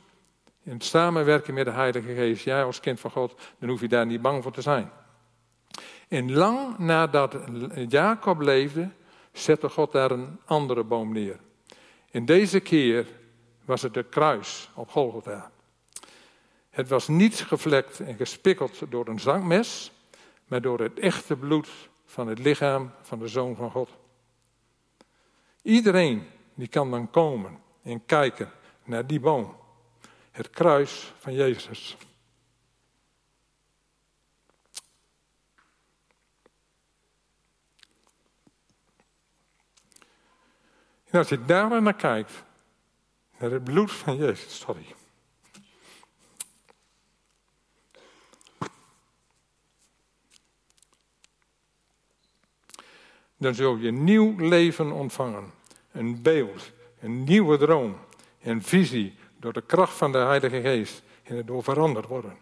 in 0.66 0.72
het 0.72 0.84
samenwerken 0.84 1.54
met 1.54 1.66
de 1.66 1.72
Heilige 1.72 2.14
Geest, 2.14 2.44
jij 2.44 2.64
als 2.64 2.80
kind 2.80 3.00
van 3.00 3.12
God, 3.12 3.36
dan 3.60 3.70
hoef 3.70 3.82
je 3.82 3.88
daar 3.88 4.06
niet 4.06 4.22
bang 4.22 4.44
voor 4.44 4.52
te 4.52 4.62
zijn. 4.62 4.92
En 6.08 6.34
lang 6.34 6.78
nadat 6.78 7.38
Jacob 7.88 8.40
leefde, 8.40 8.90
zette 9.32 9.70
God 9.70 9.92
daar 9.92 10.12
een 10.12 10.40
andere 10.46 10.84
boom 10.84 11.14
neer. 11.14 11.40
In 12.12 12.26
deze 12.26 12.60
keer 12.60 13.08
was 13.66 13.82
het 13.82 13.94
de 13.94 14.04
kruis 14.04 14.70
op 14.74 14.90
Golgotha. 14.90 15.52
Het 16.70 16.90
was 16.90 17.08
niet 17.08 17.36
gevlekt 17.36 18.00
en 18.00 18.16
gespikkeld 18.16 18.82
door 18.90 19.08
een 19.08 19.20
zangmes, 19.20 19.92
maar 20.48 20.62
door 20.62 20.80
het 20.80 21.00
echte 21.00 21.36
bloed 21.36 21.70
van 22.06 22.28
het 22.28 22.40
lichaam 22.40 22.92
van 23.02 23.20
de 23.20 23.28
Zoon 23.28 23.56
van 23.56 23.72
God. 23.72 23.90
Iedereen 25.62 26.28
die 26.54 26.68
kan 26.68 26.92
dan 26.92 27.10
komen 27.10 27.60
en 27.84 28.06
kijken 28.06 28.52
naar 28.84 29.08
die 29.08 29.20
boom, 29.20 29.56
het 30.36 30.50
kruis 30.50 31.14
van 31.18 31.34
Jezus. 31.34 31.98
En 41.06 41.20
als 41.20 41.30
je 41.30 41.46
daar 41.46 41.82
naar 41.82 41.96
kijkt, 41.96 42.44
naar 43.38 43.52
het 43.52 43.64
bloed 43.64 43.92
van 43.92 44.18
Jezus, 44.18 44.60
sorry. 44.60 44.96
Dan 53.38 53.56
zul 53.56 53.76
je 53.76 53.92
nieuw 53.92 54.38
leven 54.38 54.92
ontvangen. 54.92 55.54
Een 55.92 56.22
beeld, 56.22 56.72
een 57.00 57.24
nieuwe 57.24 57.58
droom, 57.58 58.00
een 58.42 58.64
visie 58.64 59.18
door 59.46 59.54
de 59.54 59.62
kracht 59.62 59.94
van 59.94 60.12
de 60.12 60.18
Heilige 60.18 60.62
Geest 60.62 61.02
en 61.24 61.38
het 61.38 61.48
door 61.48 61.64
veranderd 61.64 62.08
worden. 62.08 62.38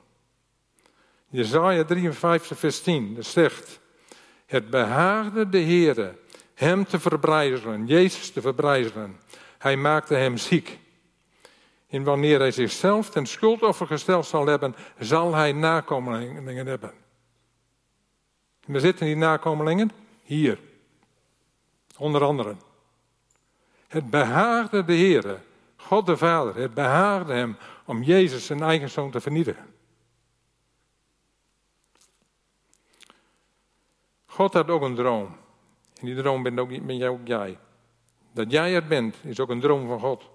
Jezaja 1.30 1.84
53 1.84 2.60
vers 2.60 2.82
10, 2.82 3.16
dat 3.16 3.26
zegt, 3.26 3.80
het 4.46 4.70
behaagde 4.70 5.50
de 5.50 5.62
Heere 5.62 6.16
hem 6.54 6.86
te 6.86 7.00
verbrijzelen, 7.00 7.86
Jezus 7.86 8.32
te 8.32 8.42
verbrijzelen. 8.42 9.20
Hij 9.58 9.78
maakte 9.78 10.14
hem 10.14 10.38
ziek. 10.38 10.80
En 11.88 12.04
wanneer 12.04 12.40
hij 12.40 12.52
zichzelf 12.52 13.10
ten 13.10 13.26
schuldoffer 13.26 13.88
gesteld 13.88 14.26
zal 14.26 14.46
hebben, 14.46 14.76
zal 15.00 15.34
hij 15.34 15.52
nakomelingen 15.52 16.68
hebben. 16.68 16.94
En 18.66 18.72
waar 18.72 18.82
zitten 18.82 19.06
die 19.06 19.16
nakomelingen? 19.16 19.92
Hier. 20.22 20.60
Onder 21.98 22.24
andere. 22.24 22.56
Het 23.88 24.10
behaagde 24.10 24.86
de 24.86 24.94
Heer, 24.94 25.42
God 25.88 26.06
de 26.06 26.18
Vader, 26.18 26.56
het 26.56 26.74
behaagde 26.74 27.34
hem 27.34 27.58
om 27.86 28.04
Jezus 28.04 28.46
zijn 28.46 28.62
eigen 28.62 28.90
zoon 28.90 29.12
te 29.12 29.22
vernietigen. 29.22 29.74
God 34.26 34.54
had 34.54 34.70
ook 34.70 34.82
een 34.82 34.96
droom. 34.96 35.26
En 36.00 36.06
die 36.06 36.16
droom 36.16 36.44
bent 36.44 36.60
ook, 36.60 36.86
ben 36.86 36.98
jij 36.98 37.08
ook 37.08 37.28
jij. 37.28 37.58
Dat 38.32 38.52
jij 38.52 38.72
het 38.72 38.88
bent, 38.88 39.16
is 39.24 39.40
ook 39.40 39.50
een 39.50 39.60
droom 39.60 39.88
van 39.88 40.00
God. 40.00 40.30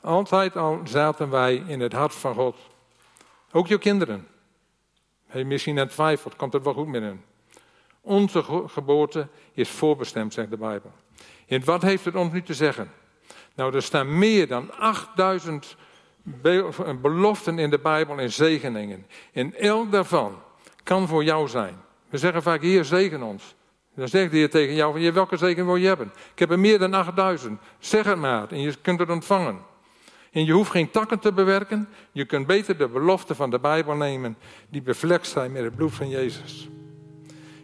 Altijd 0.00 0.56
al 0.56 0.80
zaten 0.84 1.30
wij 1.30 1.54
in 1.54 1.80
het 1.80 1.92
hart 1.92 2.14
van 2.14 2.34
God. 2.34 2.56
Ook 3.52 3.66
je 3.66 3.78
kinderen. 3.78 4.28
Hey, 5.26 5.44
misschien 5.44 5.74
net 5.74 5.90
twijfelt, 5.90 6.36
komt 6.36 6.52
het 6.52 6.64
wel 6.64 6.74
goed 6.74 6.86
met 6.86 7.02
hen. 7.02 7.24
Onze 8.00 8.42
geboorte 8.66 9.28
is 9.52 9.68
voorbestemd, 9.68 10.32
zegt 10.32 10.50
de 10.50 10.56
Bijbel. 10.56 10.92
En 11.46 11.64
wat 11.64 11.82
heeft 11.82 12.04
het 12.04 12.14
ons 12.14 12.32
nu 12.32 12.42
te 12.42 12.54
zeggen? 12.54 12.90
Nou, 13.54 13.74
er 13.74 13.82
staan 13.82 14.18
meer 14.18 14.48
dan 14.48 14.72
8000 14.78 15.76
beloften 17.00 17.58
in 17.58 17.70
de 17.70 17.78
Bijbel 17.78 18.18
en 18.18 18.32
zegeningen. 18.32 19.06
En 19.32 19.54
elk 19.54 19.92
daarvan 19.92 20.42
kan 20.82 21.08
voor 21.08 21.24
jou 21.24 21.48
zijn. 21.48 21.74
We 22.08 22.18
zeggen 22.18 22.42
vaak, 22.42 22.62
hier 22.62 22.84
zegen 22.84 23.22
ons. 23.22 23.54
Dan 23.94 24.08
zegt 24.08 24.30
de 24.30 24.36
Heer 24.36 24.50
tegen 24.50 24.74
jou, 24.74 25.00
van, 25.00 25.12
welke 25.12 25.36
zegen 25.36 25.66
wil 25.66 25.76
je 25.76 25.86
hebben? 25.86 26.12
Ik 26.32 26.38
heb 26.38 26.50
er 26.50 26.58
meer 26.58 26.78
dan 26.78 26.94
8000. 26.94 27.60
Zeg 27.78 28.04
het 28.04 28.18
maar 28.18 28.48
en 28.48 28.60
je 28.60 28.74
kunt 28.82 28.98
het 28.98 29.10
ontvangen. 29.10 29.58
En 30.30 30.44
je 30.44 30.52
hoeft 30.52 30.70
geen 30.70 30.90
takken 30.90 31.18
te 31.18 31.32
bewerken. 31.32 31.88
Je 32.12 32.24
kunt 32.24 32.46
beter 32.46 32.78
de 32.78 32.88
beloften 32.88 33.36
van 33.36 33.50
de 33.50 33.58
Bijbel 33.58 33.94
nemen 33.94 34.36
die 34.68 34.82
bevlekt 34.82 35.26
zijn 35.26 35.52
met 35.52 35.62
het 35.62 35.76
bloed 35.76 35.94
van 35.94 36.08
Jezus. 36.08 36.68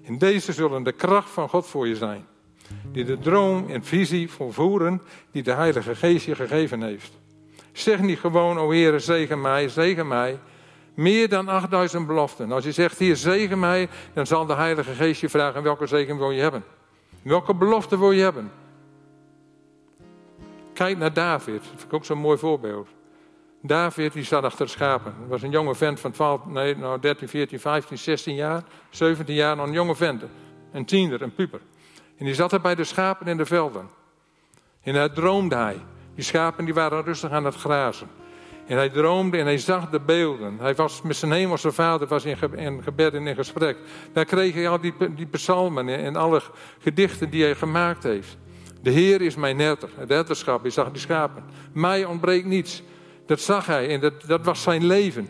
In 0.03 0.19
deze 0.19 0.53
zullen 0.53 0.83
de 0.83 0.93
kracht 0.93 1.31
van 1.31 1.49
God 1.49 1.67
voor 1.67 1.89
je 1.89 1.97
zijn. 1.97 2.27
Die 2.93 3.05
de 3.05 3.19
droom 3.19 3.69
en 3.69 3.85
visie 3.85 4.31
volvoeren 4.31 5.03
die 5.31 5.43
de 5.43 5.53
Heilige 5.53 5.95
Geest 5.95 6.27
je 6.27 6.35
gegeven 6.35 6.83
heeft. 6.83 7.19
Zeg 7.73 8.01
niet 8.01 8.19
gewoon, 8.19 8.59
o 8.59 8.71
Heer, 8.71 9.01
zegen 9.01 9.41
mij, 9.41 9.69
zegen 9.69 10.09
mij. 10.09 10.39
Meer 10.95 11.29
dan 11.29 11.49
8000 11.49 12.07
beloften. 12.07 12.53
Als 12.53 12.65
je 12.65 12.73
zegt, 12.73 12.99
hier 12.99 13.17
zegen 13.17 13.59
mij, 13.59 13.89
dan 14.13 14.27
zal 14.27 14.47
de 14.47 14.55
Heilige 14.55 14.93
Geest 14.93 15.21
je 15.21 15.29
vragen, 15.29 15.63
welke 15.63 15.87
zegen 15.87 16.19
wil 16.19 16.31
je 16.31 16.41
hebben? 16.41 16.65
Welke 17.23 17.55
belofte 17.55 17.99
wil 17.99 18.13
je 18.13 18.23
hebben? 18.23 18.51
Kijk 20.73 20.99
naar 20.99 21.13
David, 21.13 21.55
dat 21.55 21.67
vind 21.67 21.83
ik 21.83 21.93
ook 21.93 22.05
zo'n 22.05 22.19
mooi 22.19 22.39
voorbeeld. 22.39 22.89
David 23.63 24.13
die 24.13 24.25
zat 24.25 24.43
achter 24.43 24.69
schapen. 24.69 25.15
Dat 25.21 25.29
was 25.29 25.43
een 25.43 25.51
jonge 25.51 25.75
vent 25.75 26.01
van 26.01 26.11
12, 26.11 26.47
nee, 26.47 26.77
nou 26.77 27.01
13, 27.01 27.29
14, 27.29 27.61
15, 27.61 27.99
16 27.99 28.35
jaar, 28.35 28.63
17 28.91 29.35
jaar, 29.35 29.57
nog 29.57 29.67
een 29.67 29.73
jonge 29.73 29.95
vent. 29.95 30.23
Een 30.73 30.85
tiener, 30.85 31.23
een 31.23 31.35
puber. 31.35 31.61
En 32.19 32.25
die 32.25 32.35
zat 32.35 32.53
er 32.53 32.61
bij 32.61 32.75
de 32.75 32.85
schapen 32.85 33.27
in 33.27 33.37
de 33.37 33.47
velden. 33.47 33.89
En 34.83 34.95
daar 34.95 35.13
droomde 35.13 35.57
hij. 35.57 35.77
Die 36.15 36.25
schapen 36.25 36.65
die 36.65 36.75
waren 36.75 37.05
rustig 37.05 37.31
aan 37.31 37.45
het 37.45 37.55
grazen. 37.55 38.09
En 38.67 38.77
hij 38.77 38.89
droomde 38.89 39.39
en 39.39 39.45
hij 39.45 39.59
zag 39.59 39.91
de 39.91 40.01
beelden. 40.01 40.59
Hij 40.59 40.75
was 40.75 41.03
met 41.03 41.17
zijn 41.17 41.33
hemelse 41.33 41.73
vader 41.73 42.09
was 42.09 42.25
in, 42.25 42.37
gebed 42.83 43.15
en 43.15 43.27
in 43.27 43.35
gesprek. 43.35 43.77
Daar 44.13 44.25
kreeg 44.25 44.55
hij 44.55 44.69
al 44.69 44.81
die, 44.81 44.95
die 45.15 45.27
psalmen 45.27 45.89
en 45.89 46.17
alle 46.17 46.43
gedichten 46.79 47.31
die 47.31 47.43
hij 47.43 47.55
gemaakt 47.55 48.03
heeft. 48.03 48.37
De 48.83 48.91
Heer 48.91 49.21
is 49.21 49.37
mijn 49.37 49.59
herder, 49.59 49.89
het 49.97 50.09
herderschap, 50.09 50.63
hij 50.63 50.71
zag 50.71 50.91
die 50.91 51.01
schapen. 51.01 51.45
Mij 51.73 52.05
ontbreekt 52.05 52.47
niets. 52.47 52.83
Dat 53.27 53.41
zag 53.41 53.67
hij 53.67 53.89
en 53.89 54.01
dat, 54.01 54.13
dat 54.27 54.45
was 54.45 54.63
zijn 54.63 54.87
leven. 54.87 55.29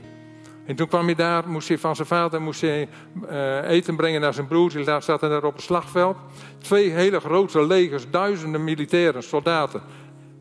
En 0.69 0.77
toen 0.77 0.89
kwam 0.89 1.05
hij 1.05 1.15
daar, 1.15 1.49
moest 1.49 1.69
hij 1.69 1.79
van 1.79 1.97
zijn 1.97 2.09
vader 2.09 2.43
moest 2.43 2.61
hij, 2.61 2.89
uh, 3.31 3.71
eten 3.71 3.97
brengen 3.97 4.21
naar 4.21 4.35
zijn 4.35 4.47
broers. 4.47 4.85
Daar 4.85 5.03
zaten 5.03 5.31
daar 5.31 5.45
op 5.45 5.55
het 5.55 5.63
slagveld. 5.63 6.17
Twee 6.59 6.91
hele 6.91 7.21
grote 7.21 7.67
legers, 7.67 8.11
duizenden 8.11 8.65
militairen, 8.65 9.23
soldaten. 9.23 9.83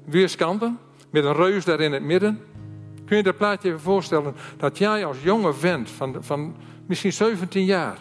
Weerskanten, 0.05 0.79
met 1.09 1.23
een 1.23 1.33
reus 1.33 1.65
daar 1.65 1.79
in 1.79 1.93
het 1.93 2.03
midden. 2.03 2.39
Kun 3.05 3.17
je 3.17 3.23
dat 3.23 3.37
plaatje 3.37 3.67
even 3.67 3.81
voorstellen? 3.81 4.35
Dat 4.57 4.77
jij 4.77 5.05
als 5.05 5.17
jonge 5.21 5.53
vent 5.53 5.89
van, 5.89 6.15
van 6.19 6.55
misschien 6.85 7.13
17 7.13 7.65
jaar. 7.65 7.97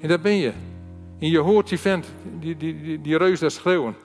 En 0.00 0.08
daar 0.08 0.20
ben 0.20 0.36
je. 0.36 0.52
En 1.18 1.28
je 1.28 1.38
hoort 1.38 1.68
die 1.68 1.78
vent, 1.78 2.06
die, 2.40 2.56
die, 2.56 2.82
die, 2.82 3.00
die 3.00 3.16
reus 3.16 3.40
daar 3.40 3.50
schreeuwen. 3.50 3.96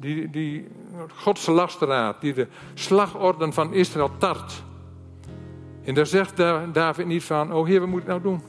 Die, 0.00 0.30
die 0.30 0.68
Godse 1.14 1.50
lasteraar, 1.50 2.16
die 2.20 2.32
de 2.32 2.46
slagorden 2.74 3.52
van 3.52 3.74
Israël 3.74 4.10
tart. 4.18 4.66
En 5.88 5.94
daar 5.94 6.06
zegt 6.06 6.36
David 6.72 7.06
niet 7.06 7.24
van, 7.24 7.52
oh 7.52 7.66
heer, 7.66 7.80
wat 7.80 7.88
moet 7.88 8.00
ik 8.00 8.06
nou 8.06 8.22
doen? 8.22 8.42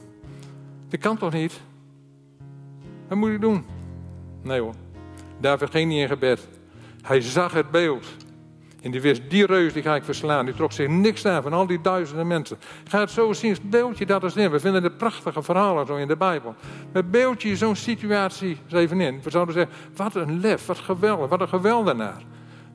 Dat 0.88 1.00
kan 1.00 1.16
toch 1.16 1.32
niet? 1.32 1.60
Wat 3.08 3.18
moet 3.18 3.30
ik 3.30 3.40
doen? 3.40 3.64
Nee 4.42 4.60
hoor, 4.60 4.74
David 5.38 5.70
ging 5.70 5.88
niet 5.88 6.00
in 6.00 6.08
gebed. 6.08 6.48
Hij 7.02 7.20
zag 7.20 7.52
het 7.52 7.70
beeld. 7.70 8.06
En 8.82 8.90
die 8.90 9.00
wist, 9.00 9.22
die 9.28 9.46
reus 9.46 9.72
die 9.72 9.82
ga 9.82 9.94
ik 9.94 10.04
verslaan. 10.04 10.44
Die 10.44 10.54
trok 10.54 10.72
zich 10.72 10.88
niks 10.88 11.26
aan 11.26 11.42
van 11.42 11.52
al 11.52 11.66
die 11.66 11.80
duizenden 11.80 12.26
mensen. 12.26 12.58
Ga 12.88 13.00
het 13.00 13.10
zo 13.10 13.32
zien, 13.32 13.56
beeld 13.62 13.98
je 13.98 14.06
dat 14.06 14.22
eens 14.22 14.36
in. 14.36 14.50
We 14.50 14.60
vinden 14.60 14.82
de 14.82 14.90
prachtige 14.90 15.42
verhalen 15.42 15.86
zo 15.86 15.96
in 15.96 16.08
de 16.08 16.16
Bijbel. 16.16 16.54
Maar 16.92 17.04
beeld 17.04 17.42
je 17.42 17.56
zo'n 17.56 17.76
situatie 17.76 18.58
eens 18.64 18.72
even 18.72 19.00
in. 19.00 19.20
We 19.22 19.30
zouden 19.30 19.54
zeggen, 19.54 19.74
wat 19.96 20.14
een 20.14 20.40
lef, 20.40 20.66
wat 20.66 20.78
geweldig, 20.78 21.28
wat 21.28 21.40
een 21.40 21.48
geweldenaar. 21.48 22.22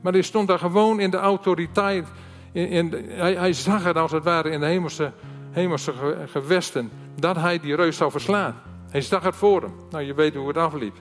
Maar 0.01 0.13
hij 0.13 0.21
stond 0.21 0.47
daar 0.47 0.59
gewoon 0.59 0.99
in 0.99 1.09
de 1.09 1.17
autoriteit. 1.17 2.07
Hij, 2.55 3.53
zag 3.53 3.83
het 3.83 3.97
als 3.97 4.11
het 4.11 4.23
ware 4.23 4.49
in 4.49 4.59
de 4.59 4.65
hemelse, 4.65 5.11
hemelse 5.51 5.93
gewesten. 6.25 6.91
Dat 7.15 7.35
hij 7.35 7.59
die 7.59 7.75
reus 7.75 7.97
zou 7.97 8.11
verslaan. 8.11 8.55
Hij 8.89 9.01
zag 9.01 9.23
het 9.23 9.35
voor 9.35 9.61
hem. 9.61 9.73
Nou, 9.89 10.03
je 10.03 10.13
weet 10.13 10.35
hoe 10.35 10.47
het 10.47 10.57
afliep. 10.57 10.95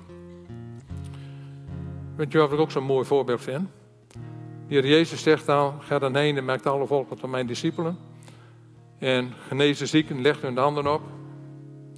Weet 2.17 2.33
je 2.33 2.39
wat 2.39 2.53
ik 2.53 2.59
ook 2.59 2.71
zo'n 2.71 2.85
mooi 2.85 3.05
voorbeeld 3.05 3.41
vind? 3.41 3.69
De 4.69 4.75
heer 4.75 4.87
Jezus 4.87 5.23
zegt 5.23 5.47
dan, 5.47 5.75
ga 5.83 5.99
dan 5.99 6.17
heen 6.17 6.37
en 6.37 6.45
maakt 6.45 6.67
alle 6.67 6.87
volken 6.87 7.19
tot 7.19 7.31
mijn 7.31 7.47
discipelen. 7.47 7.99
En 8.99 9.33
genezen 9.49 9.89
zieken, 9.89 10.21
legt 10.21 10.43
hun 10.43 10.55
de 10.55 10.61
handen 10.61 10.87
op. 10.87 11.03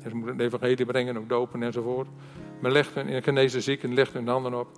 En 0.03 0.11
ze 0.11 0.17
moeten 0.17 0.37
het 0.37 0.47
evangelie 0.47 0.87
brengen, 0.87 1.19
ook 1.19 1.29
dopen 1.29 1.63
enzovoort. 1.63 2.09
Maar 2.61 2.71
legt 2.71 2.95
hun, 2.95 3.23
genezen 3.23 3.63
zieken, 3.63 3.95
legt 3.95 4.13
hun 4.13 4.25
de 4.25 4.31
handen 4.31 4.59
op. 4.59 4.69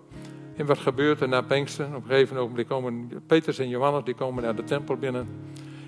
En 0.59 0.67
wat 0.67 0.79
gebeurt 0.79 1.21
er 1.21 1.29
na 1.29 1.41
Pinksten? 1.41 1.87
Op 1.95 2.03
een 2.03 2.11
gegeven 2.11 2.37
moment 2.37 2.67
komen 2.67 3.23
Petrus 3.27 3.59
en 3.59 3.69
Johannes 3.69 4.05
die 4.05 4.15
komen 4.15 4.43
naar 4.43 4.57
de 4.57 4.65
tempel 4.65 4.97
binnen. 4.97 5.29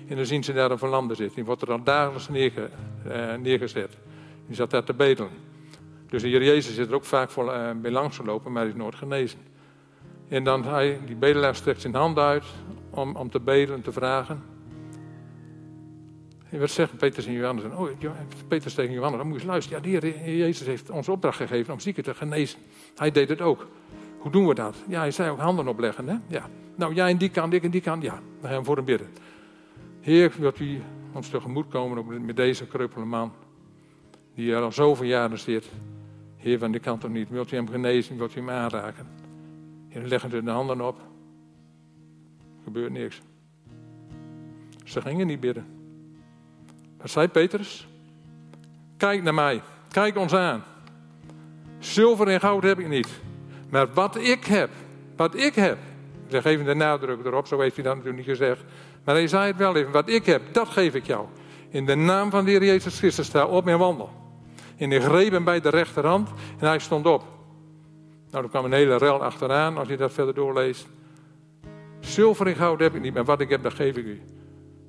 En 0.07 0.15
dan 0.15 0.25
zien 0.25 0.43
ze 0.43 0.53
daar 0.53 0.71
een 0.71 0.77
verlamde 0.77 1.15
zitten. 1.15 1.35
Die 1.35 1.45
wordt 1.45 1.61
er 1.61 1.71
al 1.71 1.83
dagelijks 1.83 2.29
uh, 2.29 3.33
neergezet. 3.35 3.97
Die 4.47 4.55
zat 4.55 4.71
daar 4.71 4.83
te 4.83 4.93
bedelen. 4.93 5.29
Dus 6.09 6.21
de 6.21 6.27
Heer 6.27 6.43
Jezus 6.43 6.75
zit 6.75 6.87
er 6.87 6.95
ook 6.95 7.05
vaak 7.05 7.29
voor, 7.29 7.45
uh, 7.45 7.69
bij 7.81 7.91
langs 7.91 8.15
gelopen, 8.15 8.51
maar 8.51 8.61
hij 8.61 8.71
is 8.71 8.77
nooit 8.77 8.95
genezen. 8.95 9.39
En 10.27 10.43
dan 10.43 10.63
hij, 10.63 10.99
die 11.05 11.15
bedelaar 11.15 11.55
strekt 11.55 11.81
zijn 11.81 11.95
hand 11.95 12.17
uit 12.17 12.43
om, 12.89 13.15
om 13.15 13.29
te 13.29 13.39
bedelen 13.39 13.75
en 13.75 13.81
te 13.81 13.91
vragen. 13.91 14.43
En 16.49 16.59
wat 16.59 16.69
zeggen 16.69 16.97
Petrus 16.97 17.25
en 17.25 17.33
Johannes? 17.33 17.65
Oh, 17.65 17.89
Petrus 18.47 18.73
tegen 18.73 18.93
Johannes, 18.93 19.19
dan 19.19 19.27
moet 19.27 19.35
je 19.35 19.41
eens 19.41 19.51
luisteren. 19.51 19.91
Ja, 19.91 19.99
de 19.99 20.07
Heer 20.07 20.35
Jezus 20.37 20.67
heeft 20.67 20.89
ons 20.89 21.09
opdracht 21.09 21.37
gegeven 21.37 21.73
om 21.73 21.79
zieken 21.79 22.03
te 22.03 22.13
genezen. 22.13 22.59
Hij 22.95 23.11
deed 23.11 23.29
het 23.29 23.41
ook. 23.41 23.67
Hoe 24.21 24.31
doen 24.31 24.47
we 24.47 24.53
dat? 24.53 24.75
Ja, 24.87 24.99
hij 24.99 25.11
zei 25.11 25.29
ook 25.29 25.39
handen 25.39 25.67
opleggen. 25.67 26.07
Hè? 26.07 26.15
Ja. 26.27 26.49
Nou, 26.75 26.93
jij 26.93 27.09
en 27.09 27.17
die 27.17 27.29
kant, 27.29 27.53
ik 27.53 27.63
en 27.63 27.71
die 27.71 27.81
kant. 27.81 28.03
Ja, 28.03 28.19
we 28.39 28.47
gaan 28.47 28.65
voor 28.65 28.75
hem 28.75 28.85
bidden. 28.85 29.07
Heer, 30.01 30.33
wilt 30.37 30.59
u 30.59 30.81
ons 31.11 31.29
tegemoet 31.29 31.67
komen 31.67 32.25
met 32.25 32.35
deze 32.35 32.67
kreupele 32.67 33.05
man. 33.05 33.31
Die 34.35 34.53
er 34.53 34.61
al 34.61 34.71
zoveel 34.71 35.05
jaren 35.05 35.39
zit. 35.39 35.69
Heer, 36.37 36.59
van 36.59 36.71
die 36.71 36.81
kant 36.81 37.01
toch 37.01 37.11
niet. 37.11 37.29
Wilt 37.29 37.51
u 37.51 37.55
hem 37.55 37.69
genezen? 37.69 38.17
Wilt 38.17 38.35
u 38.35 38.39
hem 38.39 38.49
aanraken? 38.49 39.07
En 39.89 40.07
leggen 40.07 40.33
er 40.33 40.45
de 40.45 40.51
handen 40.51 40.81
op. 40.81 40.97
Er 40.97 42.63
gebeurt 42.63 42.91
niks. 42.91 43.21
Ze 44.83 45.01
gingen 45.01 45.27
niet 45.27 45.39
bidden. 45.39 45.65
Wat 46.97 47.09
zei 47.09 47.27
Petrus? 47.27 47.87
Kijk 48.97 49.23
naar 49.23 49.33
mij. 49.33 49.61
Kijk 49.87 50.17
ons 50.17 50.33
aan. 50.33 50.63
Zilver 51.79 52.27
en 52.27 52.39
goud 52.39 52.63
heb 52.63 52.79
ik 52.79 52.87
niet. 52.87 53.21
Maar 53.71 53.87
wat 53.93 54.17
ik 54.17 54.45
heb, 54.45 54.69
wat 55.15 55.35
ik 55.35 55.55
heb. 55.55 55.77
Ze 56.27 56.41
geven 56.41 56.65
de 56.65 56.73
nadruk 56.73 57.25
erop, 57.25 57.47
zo 57.47 57.59
heeft 57.59 57.75
hij 57.75 57.83
dat 57.83 57.95
natuurlijk 57.95 58.27
niet 58.27 58.37
gezegd. 58.37 58.63
Maar 59.03 59.15
hij 59.15 59.27
zei 59.27 59.47
het 59.47 59.57
wel 59.57 59.75
even. 59.75 59.91
Wat 59.91 60.09
ik 60.09 60.25
heb, 60.25 60.41
dat 60.51 60.67
geef 60.67 60.95
ik 60.95 61.05
jou. 61.05 61.25
In 61.69 61.85
de 61.85 61.95
naam 61.95 62.29
van 62.29 62.45
de 62.45 62.51
Heer 62.51 62.63
Jezus 62.63 62.97
Christus 62.97 63.25
sta 63.25 63.45
op 63.45 63.67
en 63.67 63.77
wandel. 63.77 64.09
En 64.77 64.89
hij 64.89 65.01
greep 65.01 65.31
hem 65.31 65.43
bij 65.43 65.59
de 65.59 65.69
rechterhand 65.69 66.29
en 66.59 66.67
hij 66.67 66.79
stond 66.79 67.05
op. 67.05 67.23
Nou, 68.31 68.43
er 68.43 68.49
kwam 68.49 68.65
een 68.65 68.73
hele 68.73 68.97
rel 68.97 69.23
achteraan 69.23 69.77
als 69.77 69.87
je 69.87 69.97
dat 69.97 70.13
verder 70.13 70.33
doorleest. 70.33 70.87
Zilver 71.99 72.55
goud 72.55 72.79
heb 72.79 72.95
ik 72.95 73.01
niet, 73.01 73.13
maar 73.13 73.25
wat 73.25 73.41
ik 73.41 73.49
heb, 73.49 73.63
dat 73.63 73.73
geef 73.73 73.97
ik 73.97 74.05
u. 74.05 74.21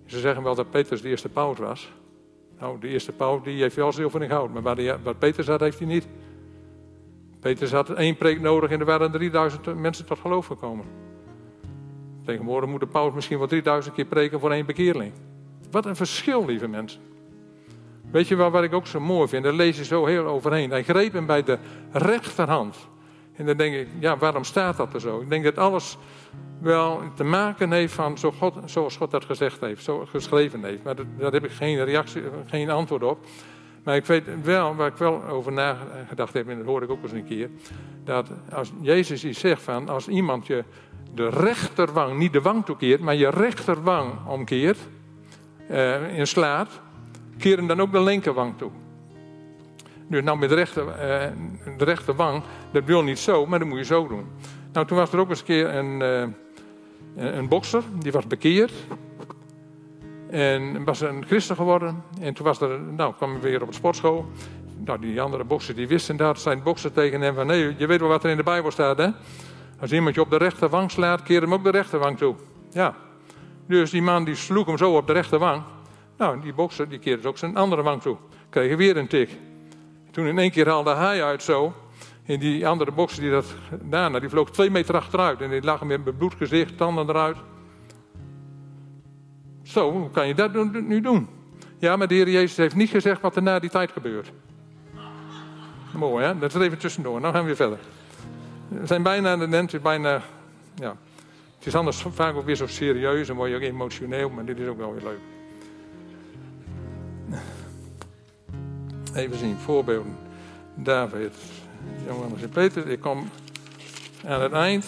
Ze 0.07 0.19
zeggen 0.19 0.43
wel 0.43 0.55
dat 0.55 0.71
Petrus 0.71 1.03
de 1.03 1.09
eerste 1.09 1.29
paus 1.29 1.59
was. 1.59 1.93
Nou, 2.59 2.81
de 2.81 2.89
eerste 2.89 3.13
paus 3.13 3.43
die 3.43 3.61
heeft 3.61 3.77
wel 3.77 3.93
zilver 3.93 4.23
en 4.23 4.29
goud, 4.29 4.53
maar 4.53 4.99
wat 5.03 5.19
Petrus 5.19 5.47
had, 5.47 5.61
heeft 5.61 5.79
hij 5.79 5.89
niet. 5.89 6.07
Petrus 7.43 7.73
had 7.73 7.91
één 7.91 8.17
preek 8.17 8.41
nodig 8.41 8.71
en 8.71 8.81
er 8.81 8.87
waren 8.87 9.11
3000 9.11 9.75
mensen 9.75 10.07
tot 10.07 10.19
geloof 10.19 10.47
gekomen. 10.47 10.85
Tegenwoordig 12.25 12.71
moet 12.71 12.81
de 12.81 12.87
paus 12.87 13.15
misschien 13.15 13.39
wel 13.39 13.47
3000 13.47 13.95
keer 13.95 14.05
preken 14.05 14.41
voor 14.41 14.51
één 14.51 14.67
bekeerling. 14.67 15.13
Wat 15.71 15.87
een 15.87 15.97
verschil, 15.97 16.45
lieve 16.45 16.69
mensen. 16.69 17.01
Weet 18.11 18.29
je 18.29 18.37
wat, 18.37 18.53
wat 18.53 18.63
ik 18.63 18.73
ook 18.73 18.87
zo 18.87 19.01
mooi 19.01 19.29
vind? 19.29 19.45
Daar 19.45 19.53
lees 19.53 19.77
je 19.77 19.85
zo 19.85 20.07
heel 20.07 20.25
overheen. 20.25 20.71
Hij 20.71 20.83
greep 20.83 21.13
hem 21.13 21.27
bij 21.27 21.43
de 21.43 21.59
rechterhand. 21.93 22.77
En 23.33 23.47
dan 23.47 23.57
denk 23.57 23.75
ik, 23.75 23.89
ja, 23.99 24.17
waarom 24.17 24.45
staat 24.45 24.77
dat 24.77 24.95
er 24.95 25.01
zo? 25.01 25.21
Ik 25.21 25.29
denk 25.29 25.45
dat 25.45 25.59
alles 25.59 25.99
wel 26.61 27.01
te 27.15 27.25
maken 27.25 27.73
heeft 27.73 27.95
van 27.95 28.19
zo 28.19 28.33
God, 28.33 28.55
zoals 28.65 28.97
God 28.97 29.11
dat 29.11 29.25
gezegd 29.25 29.61
heeft, 29.61 29.85
zo 29.85 30.07
geschreven 30.07 30.65
heeft. 30.65 30.83
Maar 30.83 30.95
daar 31.19 31.33
heb 31.33 31.45
ik 31.45 31.51
geen 31.51 31.85
reactie, 31.85 32.23
geen 32.47 32.71
antwoord 32.71 33.03
op. 33.03 33.19
Maar 33.85 33.97
ik 33.97 34.07
weet 34.07 34.25
wel, 34.43 34.75
waar 34.75 34.89
ik 34.89 34.97
wel 34.97 35.25
over 35.25 35.53
nagedacht 35.53 36.33
heb, 36.33 36.49
en 36.49 36.57
dat 36.57 36.67
hoorde 36.67 36.87
ik 36.87 36.93
ook 36.93 37.03
eens 37.03 37.13
een 37.13 37.25
keer, 37.25 37.51
dat 38.05 38.31
als 38.53 38.73
Jezus 38.81 39.25
iets 39.25 39.41
zegt 39.41 39.63
van, 39.63 39.89
als 39.89 40.09
iemand 40.09 40.47
je 40.47 40.65
de 41.15 41.29
rechterwang, 41.29 42.19
niet 42.19 42.33
de 42.33 42.41
wang 42.41 42.65
toekeert, 42.65 43.01
maar 43.01 43.15
je 43.15 43.29
rechterwang 43.29 44.13
omkeert 44.27 44.79
uh, 45.71 46.19
en 46.19 46.27
slaat, 46.27 46.81
keer 47.39 47.57
hem 47.57 47.67
dan 47.67 47.81
ook 47.81 47.93
de 47.93 48.03
linkerwang 48.03 48.59
toe. 48.59 48.71
Dus 50.09 50.23
nou 50.23 50.39
met 50.39 50.49
de, 50.49 50.55
rechter, 50.55 50.87
uh, 50.87 50.95
de 51.79 51.85
rechterwang, 51.85 52.43
dat 52.73 52.85
wil 52.85 53.03
niet 53.03 53.19
zo, 53.19 53.47
maar 53.47 53.59
dat 53.59 53.69
moet 53.69 53.79
je 53.79 53.85
zo 53.85 54.09
doen. 54.09 54.27
Nou, 54.73 54.87
toen 54.87 54.97
was 54.97 55.13
er 55.13 55.19
ook 55.19 55.29
eens 55.29 55.39
een 55.39 55.45
keer 55.45 55.75
een, 55.75 56.01
uh, 56.01 57.35
een 57.35 57.49
bokser, 57.49 57.83
die 57.99 58.13
was 58.13 58.27
bekeerd. 58.27 58.73
En 60.33 60.85
was 60.85 61.01
een 61.01 61.25
christen 61.27 61.57
geworden. 61.57 62.03
En 62.21 62.35
toen 62.35 62.47
was 62.47 62.61
er, 62.61 62.81
nou, 62.81 63.15
kwam 63.15 63.31
hij 63.31 63.41
weer 63.41 63.61
op 63.61 63.67
het 63.67 63.77
sportschool. 63.77 64.27
Nou, 64.85 64.99
die 65.01 65.21
andere 65.21 65.45
boxers 65.45 65.77
die 65.77 65.89
wisten 65.89 66.17
dat. 66.17 66.41
Zijn 66.41 66.63
bokser 66.63 66.93
tegen 66.93 67.21
hem 67.21 67.35
van, 67.35 67.47
nee, 67.47 67.75
je 67.79 67.87
weet 67.87 68.01
wel 68.01 68.09
wat 68.09 68.25
er 68.25 68.31
in 68.31 68.37
de 68.37 68.43
Bijbel 68.43 68.71
staat, 68.71 68.99
hè? 68.99 69.09
Als 69.81 69.93
iemand 69.93 70.15
je 70.15 70.21
op 70.21 70.31
de 70.31 70.37
rechterwang 70.37 70.91
slaat, 70.91 71.23
keer 71.23 71.41
hem 71.41 71.53
ook 71.55 71.65
de 71.65 71.71
rechterwang 71.71 72.19
toe. 72.19 72.35
Ja. 72.71 72.95
Dus 73.67 73.91
die 73.91 74.03
man 74.03 74.25
die 74.25 74.35
sloeg 74.35 74.67
hem 74.67 74.79
zo 74.79 74.97
op 74.97 75.07
de 75.07 75.13
rechterwang. 75.13 75.63
Nou, 76.17 76.41
die 76.41 76.55
bokser 76.55 76.89
die 76.89 76.99
keerde 76.99 77.29
ook 77.29 77.39
zijn 77.39 77.57
andere 77.57 77.83
wang 77.83 78.03
toe. 78.03 78.17
Kreeg 78.49 78.77
weer 78.77 78.97
een 78.97 79.09
tik. 79.09 79.39
Toen 80.11 80.27
in 80.27 80.39
één 80.39 80.51
keer 80.51 80.69
haalde 80.69 80.95
hij 80.95 81.25
uit 81.25 81.43
zo. 81.43 81.73
En 82.27 82.39
die 82.39 82.69
andere 82.69 82.93
bokser 82.93 83.23
die 83.23 83.31
dat 83.31 83.55
daarna, 83.83 84.19
die 84.19 84.29
vloog 84.29 84.51
twee 84.51 84.71
meter 84.71 84.95
achteruit. 84.95 85.41
En 85.41 85.51
die 85.51 85.63
lag 85.63 85.83
met 85.83 86.19
bloed 86.19 86.35
gezicht, 86.35 86.77
tanden 86.77 87.09
eruit. 87.09 87.37
Zo, 89.73 89.91
hoe 89.91 90.11
kan 90.11 90.29
je 90.29 90.35
dat 90.35 90.73
nu 90.73 91.01
doen? 91.01 91.29
Ja, 91.79 91.97
maar 91.97 92.09
de 92.09 92.15
Heer 92.15 92.31
Jezus 92.31 92.57
heeft 92.57 92.75
niet 92.75 92.91
gezegd 92.91 93.21
wat 93.21 93.37
er 93.37 93.43
na 93.43 93.59
die 93.59 93.71
tijd 93.71 93.93
gebeurt. 93.93 94.33
Mooi, 95.95 96.25
hè? 96.25 96.39
Dat 96.39 96.55
is 96.55 96.61
even 96.61 96.79
tussendoor. 96.79 97.21
Nou 97.21 97.33
gaan 97.33 97.41
we 97.41 97.47
weer 97.47 97.57
verder. 97.57 97.79
We 98.69 98.87
zijn 98.87 99.03
bijna 99.03 99.37
de 99.37 99.57
end, 99.57 99.83
bijna 99.83 100.23
ja, 100.75 100.97
Het 101.57 101.67
is 101.67 101.75
anders 101.75 102.05
vaak 102.11 102.35
ook 102.35 102.45
weer 102.45 102.57
zo 102.57 102.67
serieus 102.67 103.29
en 103.29 103.35
word 103.35 103.51
je 103.51 103.57
ook 103.57 103.63
emotioneel, 103.63 104.31
maar 104.31 104.45
dit 104.45 104.59
is 104.59 104.69
ook 104.69 104.79
wel 104.79 104.95
weer 104.95 105.03
leuk. 105.03 105.21
Even 109.15 109.39
zien, 109.39 109.57
voorbeelden. 109.57 110.17
David, 110.75 111.35
Johannes 112.07 112.43
en 112.43 112.49
Peter, 112.49 112.89
ik 112.89 113.01
kom 113.01 113.29
aan 114.27 114.41
het 114.41 114.53
eind. 114.53 114.87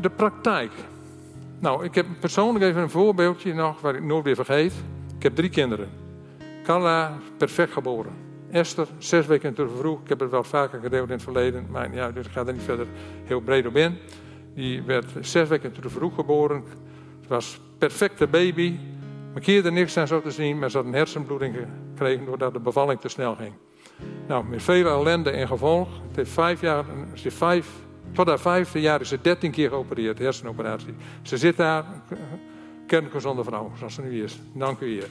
de 0.00 0.10
praktijk. 0.16 0.72
Nou, 1.60 1.84
ik 1.84 1.94
heb 1.94 2.06
persoonlijk 2.20 2.64
even 2.64 2.82
een 2.82 2.90
voorbeeldje 2.90 3.54
nog, 3.54 3.80
waar 3.80 3.94
ik 3.94 4.02
nooit 4.02 4.24
weer 4.24 4.34
vergeet. 4.34 4.72
Ik 5.16 5.22
heb 5.22 5.34
drie 5.34 5.50
kinderen. 5.50 5.88
Carla, 6.62 7.18
perfect 7.36 7.72
geboren. 7.72 8.12
Esther, 8.50 8.86
zes 8.98 9.26
weken 9.26 9.54
te 9.54 9.68
vroeg. 9.78 10.00
Ik 10.02 10.08
heb 10.08 10.20
het 10.20 10.30
wel 10.30 10.44
vaker 10.44 10.80
gedeeld 10.80 11.06
in 11.06 11.12
het 11.12 11.22
verleden, 11.22 11.66
maar 11.70 11.94
ja, 11.94 12.10
dus 12.10 12.26
ik 12.26 12.32
ga 12.32 12.46
er 12.46 12.52
niet 12.52 12.62
verder 12.62 12.86
heel 13.24 13.40
breed 13.40 13.66
op 13.66 13.76
in. 13.76 13.98
Die 14.54 14.82
werd 14.82 15.06
zes 15.20 15.48
weken 15.48 15.72
te 15.72 15.88
vroeg 15.88 16.14
geboren. 16.14 16.64
Ze 17.20 17.28
was 17.28 17.60
perfecte 17.78 18.26
baby. 18.26 18.78
Markeerde 19.32 19.70
niks 19.70 19.96
aan 19.96 20.06
zo 20.06 20.20
te 20.20 20.30
zien, 20.30 20.58
maar 20.58 20.70
ze 20.70 20.76
had 20.76 20.86
een 20.86 20.92
hersenbloeding 20.92 21.56
gekregen 21.88 22.24
doordat 22.24 22.52
de 22.52 22.60
bevalling 22.60 23.00
te 23.00 23.08
snel 23.08 23.34
ging. 23.34 23.52
Nou, 24.28 24.44
met 24.44 24.62
vele 24.62 24.88
ellende 24.88 25.30
en 25.30 25.46
gevolg. 25.46 25.88
Het 26.08 26.16
heeft 26.16 26.30
vijf 26.30 26.60
jaar, 26.60 26.84
ze 27.14 27.30
vijf, 27.30 27.68
tot 28.12 28.26
haar 28.26 28.40
vijfde 28.40 28.80
jaar 28.80 29.00
is 29.00 29.08
ze 29.08 29.20
dertien 29.20 29.50
keer 29.50 29.68
geopereerd, 29.68 30.18
hersenoperatie. 30.18 30.94
Ze 31.22 31.36
zit 31.36 31.56
daar, 31.56 31.84
kerngezonde 32.86 33.44
vrouw, 33.44 33.72
zoals 33.78 33.94
ze 33.94 34.02
nu 34.02 34.22
is. 34.22 34.40
Dank 34.52 34.80
u, 34.80 34.86
Heer. 34.86 35.08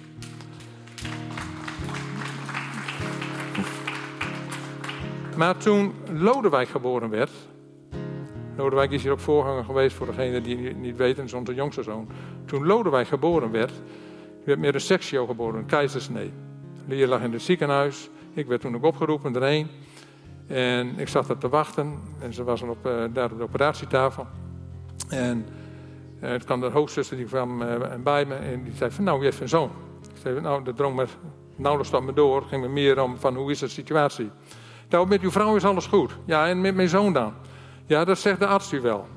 Maar 5.35 5.57
toen 5.57 5.93
Lodewijk 6.13 6.69
geboren 6.69 7.09
werd, 7.09 7.31
Lodewijk 8.55 8.91
is 8.91 9.03
hier 9.03 9.11
ook 9.11 9.19
voorganger 9.19 9.63
geweest 9.63 9.95
voor 9.95 10.05
degene 10.05 10.41
die 10.41 10.57
niet 10.57 10.97
weten, 10.97 11.37
onze 11.37 11.53
jongste 11.53 11.83
zoon. 11.83 12.07
Toen 12.45 12.65
Lodewijk 12.65 13.07
geboren 13.07 13.51
werd, 13.51 13.71
werd 14.45 14.59
meer 14.59 14.73
een 14.75 14.81
sectio 14.81 15.25
geboren, 15.25 15.59
een 15.59 15.65
keizersnee. 15.65 16.31
Leer 16.87 17.07
lag 17.07 17.21
in 17.21 17.33
het 17.33 17.41
ziekenhuis. 17.41 18.09
Ik 18.33 18.47
werd 18.47 18.61
toen 18.61 18.75
ook 18.75 18.83
opgeroepen 18.83 19.35
erheen. 19.35 19.67
En 20.49 20.99
ik 20.99 21.07
zat 21.07 21.29
er 21.29 21.37
te 21.37 21.49
wachten. 21.49 21.99
En 22.19 22.33
ze 22.33 22.43
was 22.43 22.61
op, 22.61 22.85
uh, 22.85 23.03
daar 23.13 23.31
op 23.31 23.37
de 23.37 23.43
operatietafel. 23.43 24.27
En 25.09 25.45
uh, 26.23 26.29
het 26.29 26.43
kwam 26.43 26.59
de 26.59 26.69
hoogzuster, 26.69 27.17
die 27.17 27.25
kwam 27.25 27.61
uh, 27.61 27.67
bij 28.03 28.25
me. 28.25 28.35
En 28.35 28.63
die 28.63 28.73
zei 28.73 28.91
van, 28.91 29.03
nou, 29.03 29.19
je 29.19 29.25
hebt 29.25 29.41
een 29.41 29.49
zoon. 29.49 29.71
Ik 30.01 30.21
zei, 30.21 30.41
nou, 30.41 30.63
dat 30.63 30.77
drong 30.77 30.95
me 30.95 31.05
nauwelijks 31.55 31.91
tot 31.91 32.03
me 32.03 32.13
door. 32.13 32.39
Het 32.39 32.49
ging 32.49 32.61
me 32.61 32.67
meer 32.67 33.01
om 33.01 33.17
van, 33.17 33.35
hoe 33.35 33.51
is 33.51 33.59
de 33.59 33.67
situatie? 33.67 34.29
Nou, 34.89 35.07
met 35.07 35.21
uw 35.21 35.31
vrouw 35.31 35.55
is 35.55 35.65
alles 35.65 35.85
goed. 35.85 36.17
Ja, 36.25 36.47
en 36.47 36.61
met 36.61 36.75
mijn 36.75 36.89
zoon 36.89 37.13
dan? 37.13 37.33
Ja, 37.85 38.05
dat 38.05 38.17
zegt 38.17 38.39
de 38.39 38.47
arts 38.47 38.73
u 38.73 38.81
wel. 38.81 39.07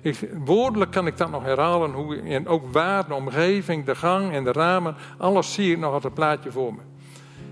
Ik, 0.00 0.30
woordelijk 0.44 0.90
kan 0.90 1.06
ik 1.06 1.16
dat 1.16 1.30
nog 1.30 1.42
herhalen. 1.42 1.92
Hoe, 1.92 2.20
en 2.20 2.48
ook 2.48 2.72
waar, 2.72 3.06
de 3.06 3.14
omgeving, 3.14 3.84
de 3.84 3.94
gang 3.94 4.32
en 4.32 4.44
de 4.44 4.52
ramen. 4.52 4.96
Alles 5.18 5.52
zie 5.52 5.72
ik 5.72 5.78
nog 5.78 5.92
als 5.92 6.04
een 6.04 6.12
plaatje 6.12 6.52
voor 6.52 6.74
me. 6.74 6.80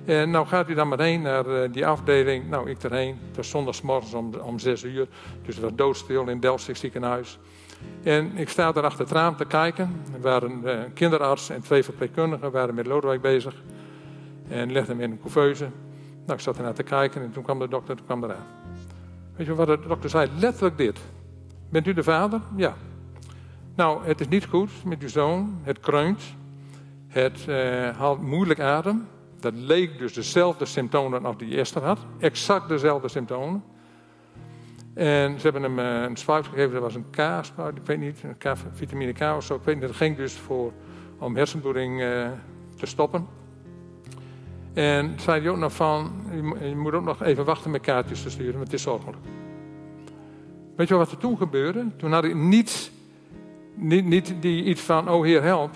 En 0.07 0.31
nou 0.31 0.47
gaat 0.47 0.69
u 0.69 0.75
dan 0.75 0.89
meteen 0.89 1.23
naar 1.23 1.47
uh, 1.47 1.73
die 1.73 1.87
afdeling. 1.87 2.49
Nou, 2.49 2.71
ik 2.71 2.83
erheen. 2.83 3.19
Het 3.27 3.37
was 3.37 3.51
zondagsmorgens 3.51 4.15
om, 4.15 4.35
om 4.35 4.59
zes 4.59 4.85
uur. 4.85 5.09
Dus 5.43 5.55
het 5.55 5.65
was 5.65 5.75
doodstil 5.75 6.29
in 6.29 6.41
Delfstig 6.41 6.77
ziekenhuis. 6.77 7.39
En 8.03 8.37
ik 8.37 8.49
sta 8.49 8.73
daar 8.73 8.85
achter 8.85 9.01
het 9.01 9.11
raam 9.11 9.37
te 9.37 9.45
kijken. 9.45 10.03
Er 10.15 10.21
waren 10.21 10.61
uh, 10.65 10.71
een 10.71 10.93
kinderarts 10.93 11.51
en 11.51 11.61
twee 11.61 11.83
verpleegkundigen 11.83 12.51
waren 12.51 12.75
met 12.75 12.87
Lodewijk 12.87 13.21
bezig. 13.21 13.55
En 14.49 14.73
legden 14.73 14.97
hem 14.97 15.05
in 15.05 15.11
een 15.11 15.21
couveuse. 15.21 15.69
Nou, 16.25 16.39
ik 16.39 16.45
zat 16.45 16.57
ernaar 16.57 16.75
te 16.75 16.83
kijken 16.83 17.23
en 17.23 17.33
toen 17.33 17.43
kwam 17.43 17.59
de 17.59 17.69
dokter 17.69 17.97
toen 17.97 18.07
kwam 18.07 18.25
eraan. 18.25 18.47
Weet 19.37 19.47
je 19.47 19.55
wat 19.55 19.67
de 19.67 19.79
dokter 19.89 20.11
zei? 20.11 20.31
Letterlijk 20.39 20.79
dit. 20.79 20.99
Bent 21.71 21.87
u 21.87 21.93
de 21.93 22.03
vader? 22.03 22.41
Ja. 22.57 22.75
Nou, 23.75 24.05
het 24.05 24.21
is 24.21 24.29
niet 24.29 24.47
goed 24.47 24.71
met 24.85 25.03
uw 25.03 25.09
zoon. 25.09 25.59
Het 25.63 25.81
kreunt. 25.81 26.23
Het 27.09 27.47
haalt 27.97 28.23
moeilijk 28.23 28.61
adem. 28.61 29.07
Dat 29.53 29.55
leek 29.55 29.99
dus 29.99 30.13
dezelfde 30.13 30.65
symptomen 30.65 31.25
als 31.25 31.37
die 31.37 31.57
Esther 31.57 31.83
had. 31.83 31.99
Exact 32.19 32.69
dezelfde 32.69 33.09
symptomen. 33.09 33.65
En 34.95 35.41
ze 35.41 35.43
hebben 35.43 35.63
hem 35.63 35.79
uh, 35.79 36.03
een 36.09 36.17
spuit 36.17 36.47
gegeven. 36.47 36.73
Dat 36.73 36.83
was 36.83 36.95
een 36.95 37.11
K-spuit. 37.11 37.77
Ik 37.77 37.87
weet 37.87 37.99
niet. 37.99 38.23
Een 38.23 38.39
K, 38.39 38.57
vitamine 38.73 39.13
K 39.13 39.21
of 39.21 39.45
zo. 39.45 39.55
Ik 39.55 39.63
weet 39.63 39.75
niet. 39.75 39.87
Dat 39.87 39.97
ging 39.97 40.17
dus 40.17 40.33
voor, 40.33 40.73
om 41.19 41.37
hersenbloeding 41.37 42.01
uh, 42.01 42.29
te 42.77 42.87
stoppen. 42.87 43.27
En 44.75 45.15
zei 45.21 45.41
hij 45.41 45.51
ook 45.51 45.57
nog 45.57 45.73
van, 45.73 46.13
je 46.61 46.77
moet 46.77 46.93
ook 46.93 47.05
nog 47.05 47.23
even 47.23 47.45
wachten 47.45 47.71
met 47.71 47.81
kaartjes 47.81 48.23
te 48.23 48.31
sturen, 48.31 48.53
want 48.53 48.65
het 48.65 48.73
is 48.73 48.83
zorgelijk. 48.83 49.19
Weet 50.77 50.89
je 50.89 50.95
wat 50.95 51.11
er 51.11 51.19
toen 51.19 51.37
gebeurde? 51.37 51.87
Toen 51.97 52.13
had 52.13 52.25
ik 52.25 52.35
niet, 52.35 52.91
niet 53.75 54.35
die 54.41 54.65
iets 54.65 54.81
van, 54.81 55.09
oh 55.09 55.25
Heer 55.25 55.43
help. 55.43 55.71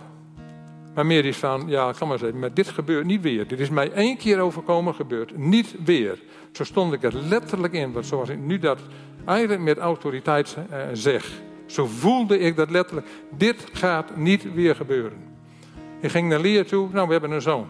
Maar 0.94 1.06
meer 1.06 1.26
iets 1.26 1.38
van, 1.38 1.64
ja, 1.66 1.92
kan 1.98 2.08
maar 2.08 2.18
zeggen, 2.18 2.38
maar 2.38 2.54
dit 2.54 2.68
gebeurt 2.68 3.06
niet 3.06 3.20
weer. 3.20 3.46
Dit 3.46 3.60
is 3.60 3.70
mij 3.70 3.92
één 3.92 4.16
keer 4.16 4.40
overkomen, 4.40 4.94
gebeurt 4.94 5.36
niet 5.36 5.74
weer. 5.84 6.22
Zo 6.52 6.64
stond 6.64 6.92
ik 6.92 7.02
er 7.02 7.14
letterlijk 7.14 7.72
in, 7.72 7.92
want 7.92 8.06
zoals 8.06 8.28
ik 8.28 8.38
nu 8.38 8.58
dat 8.58 8.78
eigenlijk 9.24 9.60
met 9.60 9.78
autoriteit 9.78 10.56
uh, 10.70 10.76
zeg. 10.92 11.32
Zo 11.66 11.86
voelde 11.86 12.38
ik 12.38 12.56
dat 12.56 12.70
letterlijk, 12.70 13.06
dit 13.36 13.66
gaat 13.72 14.16
niet 14.16 14.54
weer 14.54 14.76
gebeuren. 14.76 15.18
Ik 16.00 16.10
ging 16.10 16.28
naar 16.28 16.40
Leer 16.40 16.66
toe, 16.66 16.88
nou 16.92 17.06
we 17.06 17.12
hebben 17.12 17.30
een 17.30 17.42
zoon. 17.42 17.68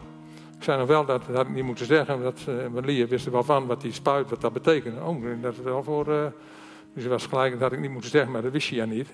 Ik 0.57 0.63
zei 0.67 0.79
nog 0.79 0.89
wel, 0.89 1.05
dat, 1.05 1.27
dat 1.27 1.37
had 1.37 1.47
ik 1.47 1.55
niet 1.55 1.65
moeten 1.65 1.87
zeggen. 1.87 2.23
Dat, 2.23 2.47
uh, 2.49 2.85
Lia 2.85 3.07
wist 3.07 3.27
er 3.27 3.33
wel 3.33 3.45
van 3.45 3.67
wat 3.67 3.81
die 3.81 3.93
spuit, 3.93 4.31
wat 4.31 4.41
dat 4.41 4.53
betekende. 4.53 5.01
Oh, 5.01 5.23
dat 5.43 5.53
is 5.53 5.61
wel 5.61 5.83
voor... 5.83 6.09
Uh, 6.09 6.25
dus 6.95 7.07
was 7.07 7.27
gelijk, 7.27 7.53
dat 7.53 7.61
had 7.61 7.73
ik 7.73 7.81
niet 7.81 7.91
moeten 7.91 8.11
zeggen, 8.11 8.33
maar 8.33 8.43
dat 8.43 8.53
wist 8.53 8.69
je 8.69 8.77
ja 8.77 8.85
niet. 8.85 9.09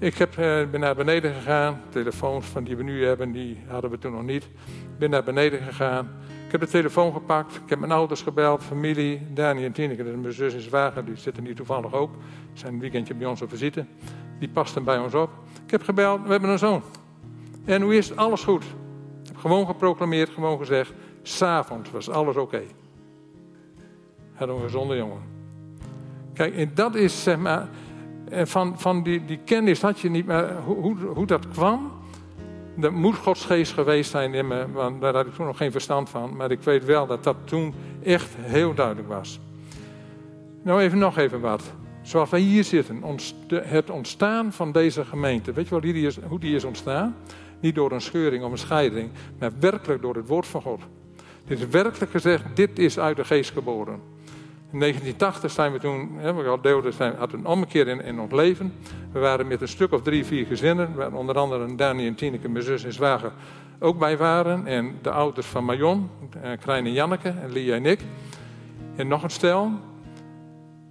Ik 0.00 0.14
heb, 0.14 0.30
uh, 0.30 0.70
ben 0.70 0.80
naar 0.80 0.94
beneden 0.94 1.34
gegaan. 1.34 1.80
Telefoons 1.88 2.46
van 2.46 2.64
die 2.64 2.76
we 2.76 2.82
nu 2.82 3.04
hebben, 3.04 3.32
die 3.32 3.58
hadden 3.66 3.90
we 3.90 3.98
toen 3.98 4.12
nog 4.12 4.22
niet. 4.22 4.44
Ik 4.44 4.98
ben 4.98 5.10
naar 5.10 5.22
beneden 5.22 5.62
gegaan. 5.62 6.08
Ik 6.46 6.50
heb 6.52 6.60
de 6.60 6.66
telefoon 6.66 7.12
gepakt. 7.12 7.54
Ik 7.54 7.68
heb 7.68 7.78
mijn 7.78 7.92
ouders 7.92 8.22
gebeld, 8.22 8.62
familie. 8.62 9.26
Dani 9.32 9.64
en 9.64 9.72
Tineke, 9.72 10.04
dat 10.04 10.12
is 10.12 10.20
mijn 10.20 10.32
zus 10.32 10.54
en 10.54 10.60
zwager. 10.60 11.04
Die 11.04 11.16
zitten 11.16 11.44
hier 11.44 11.54
toevallig 11.54 11.92
ook. 11.92 12.10
Ze 12.52 12.58
zijn 12.58 12.72
een 12.72 12.80
weekendje 12.80 13.14
bij 13.14 13.26
ons 13.26 13.42
op 13.42 13.48
visite. 13.48 13.84
Die 14.38 14.48
pasten 14.48 14.84
bij 14.84 14.98
ons 14.98 15.14
op. 15.14 15.30
Ik 15.64 15.70
heb 15.70 15.82
gebeld, 15.82 16.22
we 16.24 16.30
hebben 16.30 16.50
een 16.50 16.58
zoon. 16.58 16.82
En 17.64 17.82
hoe 17.82 17.96
is 17.96 18.08
het? 18.08 18.18
Alles 18.18 18.44
goed. 18.44 18.64
Gewoon 19.36 19.66
geproclameerd, 19.66 20.30
gewoon 20.30 20.58
gezegd. 20.58 20.92
S'avonds 21.22 21.90
was 21.90 22.10
alles 22.10 22.36
oké. 22.36 22.56
Okay. 22.56 22.66
Hadden 24.32 24.56
een 24.56 24.62
gezonde 24.62 24.96
jongen. 24.96 25.22
Kijk, 26.34 26.54
en 26.54 26.70
dat 26.74 26.94
is 26.94 27.22
zeg 27.22 27.38
maar. 27.38 27.68
Van, 28.30 28.78
van 28.78 29.02
die, 29.02 29.24
die 29.24 29.38
kennis 29.44 29.82
had 29.82 30.00
je 30.00 30.10
niet 30.10 30.26
meer. 30.26 30.56
Hoe, 30.64 30.96
hoe 30.96 31.26
dat 31.26 31.48
kwam. 31.48 31.92
Dat 32.76 32.92
moet 32.92 33.14
Gods 33.14 33.44
geest 33.44 33.72
geweest 33.72 34.10
zijn 34.10 34.34
in 34.34 34.46
me. 34.46 34.66
Want 34.72 35.00
daar 35.00 35.14
had 35.14 35.26
ik 35.26 35.34
toen 35.34 35.46
nog 35.46 35.56
geen 35.56 35.72
verstand 35.72 36.08
van. 36.08 36.36
Maar 36.36 36.50
ik 36.50 36.62
weet 36.62 36.84
wel 36.84 37.06
dat 37.06 37.24
dat 37.24 37.36
toen 37.44 37.74
echt 38.02 38.34
heel 38.38 38.74
duidelijk 38.74 39.08
was. 39.08 39.40
Nou, 40.62 40.80
even 40.80 40.98
nog 40.98 41.16
even 41.18 41.40
wat. 41.40 41.62
Zoals 42.02 42.30
wij 42.30 42.40
hier 42.40 42.64
zitten. 42.64 43.02
Het 43.54 43.90
ontstaan 43.90 44.52
van 44.52 44.72
deze 44.72 45.04
gemeente. 45.04 45.52
Weet 45.52 45.68
je 45.68 45.80
wel, 45.80 46.18
hoe 46.28 46.38
die 46.38 46.54
is 46.54 46.64
ontstaan? 46.64 47.16
Niet 47.60 47.74
door 47.74 47.92
een 47.92 48.00
scheuring 48.00 48.44
of 48.44 48.50
een 48.50 48.58
scheiding, 48.58 49.10
maar 49.38 49.50
werkelijk 49.60 50.02
door 50.02 50.14
het 50.14 50.26
woord 50.26 50.46
van 50.46 50.62
God. 50.62 50.80
Dit 51.44 51.58
is 51.58 51.66
werkelijk 51.66 52.10
gezegd, 52.10 52.44
dit 52.54 52.78
is 52.78 52.98
uit 52.98 53.16
de 53.16 53.24
geest 53.24 53.50
geboren. 53.50 54.00
In 54.72 54.78
1980 54.78 55.50
zijn 55.50 55.72
we 55.72 55.78
toen, 55.78 56.10
hè, 56.16 56.34
we 56.34 56.48
al 56.48 56.60
deelden, 56.60 56.92
zijn, 56.92 57.14
hadden 57.16 57.38
een 57.38 57.46
ommekeer 57.46 57.88
in, 57.88 58.02
in 58.02 58.20
ons 58.20 58.32
leven. 58.32 58.72
We 59.12 59.18
waren 59.18 59.46
met 59.46 59.60
een 59.60 59.68
stuk 59.68 59.92
of 59.92 60.02
drie, 60.02 60.24
vier 60.24 60.46
gezinnen. 60.46 60.94
Waar 60.94 61.12
onder 61.12 61.38
andere 61.38 61.74
Dani 61.74 62.06
en 62.06 62.14
Tineke, 62.14 62.48
mijn 62.48 62.64
zus 62.64 62.84
en 62.84 62.92
zwager, 62.92 63.32
ook 63.78 63.98
bij 63.98 64.16
waren. 64.16 64.66
En 64.66 64.98
de 65.02 65.10
ouders 65.10 65.46
van 65.46 65.64
Marion, 65.64 66.10
eh, 66.42 66.76
en 66.76 66.92
Janneke, 66.92 67.28
en 67.28 67.52
Lia 67.52 67.74
en 67.74 67.86
ik. 67.86 68.00
En 68.96 69.08
nog 69.08 69.22
een 69.22 69.30
stel. 69.30 69.70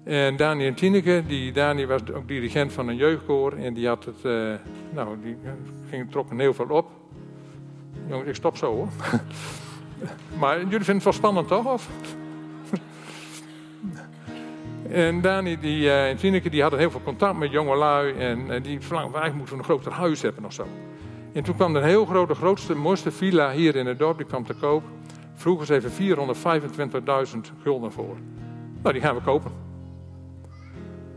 En 0.04 0.38
Dani 0.38 0.68
en 0.68 0.74
Tineke, 0.74 1.24
die, 1.28 1.52
Dani 1.52 1.86
was 1.86 2.02
ook 2.14 2.28
dirigent 2.28 2.74
van 2.74 2.88
een 2.88 2.96
jeugdkoor. 2.96 3.54
En 3.54 3.74
die 3.74 3.88
had 3.88 4.06
het, 4.06 4.24
uh, 4.24 4.54
nou, 4.94 5.18
die 5.24 5.38
ging, 5.90 6.12
trok 6.12 6.28
heel 6.38 6.54
veel 6.54 6.70
op. 6.70 6.90
Jongens, 8.08 8.30
ik 8.30 8.36
stop 8.36 8.58
zo 8.58 8.74
hoor. 8.74 8.88
maar 10.40 10.58
jullie 10.58 10.72
vinden 10.72 10.94
het 10.96 11.04
wel 11.04 11.14
spannend 11.14 11.48
toch? 11.48 11.66
Of? 11.66 11.90
En 14.92 15.22
Dani 15.22 15.60
die, 15.60 15.82
uh, 15.82 16.10
en 16.10 16.18
Tineke 16.18 16.50
die 16.50 16.62
hadden 16.62 16.80
heel 16.80 16.92
veel 16.92 17.02
contact 17.04 17.38
met 17.38 17.52
jongelui. 17.52 18.14
En 18.14 18.40
uh, 18.40 18.64
die 18.64 18.82
verlangden, 18.82 19.22
wij 19.22 19.32
moeten 19.32 19.58
een 19.58 19.64
groter 19.64 19.92
huis 19.92 20.22
hebben 20.22 20.46
of 20.46 20.54
zo. 20.54 20.68
En 21.34 21.44
toen 21.44 21.56
kwam 21.56 21.76
er 21.76 21.82
een 21.82 21.88
heel 21.88 22.06
grote, 22.06 22.36
grootste, 22.36 22.76
mooiste 22.76 23.12
villa 23.12 23.52
hier 23.52 23.76
in 23.76 23.86
het 23.86 24.00
dorp. 24.00 24.18
Die 24.18 24.26
kwam 24.26 24.46
te 24.46 24.54
koop. 24.54 24.84
Vroegen 25.34 25.66
ze 25.66 25.76
even 25.76 25.92
425.000 27.34 27.40
gulden 27.64 27.92
voor. 27.92 28.18
Nou, 28.82 28.94
die 28.94 29.02
gaan 29.02 29.16
we 29.16 29.22
kopen. 29.22 29.52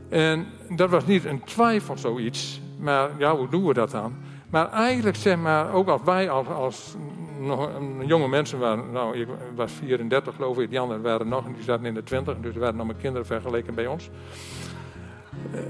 En 0.09 0.47
dat 0.69 0.91
was 0.91 1.07
niet 1.07 1.25
een 1.25 1.45
twijfel 1.45 1.99
zoiets, 1.99 2.61
maar 2.79 3.11
ja, 3.19 3.37
hoe 3.37 3.49
doen 3.49 3.67
we 3.67 3.75
dat 3.75 3.91
dan? 3.91 4.15
Maar 4.51 4.71
eigenlijk 4.71 5.17
zeg 5.17 5.37
maar, 5.37 5.73
ook 5.73 5.89
als 5.89 6.01
wij 6.05 6.31
als 6.31 6.97
nog 7.47 7.71
jonge 8.05 8.29
mensen 8.29 8.59
waren, 8.59 8.93
nou 8.93 9.19
ik 9.19 9.29
was 9.55 9.73
34 9.73 10.35
geloof 10.35 10.59
ik, 10.59 10.71
die 10.71 10.81
anderen 10.81 11.03
waren 11.03 11.29
nog, 11.29 11.45
die 11.45 11.63
zaten 11.63 11.87
in 11.87 11.95
de 11.95 12.03
20, 12.03 12.37
dus 12.41 12.55
er 12.55 12.61
waren 12.61 12.77
nog 12.77 12.87
mijn 12.87 12.99
kinderen 12.99 13.27
vergeleken 13.27 13.75
bij 13.75 13.87
ons. 13.87 14.11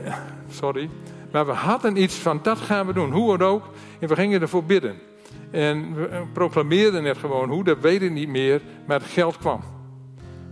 Eh, 0.05 0.17
sorry. 0.51 0.91
Maar 1.33 1.47
we 1.47 1.53
hadden 1.53 2.03
iets 2.03 2.15
van, 2.15 2.41
dat 2.43 2.59
gaan 2.59 2.87
we 2.87 2.93
doen, 2.93 3.13
hoe 3.13 3.39
dan 3.39 3.49
ook. 3.49 3.65
En 3.99 4.09
we 4.09 4.15
gingen 4.15 4.41
ervoor 4.41 4.65
bidden. 4.65 4.99
En 5.51 5.95
we 5.95 6.23
proclameerden 6.33 7.05
het 7.05 7.19
gewoon 7.19 7.49
hoe, 7.49 7.65
dat 7.65 7.79
weet 7.81 8.03
ik 8.03 8.11
niet 8.11 8.29
meer. 8.29 8.61
Maar 8.87 9.01
het 9.01 9.09
geld 9.09 9.39
kwam. 9.39 9.61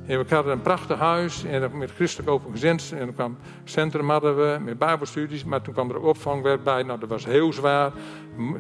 En 0.06 0.18
we 0.18 0.34
hadden 0.34 0.52
een 0.52 0.62
prachtig 0.62 0.98
huis 0.98 1.44
en 1.44 1.78
met 1.78 1.90
christelijk 1.90 2.30
open 2.30 2.50
gezin. 2.50 2.78
En 2.98 3.06
er 3.06 3.12
kwam 3.12 3.36
centrum 3.64 4.10
hadden 4.10 4.36
we 4.36 4.58
met 4.64 4.78
bijbelstudies. 4.78 5.44
Maar 5.44 5.62
toen 5.62 5.74
kwam 5.74 5.90
er 5.90 6.00
opvangwerk 6.00 6.64
bij. 6.64 6.82
Nou, 6.82 6.98
dat 6.98 7.08
was 7.08 7.24
heel 7.24 7.52
zwaar. 7.52 7.92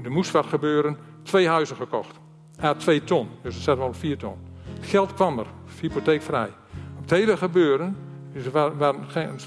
Er 0.02 0.12
moest 0.12 0.30
wat 0.30 0.46
gebeuren. 0.46 0.96
Twee 1.22 1.48
huizen 1.48 1.76
gekocht. 1.76 2.20
Ja, 2.60 2.74
twee 2.74 3.04
ton. 3.04 3.28
Dus 3.42 3.54
dat 3.54 3.62
zaten 3.62 3.80
we 3.80 3.86
al 3.86 3.94
vier 3.94 4.16
ton. 4.16 4.36
Het 4.74 4.86
geld 4.86 5.14
kwam 5.14 5.38
er. 5.38 5.46
Hypotheekvrij. 5.80 6.48
Op 6.96 7.02
het 7.02 7.10
hele 7.10 7.36
gebeuren. 7.36 7.96
Dus 8.32 8.50
waar, 8.50 8.76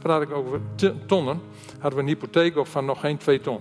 waar 0.01 0.21
ik 0.21 0.31
over 0.31 0.59
tonnen. 1.05 1.41
Hadden 1.79 1.99
we 1.99 2.05
een 2.05 2.11
hypotheek 2.11 2.57
op 2.57 2.67
van 2.67 2.85
nog 2.85 2.99
geen 2.99 3.17
twee 3.17 3.39
ton. 3.39 3.59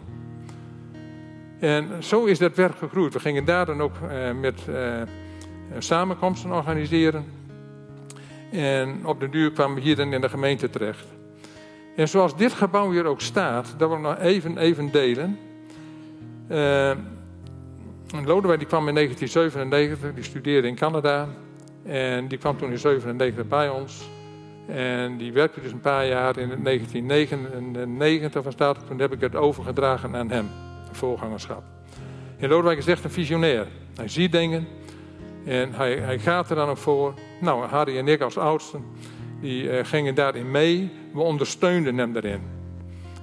En 1.60 2.02
zo 2.02 2.24
is 2.24 2.38
dat 2.38 2.54
werk 2.54 2.76
gegroeid. 2.76 3.12
We 3.12 3.20
gingen 3.20 3.44
daar 3.44 3.66
dan 3.66 3.80
ook 3.80 3.94
eh, 4.08 4.32
met 4.32 4.68
eh, 4.68 5.02
samenkomsten 5.78 6.52
organiseren. 6.52 7.24
En 8.52 9.06
op 9.06 9.20
de 9.20 9.28
duur 9.28 9.52
kwamen 9.52 9.74
we 9.74 9.80
hier 9.80 9.96
dan 9.96 10.12
in 10.12 10.20
de 10.20 10.28
gemeente 10.28 10.70
terecht. 10.70 11.06
En 11.96 12.08
zoals 12.08 12.36
dit 12.36 12.52
gebouw 12.52 12.90
hier 12.90 13.04
ook 13.04 13.20
staat, 13.20 13.74
dat 13.78 13.88
wil 13.88 13.96
ik 13.96 14.02
nog 14.02 14.18
even, 14.18 14.58
even 14.58 14.90
delen. 14.90 15.38
Uh, 16.50 16.90
Lodewijk 18.20 18.58
die 18.58 18.68
kwam 18.68 18.88
in 18.88 18.94
1997, 18.94 20.14
die 20.14 20.24
studeerde 20.24 20.68
in 20.68 20.74
Canada. 20.74 21.28
En 21.84 22.28
die 22.28 22.38
kwam 22.38 22.56
toen 22.58 22.72
in 22.72 22.78
1997 22.82 23.48
bij 23.48 23.68
ons. 23.68 24.10
En 24.66 25.16
die 25.16 25.32
werkte 25.32 25.60
dus 25.60 25.72
een 25.72 25.80
paar 25.80 26.06
jaar 26.06 26.38
in 26.38 26.62
1999 26.62 28.42
was 28.42 28.56
dat. 28.56 28.78
Toen 28.86 28.98
heb 28.98 29.12
ik 29.12 29.20
het 29.20 29.34
overgedragen 29.34 30.16
aan 30.16 30.30
hem, 30.30 30.48
de 30.88 30.94
voorgangerschap. 30.94 31.62
En 32.38 32.48
Lodewijk 32.48 32.78
is 32.78 32.86
echt 32.86 33.04
een 33.04 33.10
visionair. 33.10 33.66
Hij 33.94 34.08
ziet 34.08 34.32
dingen 34.32 34.66
en 35.44 35.72
hij, 35.72 35.96
hij 35.96 36.18
gaat 36.18 36.50
er 36.50 36.56
dan 36.56 36.68
ook 36.68 36.76
voor. 36.76 37.14
Nou, 37.40 37.66
Harry 37.66 37.98
en 37.98 38.08
ik 38.08 38.20
als 38.20 38.38
oudsten, 38.38 38.84
die 39.40 39.62
uh, 39.62 39.78
gingen 39.82 40.14
daarin 40.14 40.50
mee. 40.50 40.90
We 41.12 41.20
ondersteunden 41.20 41.98
hem 41.98 42.12
daarin. 42.12 42.40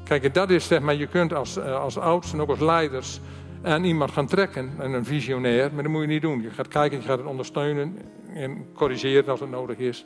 Kijk, 0.03 0.33
dat 0.33 0.49
is 0.49 0.67
zeg 0.67 0.79
maar, 0.79 0.95
je 0.95 1.07
kunt 1.07 1.33
als, 1.33 1.57
uh, 1.57 1.79
als 1.79 1.97
oudsten, 1.97 2.41
ook 2.41 2.49
als 2.49 2.59
leiders, 2.59 3.19
aan 3.63 3.83
iemand 3.83 4.11
gaan 4.11 4.27
trekken, 4.27 4.71
en 4.77 4.93
een 4.93 5.05
visionair, 5.05 5.73
maar 5.73 5.83
dat 5.83 5.91
moet 5.91 6.01
je 6.01 6.07
niet 6.07 6.21
doen. 6.21 6.41
Je 6.41 6.49
gaat 6.49 6.67
kijken, 6.67 6.97
je 6.97 7.03
gaat 7.03 7.17
het 7.17 7.27
ondersteunen 7.27 7.97
en 8.33 8.65
corrigeren 8.73 9.29
als 9.29 9.39
het 9.39 9.49
nodig 9.49 9.77
is. 9.77 10.05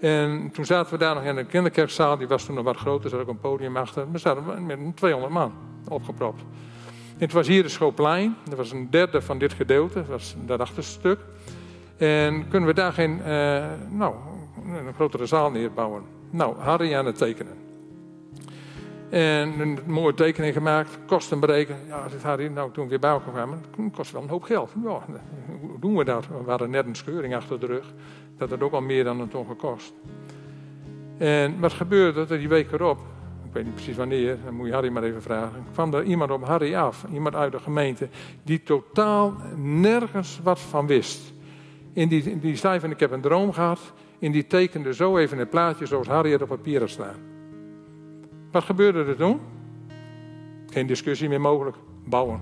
En 0.00 0.50
toen 0.52 0.64
zaten 0.64 0.92
we 0.92 0.98
daar 0.98 1.14
nog 1.14 1.24
in 1.24 1.34
de 1.34 1.44
kinderkerkzaal, 1.44 2.16
die 2.16 2.28
was 2.28 2.44
toen 2.44 2.54
nog 2.54 2.64
wat 2.64 2.76
groter, 2.76 3.04
er 3.04 3.10
zat 3.10 3.20
ook 3.20 3.28
een 3.28 3.40
podium 3.40 3.76
achter. 3.76 4.10
We 4.12 4.18
zaten 4.18 4.66
met 4.66 4.96
200 4.96 5.32
man 5.32 5.52
opgepropt. 5.88 6.42
Het 7.18 7.32
was 7.32 7.46
hier 7.46 7.62
de 7.62 7.68
Schoopplein, 7.68 8.36
dat 8.48 8.56
was 8.56 8.72
een 8.72 8.90
derde 8.90 9.22
van 9.22 9.38
dit 9.38 9.52
gedeelte, 9.52 9.94
dat 9.94 10.06
was 10.06 10.36
dat 10.46 10.60
achterste 10.60 10.92
stuk. 10.92 11.18
En 11.96 12.48
kunnen 12.48 12.68
we 12.68 12.74
daar 12.74 12.92
geen, 12.92 13.18
uh, 13.18 13.64
nou, 13.90 14.14
een 14.86 14.94
grotere 14.94 15.26
zaal 15.26 15.50
neerbouwen? 15.50 16.02
Nou, 16.30 16.58
Harry 16.58 16.94
aan 16.94 17.06
het 17.06 17.18
tekenen. 17.18 17.63
En 19.14 19.60
een 19.60 19.78
mooie 19.86 20.14
tekening 20.14 20.54
gemaakt, 20.54 20.98
kosten 21.06 21.40
berekenen. 21.40 21.80
Ja, 21.86 22.08
zegt 22.08 22.22
Harry, 22.22 22.46
nou 22.46 22.72
toen 22.72 22.84
we 22.84 22.90
weer 22.90 22.98
bij 22.98 23.10
elkaar 23.10 23.32
kwamen, 23.32 23.64
kost 23.92 24.12
wel 24.12 24.22
een 24.22 24.28
hoop 24.28 24.42
geld. 24.42 24.70
Ja, 24.82 25.02
hoe 25.60 25.78
doen 25.80 25.96
we 25.96 26.04
dat? 26.04 26.26
We 26.44 26.50
hadden 26.50 26.70
net 26.70 26.86
een 26.86 26.94
scheuring 26.94 27.34
achter 27.34 27.60
de 27.60 27.66
rug. 27.66 27.92
Dat 28.38 28.50
had 28.50 28.62
ook 28.62 28.72
al 28.72 28.80
meer 28.80 29.04
dan 29.04 29.20
een 29.20 29.28
ton 29.28 29.46
gekost. 29.46 29.92
En 31.18 31.60
wat 31.60 31.72
gebeurde 31.72 32.20
er 32.20 32.38
die 32.38 32.48
week 32.48 32.72
erop? 32.72 32.98
Ik 33.44 33.52
weet 33.52 33.64
niet 33.64 33.74
precies 33.74 33.96
wanneer, 33.96 34.38
dan 34.44 34.54
moet 34.54 34.66
je 34.66 34.72
Harry 34.72 34.88
maar 34.88 35.02
even 35.02 35.22
vragen. 35.22 35.64
kwam 35.72 35.94
er 35.94 36.02
iemand 36.02 36.30
op 36.30 36.44
Harry 36.44 36.74
af, 36.74 37.04
iemand 37.12 37.34
uit 37.34 37.52
de 37.52 37.60
gemeente, 37.60 38.08
die 38.42 38.62
totaal 38.62 39.34
nergens 39.56 40.40
wat 40.42 40.60
van 40.60 40.86
wist. 40.86 41.32
En 41.92 42.08
die, 42.08 42.38
die 42.38 42.56
zei 42.56 42.80
van, 42.80 42.90
ik 42.90 43.00
heb 43.00 43.10
een 43.10 43.20
droom 43.20 43.52
gehad. 43.52 43.80
En 44.18 44.32
die 44.32 44.46
tekende 44.46 44.94
zo 44.94 45.16
even 45.16 45.38
een 45.38 45.48
plaatje 45.48 45.86
zoals 45.86 46.06
Harry 46.06 46.32
het 46.32 46.42
op 46.42 46.48
papier 46.48 46.80
had 46.80 46.90
staan. 46.90 47.33
Wat 48.54 48.64
gebeurde 48.64 49.04
er 49.04 49.16
toen? 49.16 49.40
Geen 50.70 50.86
discussie 50.86 51.28
meer 51.28 51.40
mogelijk. 51.40 51.76
Bouwen. 52.04 52.40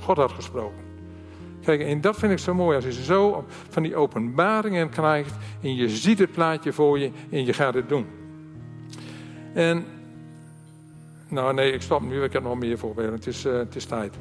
God 0.00 0.16
had 0.16 0.32
gesproken. 0.32 0.78
Kijk, 1.64 1.80
en 1.80 2.00
dat 2.00 2.16
vind 2.16 2.32
ik 2.32 2.38
zo 2.38 2.54
mooi. 2.54 2.76
Als 2.76 2.84
je 2.84 2.92
zo 2.92 3.44
van 3.48 3.82
die 3.82 3.96
openbaringen 3.96 4.88
krijgt. 4.88 5.34
En 5.62 5.74
je 5.74 5.88
ziet 5.88 6.18
het 6.18 6.32
plaatje 6.32 6.72
voor 6.72 6.98
je. 6.98 7.10
En 7.30 7.44
je 7.44 7.52
gaat 7.52 7.74
het 7.74 7.88
doen. 7.88 8.06
En. 9.54 9.84
Nou 11.28 11.54
nee, 11.54 11.72
ik 11.72 11.82
stop 11.82 12.02
nu. 12.02 12.22
Ik 12.22 12.32
heb 12.32 12.42
nog 12.42 12.58
meer 12.58 12.78
voorbeelden. 12.78 13.14
Het 13.14 13.26
is, 13.26 13.46
uh, 13.46 13.52
het 13.52 13.76
is 13.76 13.84
tijd. 13.84 14.16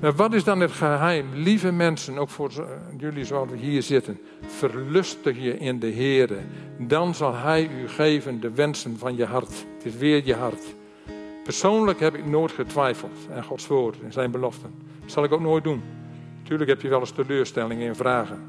Maar 0.00 0.14
wat 0.14 0.32
is 0.32 0.44
dan 0.44 0.60
het 0.60 0.72
geheim? 0.72 1.26
Lieve 1.34 1.72
mensen, 1.72 2.18
ook 2.18 2.28
voor 2.28 2.50
jullie 2.98 3.24
zoals 3.24 3.50
we 3.50 3.56
hier 3.56 3.82
zitten. 3.82 4.20
Verlustig 4.46 5.38
je 5.38 5.58
in 5.58 5.78
de 5.78 5.86
Heer. 5.86 6.30
Dan 6.78 7.14
zal 7.14 7.34
Hij 7.34 7.70
u 7.82 7.88
geven 7.88 8.40
de 8.40 8.50
wensen 8.50 8.98
van 8.98 9.16
je 9.16 9.24
hart. 9.24 9.66
Het 9.76 9.84
is 9.84 9.96
weer 9.96 10.22
je 10.24 10.34
hart. 10.34 10.64
Persoonlijk 11.44 12.00
heb 12.00 12.14
ik 12.14 12.26
nooit 12.26 12.52
getwijfeld 12.52 13.28
aan 13.34 13.44
Gods 13.44 13.66
woord 13.66 13.96
en 14.04 14.12
zijn 14.12 14.30
beloften. 14.30 14.74
Dat 15.00 15.10
zal 15.10 15.24
ik 15.24 15.32
ook 15.32 15.40
nooit 15.40 15.64
doen. 15.64 15.82
Tuurlijk 16.42 16.70
heb 16.70 16.80
je 16.80 16.88
wel 16.88 17.00
eens 17.00 17.10
teleurstellingen 17.10 17.86
in 17.86 17.94
vragen. 17.94 18.42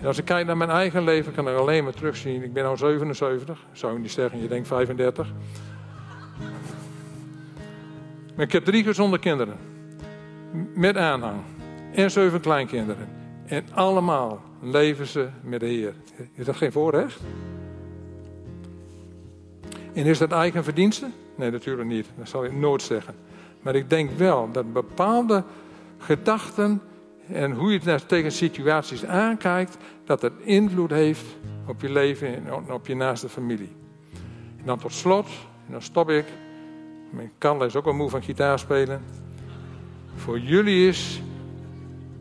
En 0.00 0.06
als 0.06 0.18
ik 0.18 0.24
kijk 0.24 0.46
naar 0.46 0.56
mijn 0.56 0.70
eigen 0.70 1.04
leven, 1.04 1.34
kan 1.34 1.48
ik 1.48 1.56
alleen 1.56 1.84
maar 1.84 1.92
terugzien. 1.92 2.42
Ik 2.42 2.52
ben 2.52 2.64
al 2.64 2.76
77, 2.76 3.66
zou 3.72 3.92
je 3.92 3.98
niet 3.98 4.10
zeggen, 4.10 4.42
je 4.42 4.48
denkt 4.48 4.68
35. 4.68 5.32
Maar 8.36 8.44
ik 8.44 8.52
heb 8.52 8.64
drie 8.64 8.84
gezonde 8.84 9.18
kinderen 9.18 9.56
met 10.74 10.96
aanhang. 10.96 11.40
En 11.94 12.10
zeven 12.10 12.40
kleinkinderen. 12.40 13.08
En 13.46 13.64
allemaal 13.74 14.42
leven 14.60 15.06
ze 15.06 15.28
met 15.42 15.60
de 15.60 15.66
Heer. 15.66 15.94
Is 16.34 16.44
dat 16.44 16.56
geen 16.56 16.72
voorrecht? 16.72 17.20
En 19.92 20.04
is 20.04 20.18
dat 20.18 20.32
eigen 20.32 20.64
verdienste? 20.64 21.10
Nee, 21.36 21.50
natuurlijk 21.50 21.88
niet. 21.88 22.06
Dat 22.16 22.28
zal 22.28 22.44
ik 22.44 22.52
nooit 22.52 22.82
zeggen. 22.82 23.14
Maar 23.62 23.74
ik 23.74 23.90
denk 23.90 24.10
wel 24.10 24.48
dat 24.52 24.72
bepaalde 24.72 25.44
gedachten 25.98 26.82
en 27.26 27.52
hoe 27.52 27.72
je 27.72 27.80
naar 27.84 28.06
tegen 28.06 28.32
situaties 28.32 29.04
aankijkt, 29.04 29.76
dat 30.04 30.22
het 30.22 30.32
invloed 30.42 30.90
heeft 30.90 31.24
op 31.66 31.80
je 31.80 31.90
leven 31.90 32.34
en 32.34 32.72
op 32.72 32.86
je 32.86 32.94
naaste 32.94 33.28
familie. 33.28 33.72
En 34.58 34.64
dan 34.64 34.78
tot 34.78 34.92
slot, 34.92 35.26
en 35.66 35.72
dan 35.72 35.82
stop 35.82 36.10
ik. 36.10 36.24
Mijn 37.10 37.32
kan 37.38 37.64
is 37.64 37.76
ook 37.76 37.86
al 37.86 37.92
moe 37.92 38.10
van 38.10 38.22
gitaar 38.22 38.58
spelen 38.58 39.02
voor 40.20 40.38
jullie 40.38 40.88
is, 40.88 41.22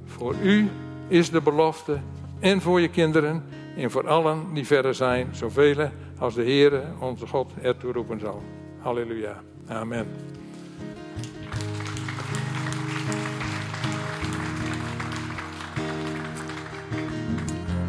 voor 0.05 0.35
u 0.43 0.69
is 1.07 1.29
de 1.29 1.41
belofte 1.41 1.99
en 2.39 2.61
voor 2.61 2.81
je 2.81 2.87
kinderen 2.87 3.43
en 3.75 3.91
voor 3.91 4.07
allen 4.07 4.53
die 4.53 4.65
verder 4.65 4.95
zijn, 4.95 5.27
zoveel 5.31 5.89
als 6.17 6.33
de 6.33 6.41
Heer 6.41 6.83
onze 6.99 7.27
God 7.27 7.51
ertoe 7.61 7.93
roepen 7.93 8.19
zal. 8.19 8.43
Halleluja. 8.79 9.41
Amen. 9.67 10.07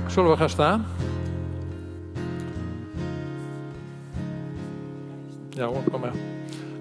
Zullen 0.06 0.30
we 0.30 0.36
gaan 0.36 0.50
staan? 0.50 0.86
Ja 5.50 5.66
hoor, 5.66 5.82
kom 5.90 6.00
maar. 6.00 6.14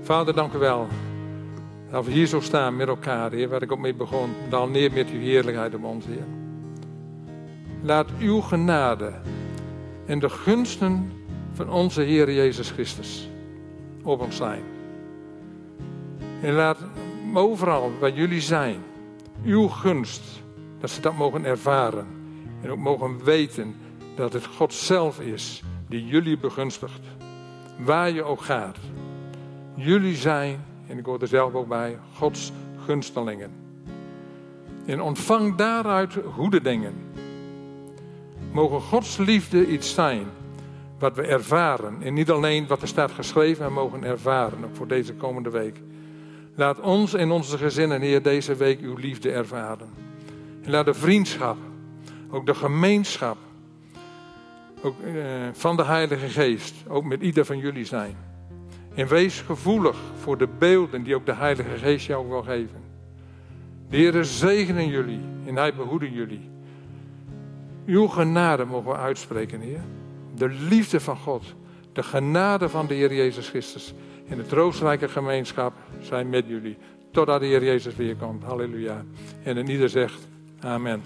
Vader, 0.02 0.34
dank 0.34 0.54
u 0.54 0.58
wel. 0.58 0.88
Dat 1.92 2.06
we 2.06 2.12
hier 2.12 2.28
zo 2.28 2.40
staan 2.40 2.76
met 2.76 2.88
elkaar, 2.88 3.32
Heer, 3.32 3.50
waar 3.50 3.62
ik 3.62 3.72
ook 3.72 3.80
mee 3.80 3.94
begon. 3.94 4.30
Dan 4.50 4.72
neer 4.72 4.92
met 4.92 5.10
uw 5.10 5.20
heerlijkheid 5.20 5.76
om 5.76 5.86
ons, 5.86 6.06
Heer. 6.06 6.26
Laat 7.82 8.10
uw 8.20 8.42
genade 8.42 9.14
en 10.06 10.20
de 10.20 10.30
gunsten 10.30 11.12
van 11.54 11.70
onze 11.70 12.02
Heer 12.02 12.34
Jezus 12.34 12.72
Christus 12.72 13.30
op 14.04 14.22
ons 14.22 14.36
zijn. 14.36 14.64
En 16.42 16.54
laat 16.54 16.78
overal 17.34 17.92
waar 18.00 18.14
jullie 18.14 18.42
zijn, 18.42 18.82
uw 19.44 19.68
gunst, 19.68 20.42
dat 20.80 20.90
ze 20.90 21.02
dat 21.02 21.18
mogen 21.18 21.46
ervaren. 21.46 22.08
En 22.62 22.70
ook 22.70 22.78
mogen 22.78 23.24
weten 23.24 23.76
dat 24.16 24.34
het 24.34 24.46
God 24.46 24.74
zelf 24.74 25.20
is 25.20 25.64
die 25.88 26.06
jullie 26.06 26.38
begunstigt. 26.38 27.02
Waar 27.78 28.12
je 28.12 28.24
ook 28.24 28.42
gaat. 28.42 28.78
Jullie 29.76 30.16
zijn 30.16 30.66
en 30.90 30.98
ik 30.98 31.06
hoor 31.06 31.22
er 31.22 31.28
zelf 31.28 31.54
ook 31.54 31.68
bij, 31.68 31.98
Gods 32.16 32.52
gunstelingen. 32.86 33.52
En 34.86 35.02
ontvang 35.02 35.56
daaruit 35.56 36.18
goede 36.34 36.62
dingen. 36.62 36.94
Mogen 38.52 38.82
Gods 38.82 39.18
liefde 39.18 39.68
iets 39.68 39.94
zijn 39.94 40.26
wat 41.00 41.16
we 41.16 41.22
ervaren. 41.22 42.02
En 42.02 42.14
niet 42.14 42.30
alleen 42.30 42.68
wat 42.68 42.82
er 42.82 42.88
staat 42.88 43.12
geschreven, 43.12 43.64
maar 43.64 43.84
mogen 43.84 44.04
ervaren, 44.04 44.64
ook 44.64 44.76
voor 44.76 44.88
deze 44.88 45.14
komende 45.14 45.50
week. 45.50 45.82
Laat 46.56 46.80
ons 46.80 47.14
en 47.14 47.32
onze 47.32 47.58
gezinnen, 47.58 48.02
Heer, 48.02 48.22
deze 48.22 48.56
week 48.56 48.80
uw 48.80 48.96
liefde 48.96 49.32
ervaren. 49.32 49.90
En 50.64 50.72
laat 50.72 50.86
de 50.86 50.94
vriendschap, 50.94 51.58
ook 52.30 52.46
de 52.46 52.56
gemeenschap, 52.56 53.38
ook, 54.82 54.96
eh, 55.02 55.14
van 55.52 55.76
de 55.76 55.84
Heilige 55.84 56.30
Geest 56.30 56.76
ook 56.88 57.04
met 57.04 57.22
ieder 57.22 57.46
van 57.46 57.58
jullie 57.58 57.86
zijn. 57.86 58.29
En 59.00 59.08
wees 59.08 59.42
gevoelig 59.42 59.98
voor 60.22 60.38
de 60.38 60.48
beelden 60.58 61.04
die 61.04 61.16
ook 61.16 61.26
de 61.26 61.34
Heilige 61.34 61.78
Geest 61.78 62.06
jou 62.06 62.28
wil 62.28 62.42
geven. 62.42 62.82
De 63.90 63.98
Heer 63.98 64.24
zegenen 64.24 64.88
jullie 64.88 65.20
en 65.46 65.56
Hij 65.56 65.74
behoeden 65.74 66.12
jullie. 66.12 66.50
Uw 67.86 68.08
genade 68.08 68.66
mogen 68.66 68.92
we 68.92 68.98
uitspreken, 68.98 69.60
Heer. 69.60 69.82
De 70.36 70.50
liefde 70.50 71.00
van 71.00 71.18
God, 71.18 71.44
de 71.94 72.04
genade 72.04 72.70
van 72.70 72.88
de 72.88 72.94
Heer 72.94 73.14
Jezus 73.14 73.50
Christus 73.50 73.94
en 74.28 74.38
de 74.38 74.46
troostrijke 74.46 75.08
gemeenschap 75.08 75.74
zijn 76.02 76.30
met 76.30 76.48
jullie. 76.48 76.78
Totdat 77.12 77.40
de 77.40 77.46
Heer 77.46 77.64
Jezus 77.64 77.96
weer 77.96 78.16
komt. 78.16 78.44
Halleluja. 78.44 79.04
En 79.44 79.58
in 79.58 79.70
ieder 79.70 79.90
zegt, 79.90 80.28
amen. 80.60 81.02